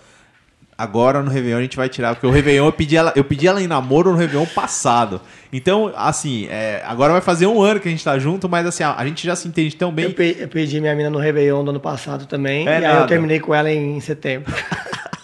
[0.77, 3.47] Agora no Réveillon a gente vai tirar, porque o Réveillon eu pedi ela, eu pedi
[3.47, 5.21] ela em namoro no Réveillon passado.
[5.51, 8.83] Então, assim, é, agora vai fazer um ano que a gente tá junto, mas assim,
[8.83, 10.05] a, a gente já se entende tão bem.
[10.05, 12.93] Eu, pe eu pedi minha mina no Réveillon do ano passado também, é e nada.
[12.93, 14.53] aí eu terminei com ela em setembro.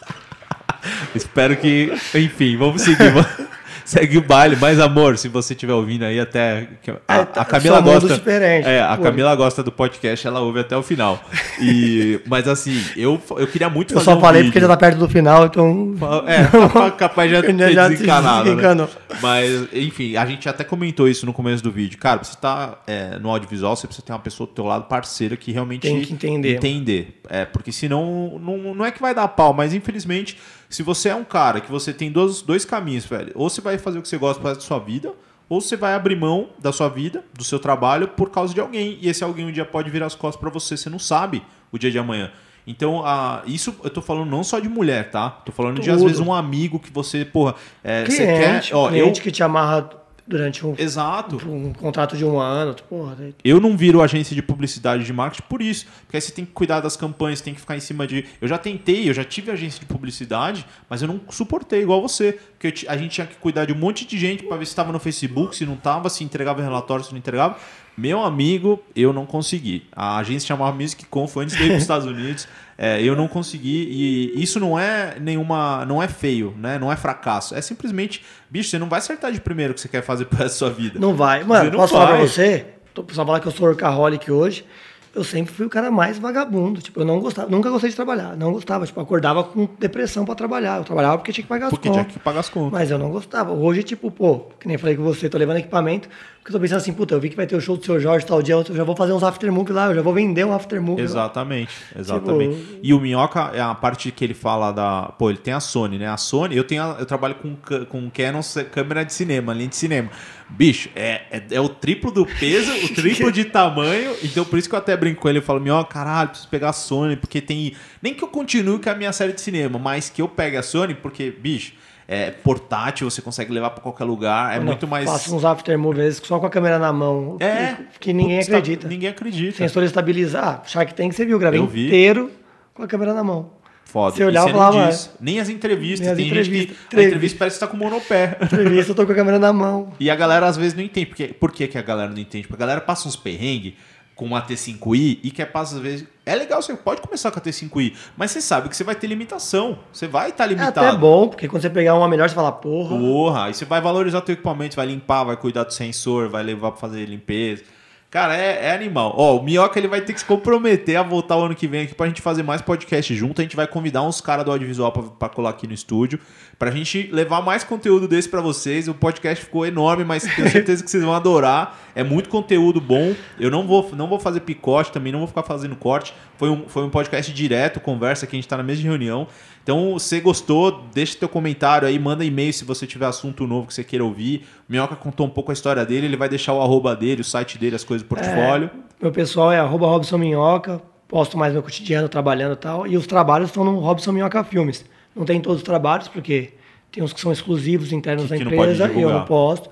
[1.14, 3.12] Espero que, enfim, vamos seguir.
[3.92, 4.56] segue o baile.
[4.60, 6.68] Mas, amor, se você estiver ouvindo aí até.
[7.08, 8.22] A, é, a Camila gosta.
[8.32, 11.22] É, a Camila gosta do podcast, ela ouve até o final.
[11.60, 14.10] E, mas assim, eu, eu queria muito fazer.
[14.10, 14.54] Eu só um falei vídeo.
[14.54, 15.94] porque já tá perto do final, então.
[16.26, 18.56] É, tá capaz de já ter já desencanado.
[18.56, 18.88] Né?
[19.22, 21.98] Mas, enfim, a gente até comentou isso no começo do vídeo.
[22.00, 25.36] Cara, você tá é, no audiovisual, você precisa ter uma pessoa do teu lado parceira
[25.36, 25.82] que realmente.
[25.82, 26.56] Tem que entender.
[26.56, 27.22] Entender.
[27.30, 30.38] É, porque senão não, não é que vai dar pau, mas infelizmente
[30.72, 33.78] se você é um cara que você tem dois, dois caminhos, velho, ou você vai
[33.78, 35.13] fazer o que você gosta para da sua vida,
[35.49, 38.97] ou você vai abrir mão da sua vida, do seu trabalho, por causa de alguém.
[39.01, 41.78] E esse alguém um dia pode virar as costas para você, você não sabe o
[41.78, 42.32] dia de amanhã.
[42.65, 45.30] Então, a, isso eu tô falando não só de mulher, tá?
[45.30, 45.84] Tô falando Tudo.
[45.84, 48.76] de, às vezes, um amigo que você, porra, é, cliente, você quer.
[48.76, 49.89] Ó, cliente eu, que te amarra
[50.32, 51.36] durante um, Exato.
[51.48, 52.74] um contrato de um ano.
[52.90, 53.36] Porra, daí...
[53.44, 55.86] Eu não viro agência de publicidade de marketing por isso.
[56.04, 58.26] Porque aí você tem que cuidar das campanhas, tem que ficar em cima de.
[58.40, 62.40] Eu já tentei, eu já tive agência de publicidade, mas eu não suportei igual você.
[62.58, 64.92] Porque a gente tinha que cuidar de um monte de gente para ver se estava
[64.92, 67.58] no Facebook, se não estava, se entregava relatório, se não entregava.
[68.02, 69.84] Meu amigo, eu não consegui.
[69.95, 72.47] A agência chamava Music Conf antes de ir para os Estados Unidos.
[72.76, 76.80] É, eu não consegui e isso não é nenhuma, não é feio, né?
[76.80, 77.54] Não é fracasso.
[77.54, 80.47] É simplesmente, bicho, você não vai acertar de primeiro o que você quer fazer para
[80.47, 80.99] a sua vida.
[80.99, 81.43] Não vai.
[81.43, 82.08] Mano, não posso vai.
[82.08, 82.66] falar para você?
[82.91, 84.66] Tô só falar que eu sou workaholic hoje
[85.14, 86.82] eu sempre fui o cara mais vagabundo.
[86.82, 88.36] Tipo, eu não gostava, nunca gostei de trabalhar.
[88.38, 88.86] Não gostava.
[88.86, 90.78] Tipo, acordava com depressão para trabalhar.
[90.78, 92.04] Eu trabalhava porque tinha que pagar as porque contas.
[92.04, 92.72] Porque tinha que pagar as contas.
[92.72, 93.52] Mas eu não gostava.
[93.52, 96.08] Hoje, tipo, pô, que nem falei com você, tô levando equipamento.
[96.42, 98.00] Porque eu tô pensando assim, puta, eu vi que vai ter o show do seu
[98.00, 100.52] Jorge tal dia, eu já vou fazer uns aftermook lá, eu já vou vender um
[100.52, 101.00] aftermook.
[101.00, 102.02] Exatamente, lá.
[102.02, 102.56] exatamente.
[102.56, 105.14] Tipo, e o Minhoca, é a parte que ele fala da.
[105.20, 106.08] Pô, ele tem a Sony, né?
[106.08, 109.76] A Sony, eu tenho a, eu trabalho com, com Canon câmera de cinema, linha de
[109.76, 110.10] cinema.
[110.50, 114.16] Bicho, é, é, é, o triplo do peso, o triplo de tamanho.
[114.24, 115.38] Então, por isso que eu até brinco com ele.
[115.38, 117.74] Eu falo, meu, caralho, preciso pegar a Sony, porque tem.
[118.02, 120.64] Nem que eu continue com a minha série de cinema, mas que eu pegue a
[120.64, 121.74] Sony, porque, bicho,
[122.12, 125.05] é portátil, você consegue levar para qualquer lugar, é muito mais.
[125.05, 127.38] Faço uns aftermovies só com a câmera na mão.
[127.39, 127.78] É.
[127.93, 128.86] Que, que ninguém acredita.
[128.86, 129.57] Ninguém acredita.
[129.57, 130.62] Sensor estabilizar.
[130.62, 131.88] Ah, Shark Tank você viu, gravei vi.
[131.88, 132.30] inteiro
[132.74, 133.51] com a câmera na mão.
[133.86, 134.14] Foda.
[134.14, 134.89] Você olhava e falava.
[135.22, 136.01] Nem as entrevistas.
[136.01, 136.76] Nem as tem entrevistas.
[136.76, 136.95] gente que.
[136.97, 138.38] A entrevista parece que tá com monopé.
[138.41, 139.93] Entrevista, eu tô com a câmera na mão.
[139.97, 141.05] E a galera às vezes não entende.
[141.05, 142.45] Porque, por que, que a galera não entende?
[142.45, 143.74] Porque a galera passa uns perrengues
[144.22, 146.07] com uma T5i e quer passar às vezes.
[146.24, 149.07] É legal, você pode começar com a T5i, mas você sabe que você vai ter
[149.07, 149.80] limitação.
[149.91, 150.86] Você vai estar tá limitado.
[150.86, 152.95] É até bom, porque quando você pegar uma melhor, você fala, porra.
[152.95, 156.43] Porra, aí você vai valorizar o teu equipamento, vai limpar, vai cuidar do sensor, vai
[156.43, 157.63] levar para fazer limpeza.
[158.12, 159.14] Cara, é, é, animal.
[159.16, 161.84] Ó, o Minhoca ele vai ter que se comprometer a voltar o ano que vem
[161.84, 163.39] aqui pra gente fazer mais podcast junto.
[163.39, 166.20] A gente vai convidar uns caras do audiovisual pra, pra colar aqui no estúdio.
[166.59, 168.89] Pra gente levar mais conteúdo desse para vocês.
[168.89, 171.80] O podcast ficou enorme, mas tenho certeza que vocês vão adorar.
[171.95, 173.16] É muito conteúdo bom.
[173.39, 176.14] Eu não vou, não vou fazer picote também, não vou ficar fazendo corte.
[176.36, 179.26] Foi um, foi um podcast direto, conversa que a gente tá na mesa de reunião.
[179.64, 183.74] Então, se gostou, deixa teu comentário aí, manda e-mail se você tiver assunto novo que
[183.74, 184.45] você queira ouvir.
[184.68, 187.24] O Minhoca contou um pouco a história dele, ele vai deixar o arroba dele, o
[187.24, 188.72] site dele, as coisas do portfólio.
[188.74, 192.88] É, meu pessoal é arroba Robson Minhoca, posto mais meu cotidiano, trabalhando e tal.
[192.88, 194.84] E os trabalhos estão no Robson Minhoca Filmes.
[195.16, 196.53] Não tem todos os trabalhos, porque
[196.91, 199.70] tem uns que são exclusivos, internos que, da empresa, e eu não posto.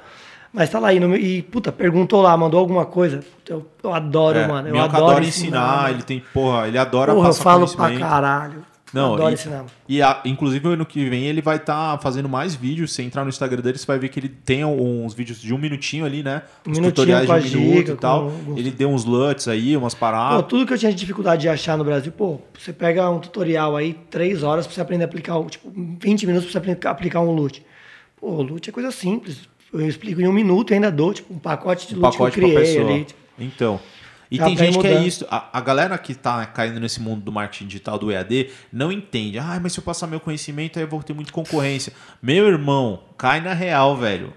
[0.52, 3.24] Mas tá lá aí, no, e, puta, perguntou lá, mandou alguma coisa.
[3.48, 4.68] Eu, eu adoro, é, mano.
[4.68, 8.00] Eu adoro, adora ensinar, ensinar ele tem, porra, ele adora porra, passar eu falo pra
[8.00, 8.66] caralho.
[8.94, 9.66] Não, Adoro e, ensinar.
[9.88, 12.94] E a, inclusive ano que vem ele vai estar tá fazendo mais vídeos.
[12.94, 15.58] Se entrar no Instagram dele, você vai ver que ele tem uns vídeos de um
[15.58, 16.42] minutinho ali, né?
[16.68, 18.32] Um tutoriais de um giga, minuto e tal.
[18.46, 18.58] Com...
[18.58, 20.42] Ele deu uns LUTs aí, umas paradas.
[20.42, 23.76] Pô, tudo que eu tinha dificuldade de achar no Brasil, pô, você pega um tutorial
[23.76, 26.92] aí, três horas pra você aprender a aplicar, tipo, 20 minutos pra você aprender a
[26.92, 27.64] aplicar um LUT.
[28.20, 29.48] Pô, LUT é coisa simples.
[29.72, 32.40] Eu explico em um minuto e ainda dou, tipo, um pacote de um LUT pacote
[32.40, 33.06] que eu criei ali.
[33.06, 33.20] Tipo.
[33.38, 33.80] Então.
[34.32, 35.26] E tem gente que é isso.
[35.30, 39.40] A, a, galera que tá caindo nesse mundo do marketing digital, do EAD, não entende.
[39.40, 41.94] Ah, mas se eu passar meu conhecimento, aí eu vou ter muita concorrência.
[42.22, 44.32] Meu irmão, cai na real, velho.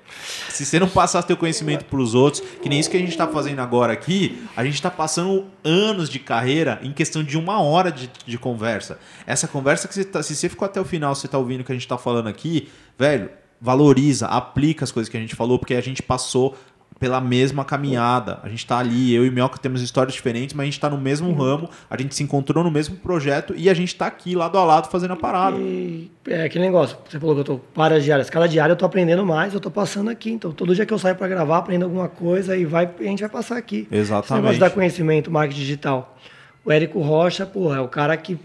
[0.49, 3.11] Se você não passar seu conhecimento para os outros, que nem isso que a gente
[3.11, 7.61] está fazendo agora aqui, a gente está passando anos de carreira em questão de uma
[7.61, 8.99] hora de, de conversa.
[9.27, 11.65] Essa conversa que você tá, se você ficou até o final, você está ouvindo o
[11.65, 12.69] que a gente está falando aqui,
[12.99, 13.31] velho,
[13.63, 16.57] valoriza, aplica as coisas que a gente falou, porque a gente passou
[17.03, 18.39] pela mesma caminhada.
[18.45, 20.97] A gente está ali, eu e Mioca temos histórias diferentes, mas a gente está no
[20.97, 21.35] mesmo uhum.
[21.35, 24.63] ramo, a gente se encontrou no mesmo projeto e a gente está aqui lado a
[24.63, 25.57] lado fazendo a parada.
[25.59, 28.87] E, é aquele negócio, você falou que eu tô várias diárias, cada diária eu tô
[28.87, 30.31] aprendendo mais, eu tô passando aqui.
[30.31, 33.19] Então, todo dia que eu saio para gravar, aprendo alguma coisa e vai, a gente
[33.19, 33.89] vai passar aqui.
[33.91, 34.27] Exatamente.
[34.27, 36.17] Esse negócio dar conhecimento, marketing digital.
[36.65, 38.39] O Érico Rocha, porra, é o cara que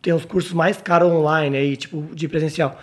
[0.00, 2.78] tem os cursos mais caros online aí, tipo, de presencial.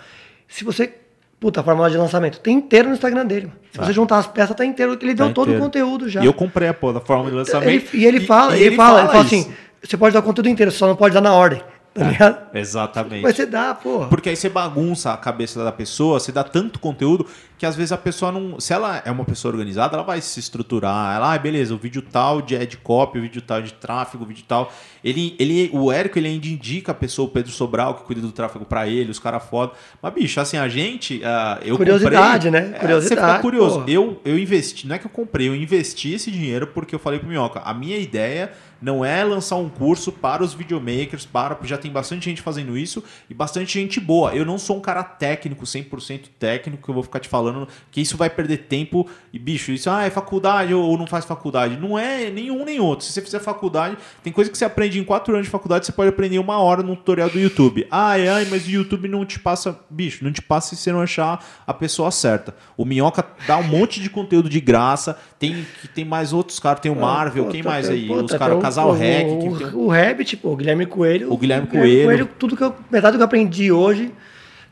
[0.46, 0.92] Se você
[1.40, 2.38] Puta, a fórmula de lançamento.
[2.38, 3.50] Tem inteiro no Instagram dele.
[3.72, 3.86] Se ah.
[3.86, 4.98] você juntar as peças, tá inteiro.
[5.00, 6.20] Ele tá deu todo o conteúdo já.
[6.22, 7.70] E eu comprei a porra da fórmula de lançamento.
[7.70, 10.20] Ele, e ele fala, e, ele, ele, fala, fala, ele fala assim: você pode dar
[10.20, 11.62] o conteúdo inteiro, só não pode dar na ordem.
[11.92, 12.56] Tá ligado?
[12.56, 13.22] Exatamente.
[13.22, 14.06] Mas você dá, porra.
[14.06, 17.26] Porque aí você bagunça a cabeça da pessoa, você dá tanto conteúdo
[17.58, 18.60] que às vezes a pessoa não.
[18.60, 21.16] Se ela é uma pessoa organizada, ela vai se estruturar.
[21.16, 24.26] Ela, ah, beleza, o vídeo tal de ad copy, o vídeo tal de tráfego, o
[24.26, 24.72] vídeo tal.
[25.02, 28.30] Ele, ele, o Érico ele ainda indica a pessoa, o Pedro Sobral, que cuida do
[28.30, 29.72] tráfego para ele, os caras foda.
[30.00, 31.18] Mas, bicho, assim, a gente.
[31.18, 32.78] Uh, eu Curiosidade, comprei, né?
[32.78, 33.20] Curiosidade.
[33.20, 33.84] É, você fica curioso.
[33.88, 37.18] Eu, eu investi, não é que eu comprei, eu investi esse dinheiro porque eu falei
[37.18, 41.76] pro Minhoca, a minha ideia não é lançar um curso para os videomakers, para, já
[41.76, 44.34] tem bastante gente fazendo isso e bastante gente boa.
[44.34, 48.00] Eu não sou um cara técnico, 100% técnico, que eu vou ficar te falando que
[48.00, 51.76] isso vai perder tempo e, bicho, isso ah, é faculdade ou não faz faculdade.
[51.76, 53.04] Não é nenhum nem outro.
[53.04, 55.92] Se você fizer faculdade, tem coisa que você aprende em 4 anos de faculdade, você
[55.92, 57.86] pode aprender uma hora no tutorial do YouTube.
[57.90, 61.00] Ai, ai, mas o YouTube não te passa, bicho, não te passa se você não
[61.00, 62.54] achar a pessoa certa.
[62.76, 66.90] O Minhoca dá um monte de conteúdo de graça, tem, tem mais outros caras, tem
[66.90, 68.10] o Marvel, quem mais aí?
[68.10, 69.26] Os caras Casal Rec.
[69.26, 69.66] O, tem...
[69.74, 71.32] o Rabbit, pô, o Guilherme Coelho.
[71.32, 71.84] O Guilherme Coelho.
[71.84, 72.30] Guilherme Coelho.
[72.38, 74.12] Tudo que eu, metade do que eu aprendi hoje,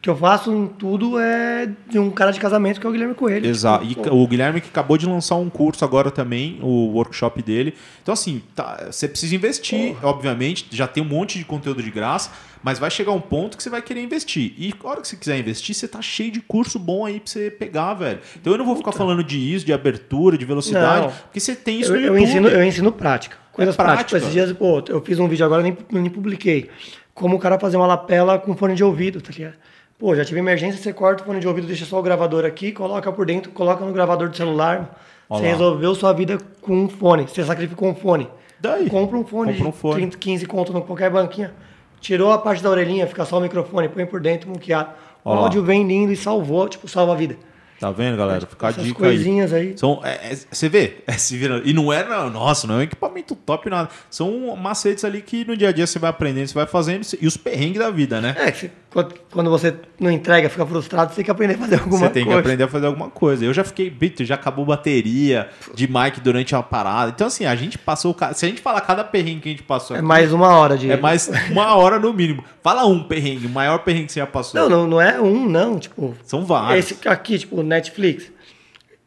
[0.01, 3.47] que eu faço tudo é de um cara de casamento que é o Guilherme Coelho.
[3.47, 3.87] Exato.
[3.87, 7.75] Tipo, e o Guilherme que acabou de lançar um curso agora também, o workshop dele.
[8.03, 10.67] Então, assim, tá, você precisa investir, obviamente.
[10.71, 12.31] Já tem um monte de conteúdo de graça
[12.63, 14.53] mas vai chegar um ponto que você vai querer investir.
[14.59, 17.31] E a hora que você quiser investir, você tá cheio de curso bom aí pra
[17.31, 18.21] você pegar, velho.
[18.41, 21.13] Então eu não vou ficar falando de isso, de abertura, de velocidade, não.
[21.13, 22.19] porque você tem isso eu, no YouTube.
[22.19, 23.37] Eu ensino, eu ensino prática.
[23.59, 24.23] Coisas é práticas.
[24.23, 26.71] Esses dias, pô, eu fiz um vídeo agora, nem, nem publiquei.
[27.13, 29.55] Como o cara fazer uma lapela com fone de ouvido, tá ligado?
[29.99, 32.71] Pô, já tive emergência, você corta o fone de ouvido, deixa só o gravador aqui,
[32.71, 34.97] coloca por dentro, coloca no gravador do celular.
[35.29, 37.25] Olha você resolveu sua vida com um fone.
[37.25, 38.31] Você sacrificou um fone.
[38.61, 38.89] Daí.
[38.89, 39.95] Compra um fone Compra um fone.
[40.03, 41.53] 30, 15 conto em qualquer banquinha.
[42.01, 44.91] Tirou a parte da orelhinha, fica só o microfone, põe por dentro, muqueado.
[45.25, 47.37] O áudio vem lindo e salvou, tipo, salva a vida.
[47.81, 48.45] Tá vendo, galera?
[48.45, 49.69] Fica a dica coisinhas aí.
[49.69, 49.79] aí.
[49.79, 52.79] São, é, é, você vê, é, se vira, e não é, não, nossa, não é
[52.79, 53.89] um equipamento top nada.
[54.11, 57.27] São macetes ali que no dia a dia você vai aprendendo, você vai fazendo, e
[57.27, 58.35] os perrengues da vida, né?
[58.37, 61.91] É, que quando você não entrega, fica frustrado, você tem que aprender a fazer alguma
[61.91, 62.07] coisa.
[62.07, 62.37] Você tem coisa.
[62.37, 63.45] que aprender a fazer alguma coisa.
[63.45, 67.13] Eu já fiquei, bito, já acabou bateria de mic durante a parada.
[67.15, 68.17] Então, assim, a gente passou.
[68.35, 69.95] Se a gente falar cada perrengue que a gente passou.
[69.95, 70.91] É aqui, mais uma hora de.
[70.91, 72.43] É mais uma hora no mínimo.
[72.63, 74.59] Fala um perrengue, o maior perrengue que você já passou.
[74.59, 75.79] Não, não, não é um, não.
[75.79, 76.15] Tipo.
[76.25, 76.91] São vários.
[76.91, 78.33] Esse aqui, tipo, Netflix.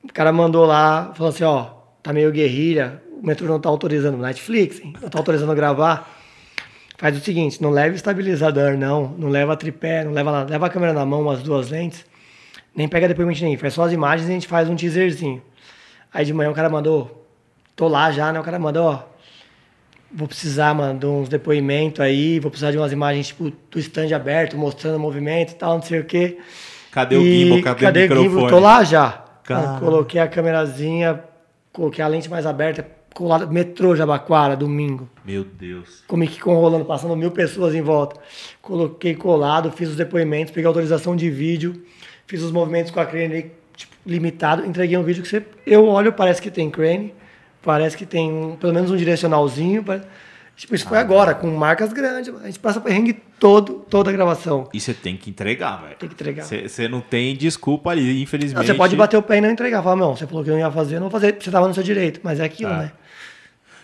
[0.04, 1.68] O cara mandou lá, falou assim: ó,
[2.04, 4.94] tá meio guerrilha, o metrô não tá autorizando Netflix, hein?
[5.02, 6.21] não tá autorizando gravar.
[7.02, 9.08] Faz o seguinte, não leva estabilizador, não.
[9.18, 10.52] Não leva tripé, não leva nada.
[10.52, 12.06] Leva a câmera na mão, as duas lentes.
[12.76, 15.42] Nem pega depoimento nem Faz só as imagens e a gente faz um teaserzinho.
[16.14, 17.28] Aí de manhã o cara mandou.
[17.76, 18.40] Tô lá já, né?
[18.40, 19.04] O cara mandou, ó.
[20.14, 22.40] Vou precisar, mano, de uns depoimentos aí.
[22.40, 25.82] Vou precisar de umas imagens, tipo, do stand aberto, mostrando o movimento e tal, não
[25.82, 26.38] sei o quê.
[26.92, 27.18] Cadê e...
[27.18, 27.64] o gimbal?
[27.64, 28.30] Cadê, cadê o microfone?
[28.30, 28.50] Gimbal?
[28.50, 29.26] Tô lá já.
[29.80, 31.20] Coloquei a câmerazinha,
[31.74, 35.10] coloquei a lente mais aberta colado, metrô Jabaquara, domingo.
[35.26, 36.04] Meu Deus.
[36.08, 38.20] Comic Con rolando, passando mil pessoas em volta.
[38.62, 41.84] Coloquei colado, fiz os depoimentos, peguei autorização de vídeo,
[42.26, 46.14] fiz os movimentos com a crane tipo, limitado, entreguei um vídeo que você, eu olho,
[46.14, 47.14] parece que tem crane,
[47.62, 49.84] parece que tem um, pelo menos um direcionalzinho,
[50.62, 52.32] Tipo, isso foi agora, com marcas grandes.
[52.40, 54.70] A gente passa perrengue todo, toda a gravação.
[54.72, 55.96] E você tem que entregar, velho.
[55.96, 56.44] Tem que entregar.
[56.44, 58.68] Você não tem desculpa ali, infelizmente.
[58.68, 59.82] Você pode bater o pé e não entregar.
[59.82, 61.36] Falar, não, você falou que não ia fazer, não vou fazer.
[61.40, 62.20] Você tava no seu direito.
[62.24, 62.78] Mas é aquilo, É.
[62.78, 62.92] né?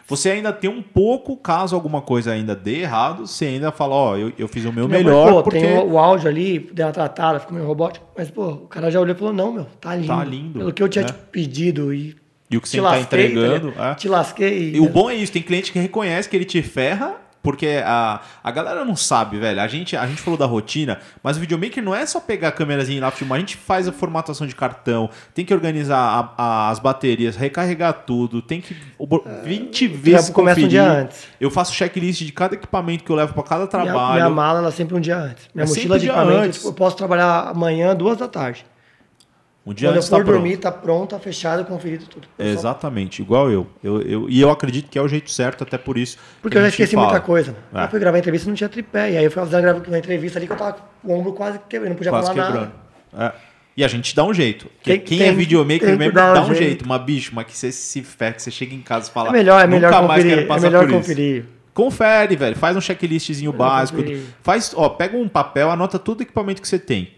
[0.08, 4.16] Você ainda tem um pouco, caso alguma coisa ainda dê errado, você ainda fala, ó,
[4.16, 5.60] eu, eu fiz o meu Minha melhor, mãe, pô, porque...
[5.60, 8.06] tem o, o áudio ali, deu uma tratada, ficou meio robótico.
[8.18, 10.08] Mas, pô, o cara já olhou e falou, não, meu, tá lindo.
[10.08, 11.12] Tá lindo, Pelo que eu tinha né?
[11.12, 12.16] te pedido e
[12.50, 13.74] E o que você te tá entregando...
[13.74, 13.96] tá é.
[13.96, 14.76] Te lasquei.
[14.76, 18.20] E o bom é isso, tem cliente que reconhece que ele te ferra, porque a,
[18.44, 19.62] a galera não sabe, velho.
[19.62, 22.52] A gente, a gente falou da rotina, mas o videomaker não é só pegar a
[22.52, 23.38] câmerazinha e ir lá filmar.
[23.38, 27.94] A gente faz a formatação de cartão, tem que organizar a- a- as baterias, recarregar
[28.06, 29.08] tudo, tem que o-
[29.44, 31.28] 20 vezes trampo começa um dia antes.
[31.40, 34.14] Eu faço checklist de cada equipamento que eu levo para cada Minha, trabalho.
[34.16, 35.48] minha mala, ela sempre um dia antes.
[35.56, 36.66] Minha É mochila de equipamento, antes.
[36.66, 38.66] eu posso trabalhar amanhã, duas da tarde.
[39.70, 40.38] Um dia Quando eu antes tá for pronto.
[40.40, 42.28] dormir, tá pronto, tá fechado, conferido tudo.
[42.40, 43.68] Eu só- Exatamente, igual eu.
[43.84, 44.30] Eu, eu.
[44.30, 46.18] E eu acredito que é o jeito certo, até por isso.
[46.42, 47.08] Porque que eu a já esqueci fala.
[47.08, 47.56] muita coisa.
[47.74, 47.84] É.
[47.84, 49.12] Eu fui gravar entrevista e não tinha tripé.
[49.12, 49.58] E aí eu fui fazer
[49.88, 52.46] uma, entrevista ali que eu tava com o ombro quase quebrando, não podia Quase falar
[52.48, 52.72] quebrando.
[53.14, 53.34] nada.
[53.34, 53.48] É.
[53.76, 54.68] E a gente dá um jeito.
[54.84, 56.58] Tem- quem tem- é videomaker mesmo um dá um jeito.
[56.64, 56.86] jeito.
[56.86, 59.30] Uma bicho, mas que você se ferra, que você chega em casa e fala.
[59.30, 60.30] É melhor, é melhor Nunca mais conferir.
[60.36, 61.46] quero É passar melhor por isso." conferir.
[61.74, 62.56] Confere, velho.
[62.56, 64.00] Faz um checklistzinho básico.
[64.02, 64.22] conferir.
[64.42, 67.12] Faz, ó, pega um papel, anota todo o equipamento que você tem.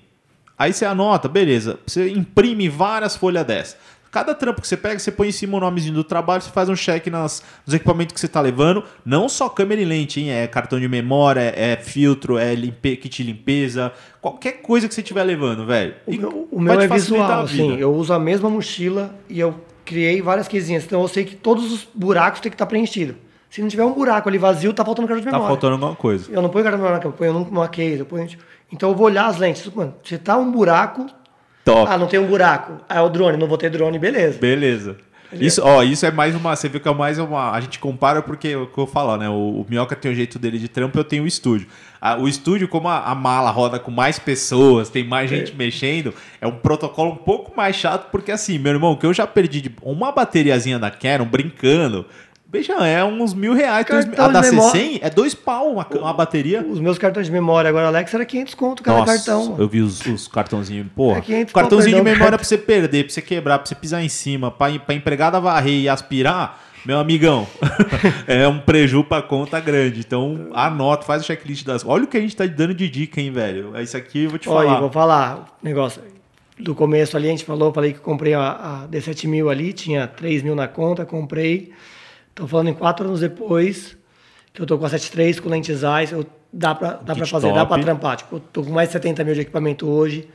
[0.60, 1.80] Aí você anota, beleza.
[1.88, 3.78] Você imprime várias folhas dessas.
[4.12, 6.68] Cada trampo que você pega, você põe em cima o nomezinho do trabalho, você faz
[6.68, 8.84] um check nas, nos equipamentos que você tá levando.
[9.06, 10.32] Não só câmera e lente, hein?
[10.32, 13.94] É cartão de memória, é filtro, é limpe, kit de limpeza.
[14.20, 15.94] Qualquer coisa que você estiver levando, velho.
[16.08, 17.78] O meu, o meu é visual, assim.
[17.78, 19.54] Eu uso a mesma mochila e eu
[19.86, 20.84] criei várias quesinhas.
[20.86, 23.16] Então eu sei que todos os buracos têm que estar preenchidos.
[23.48, 25.50] Se não tiver um buraco ali vazio, tá faltando cartão de Tá memória.
[25.54, 26.32] faltando alguma coisa.
[26.32, 28.28] Eu não ponho cartão de memória, eu ponho numa case, eu ponho...
[28.72, 29.66] Então eu vou olhar as lentes.
[29.74, 31.08] Mano, se tá um buraco...
[31.66, 31.92] Top.
[31.92, 32.78] Ah, não tem um buraco.
[32.88, 34.40] Ah, é o drone, não vou ter drone, beleza.
[34.40, 34.98] Beleza.
[35.32, 36.56] Isso, ó, isso é mais uma.
[36.56, 37.52] Você viu que é mais uma.
[37.52, 39.30] A gente compara porque é o que eu falo, né?
[39.30, 41.68] O, o Minhoca tem o jeito dele de trampo, eu tenho o estúdio.
[42.02, 46.14] Ah, o estúdio, como a, a mala roda com mais pessoas, tem mais gente mexendo,
[46.42, 49.62] é um protocolo um pouco mais chato, porque assim, meu irmão, que eu já perdi
[49.62, 52.06] de uma bateriazinha da Canon brincando.
[52.52, 53.86] Veja, é uns mil reais.
[53.86, 54.82] dois a da de memória.
[54.82, 56.66] C100 é dois pau uma, uma bateria.
[56.68, 59.50] Os meus cartões de memória agora, Alex, era 500 conto cada Nossa, cartão.
[59.52, 59.62] mano.
[59.64, 60.88] eu vi os, os cartãozinhos.
[60.96, 62.38] Porra, É 500 cartãozinho conto, de memória cara.
[62.40, 65.82] pra você perder, pra você quebrar, pra você pisar em cima, pra, pra empregada varrer
[65.82, 67.46] e aspirar, meu amigão,
[68.26, 70.00] é um preju pra conta grande.
[70.00, 71.86] Então, anota, faz o checklist das...
[71.86, 73.80] Olha o que a gente tá dando de dica, hein, velho.
[73.80, 74.80] Isso aqui eu vou te Olha, falar.
[74.80, 76.02] vou falar, negócio.
[76.60, 78.50] Do começo ali, a gente falou, falei que comprei a,
[78.84, 81.72] a D7 mil ali, tinha 3 mil na conta, comprei.
[82.40, 83.98] Tô falando em quatro anos depois,
[84.54, 87.50] que eu tô com a 7.3, com lentes eyes, eu, dá pra, dá pra fazer,
[87.50, 87.74] dá top.
[87.74, 88.16] pra trampar.
[88.16, 90.30] Tipo, eu tô com mais de 70 mil de equipamento hoje,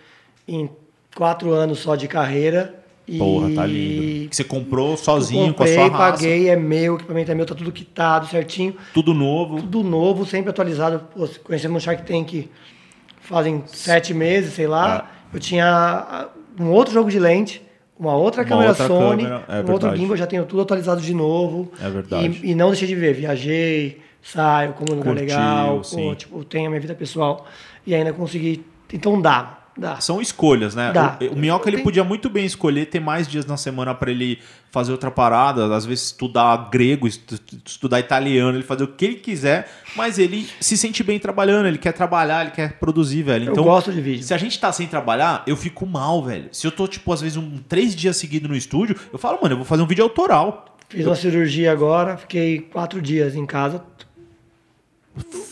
[0.47, 0.69] em
[1.17, 2.75] quatro anos só de carreira.
[3.09, 4.29] E Porra, tá lindo.
[4.29, 6.13] Que você comprou sozinho, comprei, com a sua raça.
[6.13, 8.77] paguei, é meu, o equipamento é meu, tá tudo quitado, certinho.
[8.93, 9.57] Tudo novo.
[9.57, 11.09] Tudo novo, sempre atualizado.
[11.15, 12.51] Pô, conhecemos o Shark Tank
[13.23, 15.09] fazem sete meses, sei lá.
[15.33, 15.37] É.
[15.37, 16.29] Eu tinha ah,
[16.61, 17.63] um outro jogo de lente,
[17.99, 21.01] uma outra Uma câmera outra Sony, câmera, é um outro gimbal, já tenho tudo atualizado
[21.01, 21.71] de novo.
[21.81, 22.41] É verdade.
[22.43, 23.15] E, e não deixei de ver.
[23.15, 27.47] Viajei, saio, como um lugar Curtiu, legal, pô, tipo, tenho a minha vida pessoal.
[27.87, 28.65] E ainda consegui.
[28.93, 30.01] Então dá, dá.
[30.01, 30.93] São escolhas, né?
[30.93, 31.19] Dá.
[31.21, 34.39] O, o Minhoca ele podia muito bem escolher ter mais dias na semana para ele
[34.71, 39.15] fazer outra parada, às vezes estudar grego, estu- estudar italiano, ele fazer o que ele
[39.17, 43.47] quiser, mas ele se sente bem trabalhando, ele quer trabalhar, ele quer produzir, velho.
[43.47, 44.25] Eu Então, gosto de vídeo.
[44.25, 46.49] se a gente tá sem trabalhar, eu fico mal, velho.
[46.51, 49.53] Se eu tô, tipo, às vezes, um três dias seguidos no estúdio, eu falo, mano,
[49.53, 50.77] eu vou fazer um vídeo autoral.
[50.89, 53.83] Fiz uma cirurgia agora, fiquei quatro dias em casa.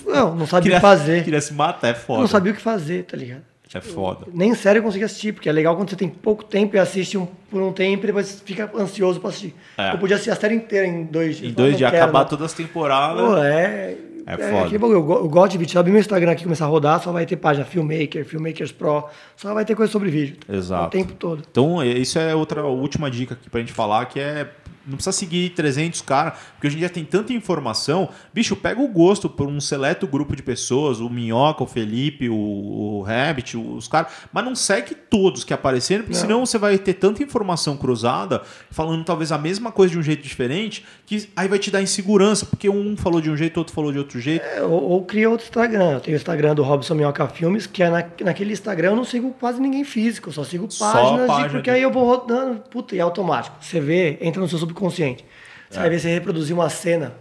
[0.07, 1.23] Não, não sabia o que fazer.
[1.24, 2.20] Queria se matar, é Eu foda.
[2.23, 3.43] não sabia o que fazer, tá ligado?
[3.74, 4.27] É foda.
[4.32, 7.16] Nem sério eu consegui assistir, porque é legal quando você tem pouco tempo e assiste
[7.16, 9.55] um, por um tempo e depois fica ansioso pra assistir.
[9.78, 9.93] É.
[9.94, 11.51] Eu podia assistir a série inteira em dois dias.
[11.51, 12.28] Em dois dias, acabar não.
[12.28, 13.24] todas as temporadas.
[13.24, 13.97] Pô, é.
[14.27, 14.61] É foda.
[14.66, 14.99] aquele bagulho.
[14.99, 15.73] Eu, eu gosto de vídeo.
[15.73, 18.24] Se eu abrir meu Instagram aqui e começar a rodar, só vai ter página Filmmaker,
[18.24, 19.05] Filmmakers Pro,
[19.36, 20.36] só vai ter coisa sobre vídeo.
[20.49, 20.86] Exato.
[20.86, 21.43] O tempo todo.
[21.51, 24.49] Então, é- isso é outra última dica aqui pra gente falar, que é
[24.87, 28.09] não precisa seguir 300 caras, porque hoje em dia tem tanta informação.
[28.33, 32.35] Bicho, pega o gosto por um seleto grupo de pessoas, o Minhoca, o Felipe, o,
[32.35, 36.21] o Rabbit, os caras, mas não segue todos que apareceram, porque Não.
[36.21, 40.23] senão você vai ter tanta informação cruzada, falando talvez a mesma coisa de um jeito
[40.23, 43.93] diferente, que aí vai te dar insegurança, porque um falou de um jeito, outro falou
[43.93, 44.45] de outro jeito.
[44.45, 45.93] É, ou, ou cria outro Instagram.
[45.93, 49.05] Eu tenho o Instagram do Robson Minhoca Filmes, que é na, naquele Instagram eu não
[49.05, 51.91] sigo quase ninguém físico, eu só sigo Só páginas, de- página porque de- aí eu
[51.91, 53.57] vou rodando, puta, e é automático.
[53.61, 55.24] Você vê, entra no seu subconsciente.
[55.69, 55.81] Você É.
[55.82, 57.15] vai ver você reproduzir uma cena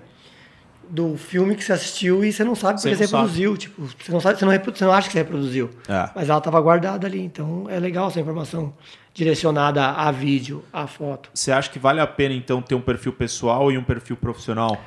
[0.89, 3.57] do filme que você assistiu e você não sabe Você porque você não reproduziu.
[3.57, 5.69] Tipo, você não sabe, você não, repro- você não acha que você reproduziu.
[5.87, 6.09] É.
[6.15, 7.21] Mas ela estava guardada ali.
[7.21, 8.73] Então é legal essa informação
[9.13, 11.29] direcionada a vídeo, a foto.
[11.33, 14.77] Você acha que vale a pena, então, ter um perfil pessoal e um perfil profissional?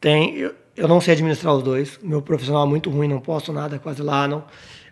[0.00, 0.36] Tem.
[0.36, 1.98] Eu, eu não sei administrar os dois.
[2.02, 4.44] Meu profissional é muito ruim, não posto nada quase lá, não.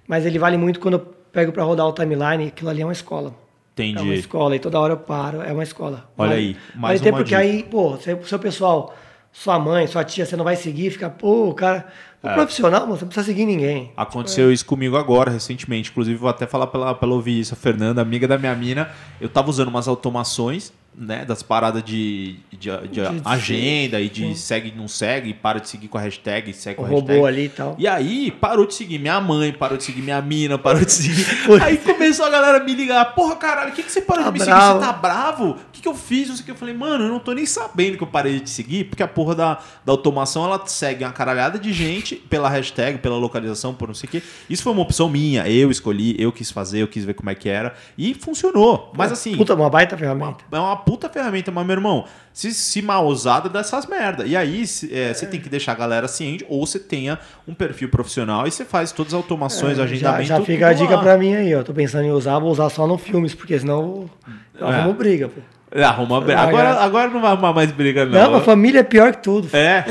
[0.09, 2.92] Mas ele vale muito quando eu pego para rodar o timeline, aquilo ali é uma
[2.92, 3.34] escola.
[3.72, 3.98] Entendi.
[3.98, 6.10] É uma escola e toda hora eu paro, é uma escola.
[6.16, 7.38] Olha vale, aí, mais ter uma porque dica.
[7.38, 8.94] aí, pô, seu, pessoal,
[9.32, 11.86] sua mãe, sua tia, você não vai seguir, fica, pô, o cara.
[12.22, 13.92] O profissional, mano, você não precisa seguir ninguém.
[13.96, 15.90] Aconteceu isso comigo agora, recentemente.
[15.90, 17.52] Inclusive, vou até falar pela, pela ouvir isso.
[17.52, 18.90] A Fernanda, amiga da minha mina,
[19.20, 21.24] eu tava usando umas automações, né?
[21.24, 24.35] Das paradas de, de, de agenda e de sim.
[24.35, 27.12] segue, não segue, para de seguir com a hashtag, segue com a hashtag.
[27.12, 27.74] robô ali e tal.
[27.78, 31.27] E aí, parou de seguir minha mãe, parou de seguir minha mina, parou de seguir.
[31.62, 34.35] Aí começou a galera me ligar: Porra, caralho, o que, que você parou Tá de
[34.35, 34.51] me seguir?
[34.52, 34.81] bravo.
[34.81, 35.51] Você tá bravo?
[35.51, 36.28] O que, que eu fiz?
[36.28, 36.51] Não sei o que.
[36.51, 39.02] Eu falei, mano, eu não tô nem sabendo que eu parei de te seguir, porque
[39.02, 43.74] a porra da, da automação ela segue uma caralhada de gente pela hashtag, pela localização,
[43.74, 44.23] por não sei o que.
[44.48, 45.48] Isso foi uma opção minha.
[45.48, 47.74] Eu escolhi, eu quis fazer, eu quis ver como é que era.
[47.97, 48.93] E funcionou.
[48.97, 49.36] Mas assim.
[49.36, 50.44] Puta, uma baita ferramenta.
[50.51, 54.24] É uma puta ferramenta, mas, meu irmão, se, se mal usada, dá essas merda.
[54.26, 57.18] E aí, é, você tem que deixar a galera ciente, ou você tenha
[57.48, 60.24] um perfil profissional e você faz todas as automações, É, já, agendamento.
[60.28, 61.62] já fica tudo a dica pra mim aí, ó.
[61.62, 64.10] Tô pensando em usar, vou usar só no filmes, porque senão
[64.59, 64.74] eu É.
[64.74, 65.40] arrumo briga, pô.
[65.74, 66.40] É, Arruma briga.
[66.40, 68.12] Agora, agora não vai arrumar mais briga, não.
[68.12, 69.48] Não, a família é pior que tudo.
[69.56, 69.84] É.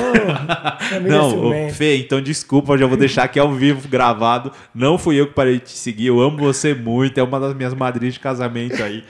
[0.91, 1.73] É Não, ciumenta.
[1.73, 4.51] Fê, então desculpa, eu já vou deixar aqui ao vivo gravado.
[4.75, 7.55] Não fui eu que parei de te seguir, eu amo você muito, é uma das
[7.55, 9.03] minhas madrinhas de casamento aí.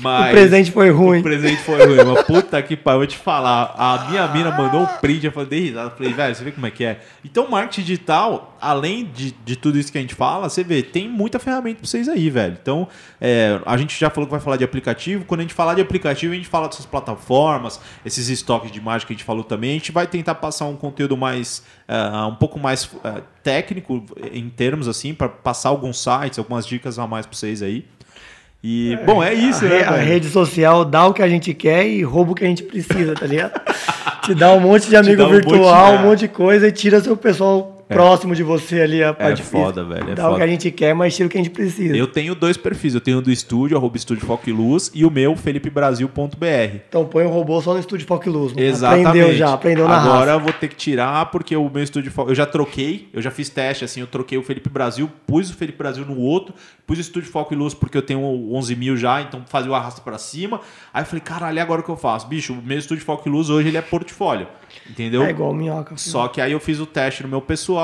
[0.00, 1.20] Mas O presente foi ruim.
[1.20, 3.74] O presente foi ruim, mas puta que pariu, eu vou te falar.
[3.76, 5.90] A minha mina mandou um print, eu falei, dei risada.
[5.90, 7.00] Falei, velho, você vê como é que é?
[7.24, 11.08] Então, marketing digital, além de, de tudo isso que a gente fala, você vê, tem
[11.08, 12.56] muita ferramenta pra vocês aí, velho.
[12.62, 12.86] Então,
[13.20, 15.24] é, a gente já falou que vai falar de aplicativo.
[15.24, 19.06] Quando a gente falar de aplicativo, a gente fala dessas plataformas, esses estoques de imagem
[19.06, 19.70] que a gente falou também.
[19.70, 24.48] A gente vai tentar passar um conteúdo mais, ah, um pouco mais ah, técnico em
[24.48, 27.84] termos assim, para passar alguns sites, algumas dicas a mais pra vocês aí.
[28.62, 29.84] E, bom, é isso, a, né?
[29.84, 30.08] a velho?
[30.08, 33.14] rede social dá o que a gente quer e rouba o que a gente precisa,
[33.14, 33.60] tá ligado?
[34.24, 35.98] Te dá um monte de amigo dá um monte virtual, é.
[35.98, 39.02] um monte de coisa e tira seu pessoal próximo de você ali.
[39.02, 39.94] A parte foda, física.
[40.00, 40.36] velho, é Dá o foda.
[40.36, 41.96] que a gente quer, mas tira o que a gente precisa.
[41.96, 42.94] Eu tenho dois perfis.
[42.94, 46.76] Eu tenho o do estúdio, arroba estúdio Foco e Luz, e o meu, felipebrasil.br.
[46.88, 48.52] Então põe o robô só no estúdio Foco e Luz.
[48.52, 48.66] mano.
[48.66, 49.06] Exatamente.
[49.08, 50.30] Aprendeu já, aprendeu na Agora raça.
[50.32, 52.30] eu vou ter que tirar, porque o meu estúdio Foco.
[52.30, 55.54] Eu já troquei, eu já fiz teste, assim, eu troquei o Felipe Brasil, pus o
[55.54, 56.54] Felipe Brasil no outro,
[56.86, 58.20] pus o estúdio Foco e Luz porque eu tenho
[58.52, 60.60] 11 mil já, então fazia o arrasto pra cima.
[60.92, 62.26] Aí eu falei, caralho, e agora o que eu faço?
[62.26, 64.46] Bicho, o meu estúdio Foco e Luz hoje ele é portfólio.
[64.88, 65.22] Entendeu?
[65.22, 65.96] É igual minhoca.
[65.96, 65.98] filho.
[65.98, 67.77] Só que aí eu fiz o teste no meu pessoal,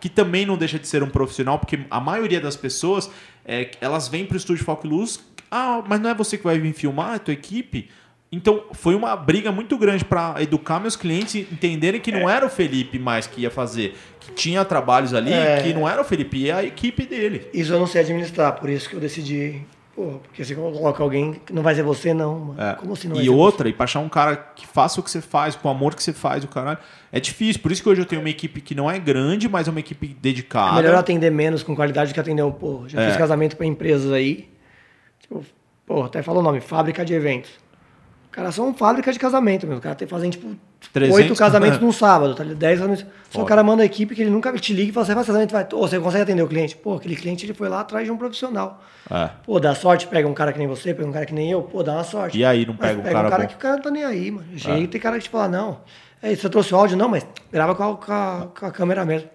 [0.00, 3.10] que também não deixa de ser um profissional, porque a maioria das pessoas,
[3.44, 5.20] é, elas vêm pro estúdio Foco e Luz,
[5.50, 7.88] ah, mas não é você que vai vir filmar, é tua equipe?
[8.32, 12.46] Então foi uma briga muito grande para educar meus clientes e entenderem que não era
[12.46, 15.60] o Felipe mais que ia fazer, que tinha trabalhos ali, É.
[15.62, 17.48] que não era o Felipe, é a equipe dele.
[17.52, 19.62] Isso eu não sei administrar, por isso que eu decidi.
[20.22, 22.60] Porque se coloca alguém que não vai ser você, não, mano.
[22.60, 22.74] É.
[22.74, 25.20] Como assim não e outra, e pra achar um cara que faça o que você
[25.20, 26.78] faz, com o amor que você faz, o caralho,
[27.12, 27.60] é difícil.
[27.62, 29.80] Por isso que hoje eu tenho uma equipe que não é grande, mas é uma
[29.80, 30.14] equipe você?
[30.20, 30.78] dedicada.
[30.78, 32.52] É melhor atender menos com qualidade do que atender um.
[32.52, 33.08] Pô, já É.
[33.08, 34.48] fiz casamento pra empresas aí.
[35.20, 35.44] Tipo,
[35.86, 37.50] pô, até falou o nome, fábrica de eventos.
[37.50, 39.78] Os caras são fábrica de casamento mesmo.
[39.78, 40.54] Os caras tem- fazem, tipo,
[40.92, 42.42] 300 oito casamentos num sábado, tá?
[42.42, 43.04] Dez casamentos.
[43.04, 43.44] Só Foda.
[43.44, 45.52] o cara manda a equipe que ele nunca te liga e fala, você faz casamento,
[45.52, 45.66] vai.
[45.72, 46.74] Ô, você consegue atender o cliente?
[46.76, 48.82] Pô, aquele cliente ele foi lá atrás de um profissional.
[49.10, 49.30] É.
[49.44, 51.62] Pô, dá sorte, pega um cara que nem você, pega um cara que nem eu,
[51.62, 52.38] pô, dá uma sorte.
[52.38, 53.46] E aí, não Mas pega um cara bom?
[53.46, 54.46] que o cara não tá nem aí, mano.
[54.56, 55.78] Chega e tem cara que te fala, não.
[56.22, 56.96] É, você trouxe o áudio?
[56.96, 59.28] Não, mas grava com a, com a- com a câmera mesmo.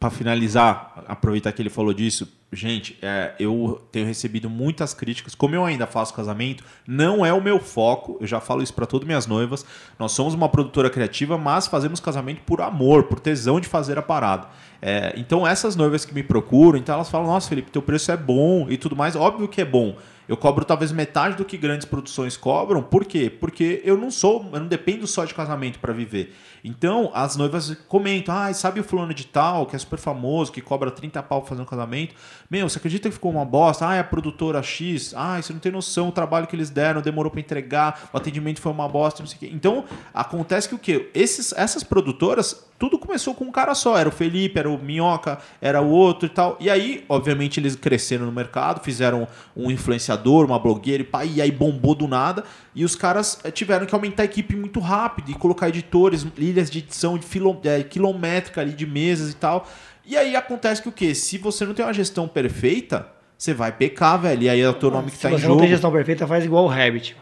[0.00, 5.34] Pra finalizar, aproveitar que ele falou disso, gente, é, eu tenho recebido muitas críticas.
[5.34, 8.16] Como eu ainda faço casamento, não é o meu foco.
[8.18, 9.62] Eu já falo isso pra todas minhas noivas.
[9.98, 14.02] Nós somos uma produtora criativa, mas fazemos casamento por amor, por tesão de fazer a
[14.02, 14.48] parada.
[14.80, 18.16] É, então essas noivas que me procuram, então elas falam: Nossa, Felipe, teu preço é
[18.16, 19.14] bom e tudo mais.
[19.14, 19.96] Óbvio que é bom.
[20.30, 22.80] Eu cobro talvez metade do que grandes produções cobram.
[22.80, 23.28] Por quê?
[23.28, 26.32] Porque eu não sou, eu não dependo só de casamento para viver.
[26.62, 30.60] Então, as noivas comentam: "Ah, sabe o fulano de tal, que é super famoso, que
[30.60, 32.14] cobra 30 pau fazendo casamento?
[32.48, 33.88] Meu, você acredita que ficou uma bosta?
[33.88, 35.14] Ah, é a produtora X.
[35.16, 38.60] Ah, você não tem noção o trabalho que eles deram, demorou para entregar, o atendimento
[38.60, 39.50] foi uma bosta, não sei o quê".
[39.52, 39.84] Então,
[40.14, 41.10] acontece que o quê?
[41.12, 45.38] Esses, essas produtoras, tudo começou com um cara só, era o Felipe, era o Minhoca,
[45.60, 46.56] era o outro e tal.
[46.58, 51.40] E aí, obviamente, eles cresceram no mercado, fizeram um influenciador, uma blogueira e pá, e
[51.40, 52.44] aí bombou do nada.
[52.74, 56.70] E os caras eh, tiveram que aumentar a equipe muito rápido e colocar editores, ilhas
[56.70, 59.66] de edição de filo, eh, quilométrica ali de mesas e tal.
[60.04, 61.14] E aí acontece que o quê?
[61.14, 63.06] Se você não tem uma gestão perfeita,
[63.38, 64.42] você vai pecar, velho.
[64.42, 65.54] E aí é o teu nome que Se tá em você jogo.
[65.54, 67.16] não tem gestão perfeita, faz igual o Rabbit.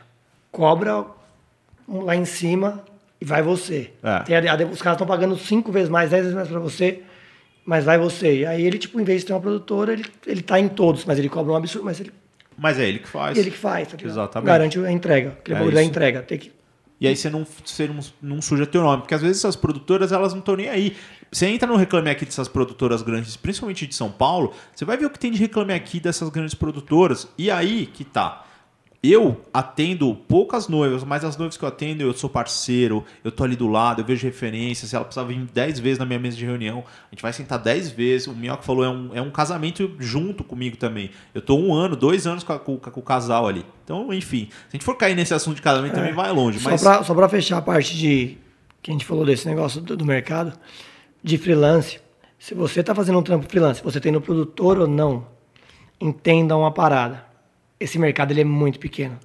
[0.51, 1.05] Cobra
[1.87, 2.83] lá em cima
[3.21, 3.91] e vai você.
[4.03, 4.09] É.
[4.49, 7.03] A- a- os caras estão pagando cinco vezes mais, dez vezes mais pra você,
[7.65, 8.39] mas vai você.
[8.41, 11.05] E aí ele, tipo, em vez de ter uma produtora, ele, ele tá em todos,
[11.05, 12.13] mas ele cobra um absurdo, mas ele,
[12.59, 13.39] Mas é ele que faz.
[13.39, 14.11] ele que faz, tá ligado?
[14.11, 14.47] Exatamente.
[14.47, 15.31] Garante a entrega.
[15.31, 16.23] Aquele É bagulho da entrega.
[16.23, 16.53] Tem que
[17.01, 19.03] E aí você não, você não, não suja teu nome.
[19.03, 20.97] Porque às vezes essas produtoras, elas não estão nem aí.
[21.31, 25.07] Você entra no Reclame Aqui dessas produtoras grandes, principalmente de São Paulo, você vai ver
[25.07, 27.29] o que tem de Reclame Aqui dessas grandes produtoras.
[27.39, 28.45] E aí que tá.
[29.01, 33.45] Eu atendo poucas noivas, mas as noivas que eu atendo, eu sou parceiro, eu tô
[33.45, 34.91] ali do lado, eu vejo referências.
[34.91, 37.61] Se ela precisar vir 10 vezes na minha mesa de reunião, a gente vai sentar
[37.61, 38.27] 10 vezes.
[38.27, 41.11] O Minhoca falou, é um, é um casamento junto comigo também.
[41.33, 43.65] Eu tô um ano, dois anos com, a, com, com o casal ali.
[43.85, 46.59] Então, enfim, se a gente for cair nesse assunto de casamento, é, também vai longe.
[46.65, 46.81] Mas...
[46.81, 48.37] Só, pra, só pra fechar a parte de
[48.83, 50.59] que a gente falou desse negócio do, do mercado,
[51.23, 52.01] de freelance.
[52.37, 55.25] Se você tá fazendo um trampo freelance, você tem no produtor ou não,
[56.01, 57.28] entenda uma parada
[57.81, 59.19] esse mercado ele é muito pequeno.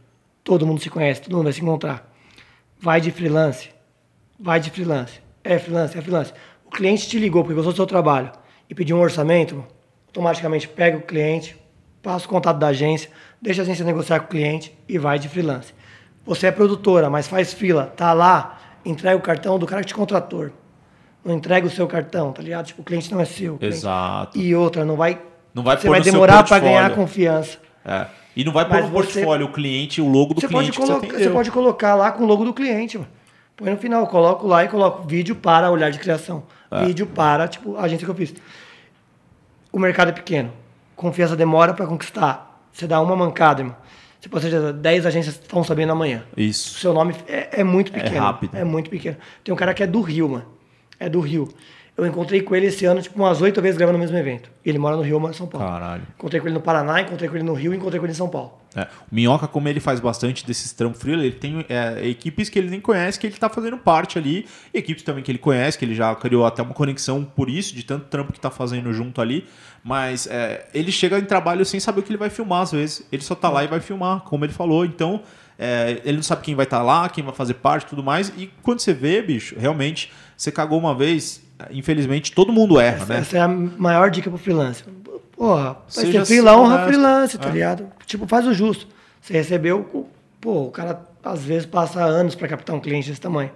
[0.43, 2.11] Todo mundo se conhece, todo mundo vai se encontrar.
[2.79, 3.69] Vai de freelance,
[4.39, 5.21] vai de freelance.
[5.43, 6.33] É freelance, é freelance.
[6.65, 8.31] O cliente te ligou porque gostou do seu trabalho
[8.69, 9.63] e pediu um orçamento,
[10.07, 11.55] automaticamente pega o cliente,
[12.01, 13.09] passa o contato da agência,
[13.41, 15.73] deixa a agência negociar com o cliente e vai de freelance.
[16.25, 19.95] Você é produtora, mas faz fila, tá lá, entrega o cartão do cara que te
[19.95, 20.49] contratou.
[21.23, 22.65] Não entrega o seu cartão, tá ligado?
[22.65, 23.57] Tipo, o cliente não é seu.
[23.61, 24.37] Exato.
[24.37, 25.21] E outra, não vai.
[25.53, 27.59] Não vai você vai demorar para ganhar confiança.
[27.85, 28.07] É.
[28.35, 31.07] E não vai pôr no portfólio o cliente, o logo do você cliente pode colocar,
[31.07, 32.97] você, você, pode colocar lá com o logo do cliente.
[32.97, 33.09] Mano.
[33.55, 36.43] Põe no final, coloco lá e coloco vídeo para olhar de criação.
[36.71, 36.85] É.
[36.85, 38.33] Vídeo para, tipo, a agência que eu fiz.
[39.71, 40.51] O mercado é pequeno.
[40.95, 42.67] Confiança demora para conquistar.
[42.71, 43.75] Você dá uma mancada, irmão.
[44.19, 46.23] Tipo, ou seja, 10 agências estão sabendo amanhã.
[46.35, 46.77] Isso.
[46.77, 48.15] O seu nome é, é muito é pequeno.
[48.15, 48.57] É rápido.
[48.57, 49.17] É muito pequeno.
[49.43, 50.45] Tem um cara que é do Rio, mano.
[50.99, 51.49] É do Rio.
[51.95, 54.49] Eu encontrei com ele esse ano, tipo, umas oito vezes gravando o mesmo evento.
[54.65, 55.67] Ele mora no Rio, eu moro em São Paulo.
[55.67, 56.01] Caralho.
[56.17, 58.15] Encontrei com ele no Paraná, encontrei com ele no Rio e encontrei com ele em
[58.15, 58.53] São Paulo.
[58.75, 58.81] É.
[58.83, 62.71] O Minhoca, como ele faz bastante desses trampos frio, ele tem é, equipes que ele
[62.71, 64.47] nem conhece, que ele tá fazendo parte ali.
[64.73, 67.83] Equipes também que ele conhece, que ele já criou até uma conexão por isso, de
[67.83, 69.45] tanto trampo que tá fazendo junto ali.
[69.83, 73.07] Mas é, ele chega em trabalho sem saber o que ele vai filmar, às vezes.
[73.11, 74.83] Ele só tá lá e vai filmar, como ele falou.
[74.83, 75.21] Então,
[75.59, 78.01] é, ele não sabe quem vai estar tá lá, quem vai fazer parte e tudo
[78.01, 78.33] mais.
[78.35, 83.13] E quando você vê, bicho, realmente, você cagou uma vez, infelizmente, todo mundo erra, essa,
[83.13, 83.19] né?
[83.19, 84.85] Essa é a maior dica pro freelancer.
[85.35, 87.51] Porra, vai ser freela, honra freelance, tá é.
[87.51, 87.91] ligado?
[88.05, 88.87] Tipo, faz o justo.
[89.19, 90.07] Você recebeu,
[90.39, 93.51] pô, o cara às vezes passa anos para captar um cliente desse tamanho.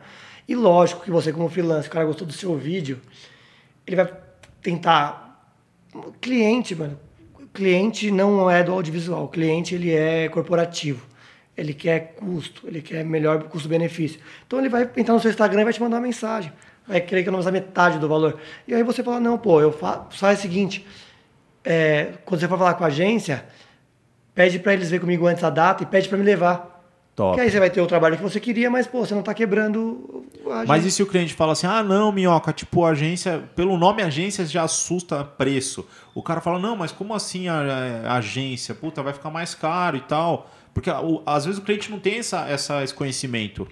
[0.48, 3.00] E lógico que você, como freelancer, o cara gostou do seu vídeo,
[3.86, 4.10] ele vai
[4.62, 5.26] tentar.
[6.22, 7.00] Cliente, mano.
[7.54, 9.26] Cliente não é do audiovisual.
[9.26, 11.06] O cliente ele é corporativo.
[11.56, 14.20] Ele quer custo, ele quer melhor custo-benefício.
[14.46, 16.52] Então ele vai entrar no seu Instagram e vai te mandar uma mensagem
[16.88, 18.40] vai querer economizar metade do valor.
[18.68, 20.86] E aí você fala, não, pô, eu faço faz o seguinte,
[21.64, 23.46] é, quando você for falar com a agência,
[24.34, 26.76] pede para eles ver comigo antes a data e pede para me levar.
[27.16, 27.36] Top.
[27.36, 29.34] Que aí você vai ter o trabalho que você queria, mas pô, você não está
[29.34, 33.76] quebrando a Mas e se o cliente fala assim: "Ah, não, minhoca, tipo, agência, pelo
[33.76, 35.84] nome agência já assusta preço".
[36.14, 38.76] O cara fala: "Não, mas como assim a, a agência?
[38.76, 40.48] Puta, vai ficar mais caro e tal".
[40.76, 43.68] Porque o, às vezes o cliente não tem essa, essa esse conhecimento.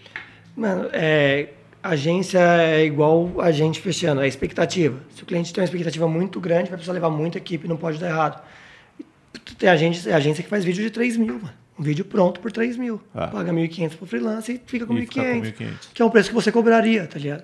[0.58, 1.50] Mano, é,
[1.90, 5.00] agência é igual a gente fechando, é expectativa.
[5.16, 8.00] Se o cliente tem uma expectativa muito grande, vai precisar levar muita equipe, não pode
[8.00, 8.44] dar errado.
[9.58, 11.54] Tem agência, agência que faz vídeo de 3 mil, mano.
[11.78, 13.02] Um vídeo pronto por 3 mil.
[13.14, 13.28] Ah.
[13.28, 15.54] Paga 1.500 pro freelance e fica com 1.500.
[15.94, 17.44] Que é um preço que você cobraria, tá ligado?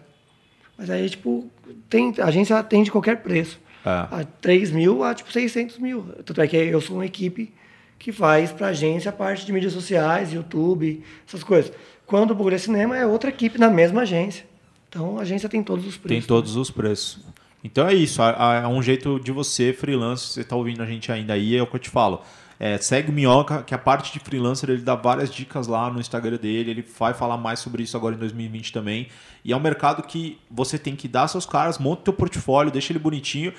[0.77, 1.51] Mas aí, tipo,
[1.89, 3.59] tem, a agência atende qualquer preço.
[3.85, 4.21] Ah.
[4.21, 6.03] A 3 mil a, tipo, 600 mil.
[6.25, 7.53] Tanto é que eu sou uma equipe
[7.99, 11.71] que faz pra agência a parte de mídias sociais, YouTube, essas coisas.
[12.11, 14.45] Quando o Bagulho é Cinema é outra equipe na mesma agência.
[14.89, 16.19] Então a agência tem todos os preços.
[16.19, 17.19] Tem todos os preços.
[17.63, 18.21] Então é isso.
[18.21, 21.67] É um jeito de você, freelancer, você está ouvindo a gente ainda aí, é o
[21.67, 22.21] que eu te falo.
[22.59, 26.01] É, segue o Minhoca, que a parte de freelancer ele dá várias dicas lá no
[26.01, 26.71] Instagram dele.
[26.71, 29.07] Ele vai falar mais sobre isso agora em 2020 também.
[29.45, 32.73] E é um mercado que você tem que dar seus caras, monta o teu portfólio,
[32.73, 33.53] deixa ele bonitinho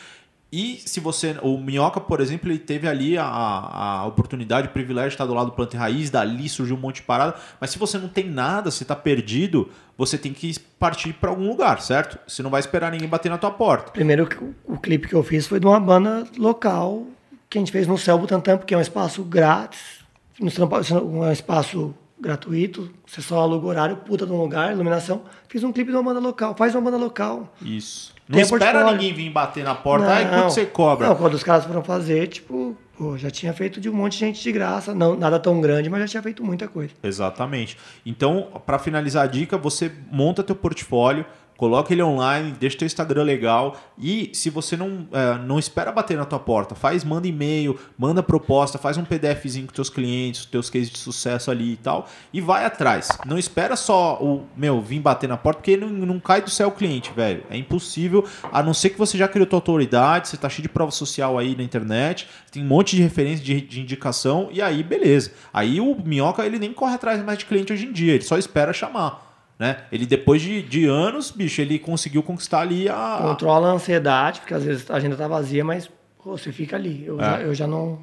[0.53, 1.35] e se você.
[1.41, 5.33] O Minhoca, por exemplo, ele teve ali a, a oportunidade, o privilégio de estar do
[5.33, 7.35] lado do planta e raiz, dali surgiu um monte de parada.
[7.59, 11.49] Mas se você não tem nada, você está perdido, você tem que partir para algum
[11.49, 12.19] lugar, certo?
[12.29, 13.93] Você não vai esperar ninguém bater na tua porta.
[13.93, 14.29] Primeiro,
[14.67, 17.07] o, clipe que eu fiz foi de uma banda local
[17.49, 20.01] que a gente fez no Céu Butantan, porque é um espaço grátis,
[20.39, 25.23] um espaço gratuito, você só aluga horário, puta de um lugar, iluminação.
[25.49, 27.53] Fiz um clipe de uma banda local, faz uma banda local.
[27.61, 28.15] Isso.
[28.33, 31.09] Não espera ninguém vir bater na porta, não, aí quanto você cobra?
[31.09, 34.19] Não, quando os caras foram fazer, tipo, pô, já tinha feito de um monte de
[34.19, 36.93] gente de graça, não nada tão grande, mas já tinha feito muita coisa.
[37.03, 37.77] Exatamente.
[38.07, 41.27] Então, para finalizar a dica, você monta teu portfólio,
[41.57, 46.17] Coloca ele online, deixa teu Instagram legal e se você não, é, não espera bater
[46.17, 50.69] na tua porta, faz, manda e-mail, manda proposta, faz um PDFzinho com teus clientes, teus
[50.69, 53.09] cases de sucesso ali e tal e vai atrás.
[53.25, 56.69] Não espera só o, meu, vir bater na porta porque não, não cai do céu
[56.69, 57.45] o cliente, velho.
[57.49, 60.69] É impossível, a não ser que você já criou tua autoridade, você tá cheio de
[60.69, 64.83] prova social aí na internet, tem um monte de referência de, de indicação e aí
[64.83, 65.33] beleza.
[65.53, 68.37] Aí o Minhoca ele nem corre atrás mais de cliente hoje em dia, ele só
[68.37, 69.32] espera chamar.
[69.63, 69.77] Né?
[69.93, 73.21] Ele, depois de, de anos, bicho, ele conseguiu conquistar ali a.
[73.23, 75.89] Controla a ansiedade, porque às vezes a agenda tá vazia, mas
[76.21, 77.05] pô, você fica ali.
[77.07, 77.23] Eu, é.
[77.23, 78.01] já, eu já não.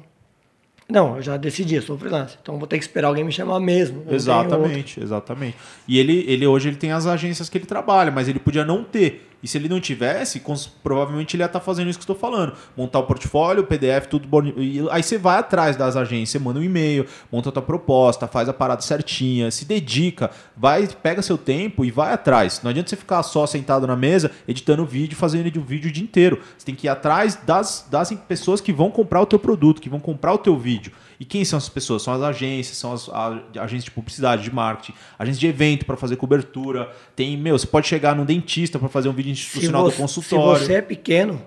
[0.88, 2.38] Não, eu já decidi, eu sou freelancer.
[2.40, 4.06] Então vou ter que esperar alguém me chamar mesmo.
[4.08, 5.54] Exatamente, exatamente.
[5.86, 8.82] E ele, ele hoje ele tem as agências que ele trabalha, mas ele podia não
[8.82, 9.29] ter.
[9.42, 10.42] E se ele não tivesse,
[10.82, 12.52] provavelmente ele ia estar tá fazendo isso que estou falando.
[12.76, 14.28] Montar o portfólio, o PDF, tudo.
[14.56, 18.26] E aí você vai atrás das agências, você manda um e-mail, monta a tua proposta,
[18.26, 22.60] faz a parada certinha, se dedica, vai, pega seu tempo e vai atrás.
[22.62, 26.04] Não adianta você ficar só sentado na mesa, editando vídeo, fazendo o vídeo o dia
[26.04, 26.40] inteiro.
[26.58, 29.88] Você tem que ir atrás das, das pessoas que vão comprar o teu produto, que
[29.88, 30.92] vão comprar o teu vídeo.
[31.20, 32.00] E quem são essas pessoas?
[32.00, 35.94] São as agências, são as a, agências de publicidade, de marketing, agências de evento para
[35.94, 36.90] fazer cobertura.
[37.14, 40.60] Tem, meu, você pode chegar num dentista para fazer um vídeo institucional você, do consultório.
[40.60, 41.42] Se você é pequeno,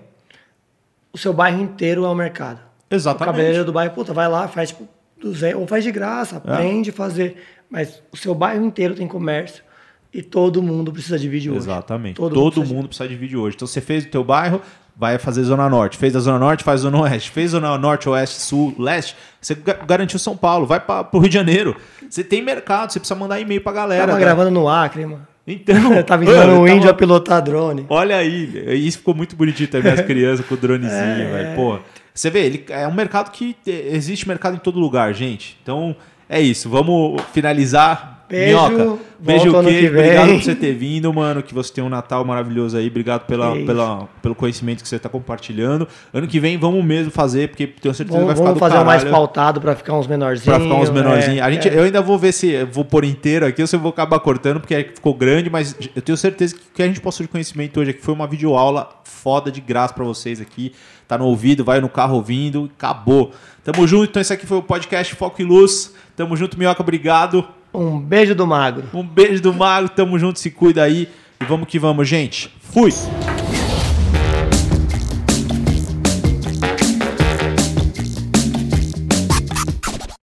[1.12, 2.60] o seu bairro inteiro é o mercado.
[2.88, 3.22] Exatamente.
[3.22, 4.88] O cabeleireiro do bairro, puta, vai lá, faz tipo
[5.20, 6.38] 200, ou faz de graça, é.
[6.38, 7.42] aprende a fazer.
[7.68, 9.64] Mas o seu bairro inteiro tem comércio.
[10.12, 11.64] E todo mundo precisa de vídeo hoje.
[11.64, 12.14] Exatamente.
[12.14, 13.56] Todo, todo mundo, mundo precisa de vídeo hoje.
[13.56, 14.62] Então você fez o teu bairro,
[14.96, 15.96] vai fazer Zona Norte.
[15.96, 17.30] Fez a Zona Norte, faz Zona Oeste.
[17.30, 19.16] Fez Zona Norte, Oeste, Sul, Leste.
[19.40, 19.56] Você
[19.86, 20.66] garantiu São Paulo.
[20.66, 21.76] Vai para o Rio de Janeiro.
[22.08, 24.06] Você tem mercado, você precisa mandar e-mail para galera.
[24.06, 25.26] Tava gravando no Acre, mano.
[25.46, 26.02] Então.
[26.04, 27.86] tá visando um índio a pilotar drone.
[27.88, 28.76] Olha aí.
[28.86, 31.56] Isso ficou muito bonitinho também, as crianças com o dronezinho, é, velho.
[31.56, 31.78] Pô.
[32.14, 35.58] Você vê, ele é um mercado que existe mercado em todo lugar, gente.
[35.62, 35.96] Então,
[36.28, 36.70] é isso.
[36.70, 38.68] Vamos finalizar Beijo.
[38.68, 39.88] Minhoca, beijo o quê?
[39.88, 41.42] Obrigado por você ter vindo, mano.
[41.42, 42.88] Que você tem um Natal maravilhoso aí.
[42.88, 45.86] Obrigado pela, pela, pelo conhecimento que você está compartilhando.
[46.12, 48.84] Ano que vem vamos mesmo fazer, porque tenho certeza vamos, que vai ficar do fazer
[48.84, 50.44] mais pautado para ficar uns menorzinhos.
[50.44, 51.38] Para ficar uns menorzinhos.
[51.38, 51.78] É, a gente, é.
[51.78, 54.60] Eu ainda vou ver se vou pôr inteiro aqui ou se eu vou acabar cortando,
[54.60, 57.78] porque ficou grande, mas eu tenho certeza que o que a gente passou de conhecimento
[57.80, 60.72] hoje aqui foi uma videoaula foda de graça para vocês aqui.
[61.06, 63.32] Tá no ouvido, vai no carro ouvindo, acabou.
[63.62, 64.10] Tamo junto.
[64.10, 65.94] Então esse aqui foi o podcast Foco e Luz.
[66.16, 66.82] Tamo junto, Minhoca.
[66.82, 67.46] Obrigado.
[67.74, 68.84] Um beijo do magro.
[68.94, 71.08] Um beijo do magro, tamo junto, se cuida aí.
[71.40, 72.48] E vamos que vamos, gente.
[72.60, 72.92] Fui!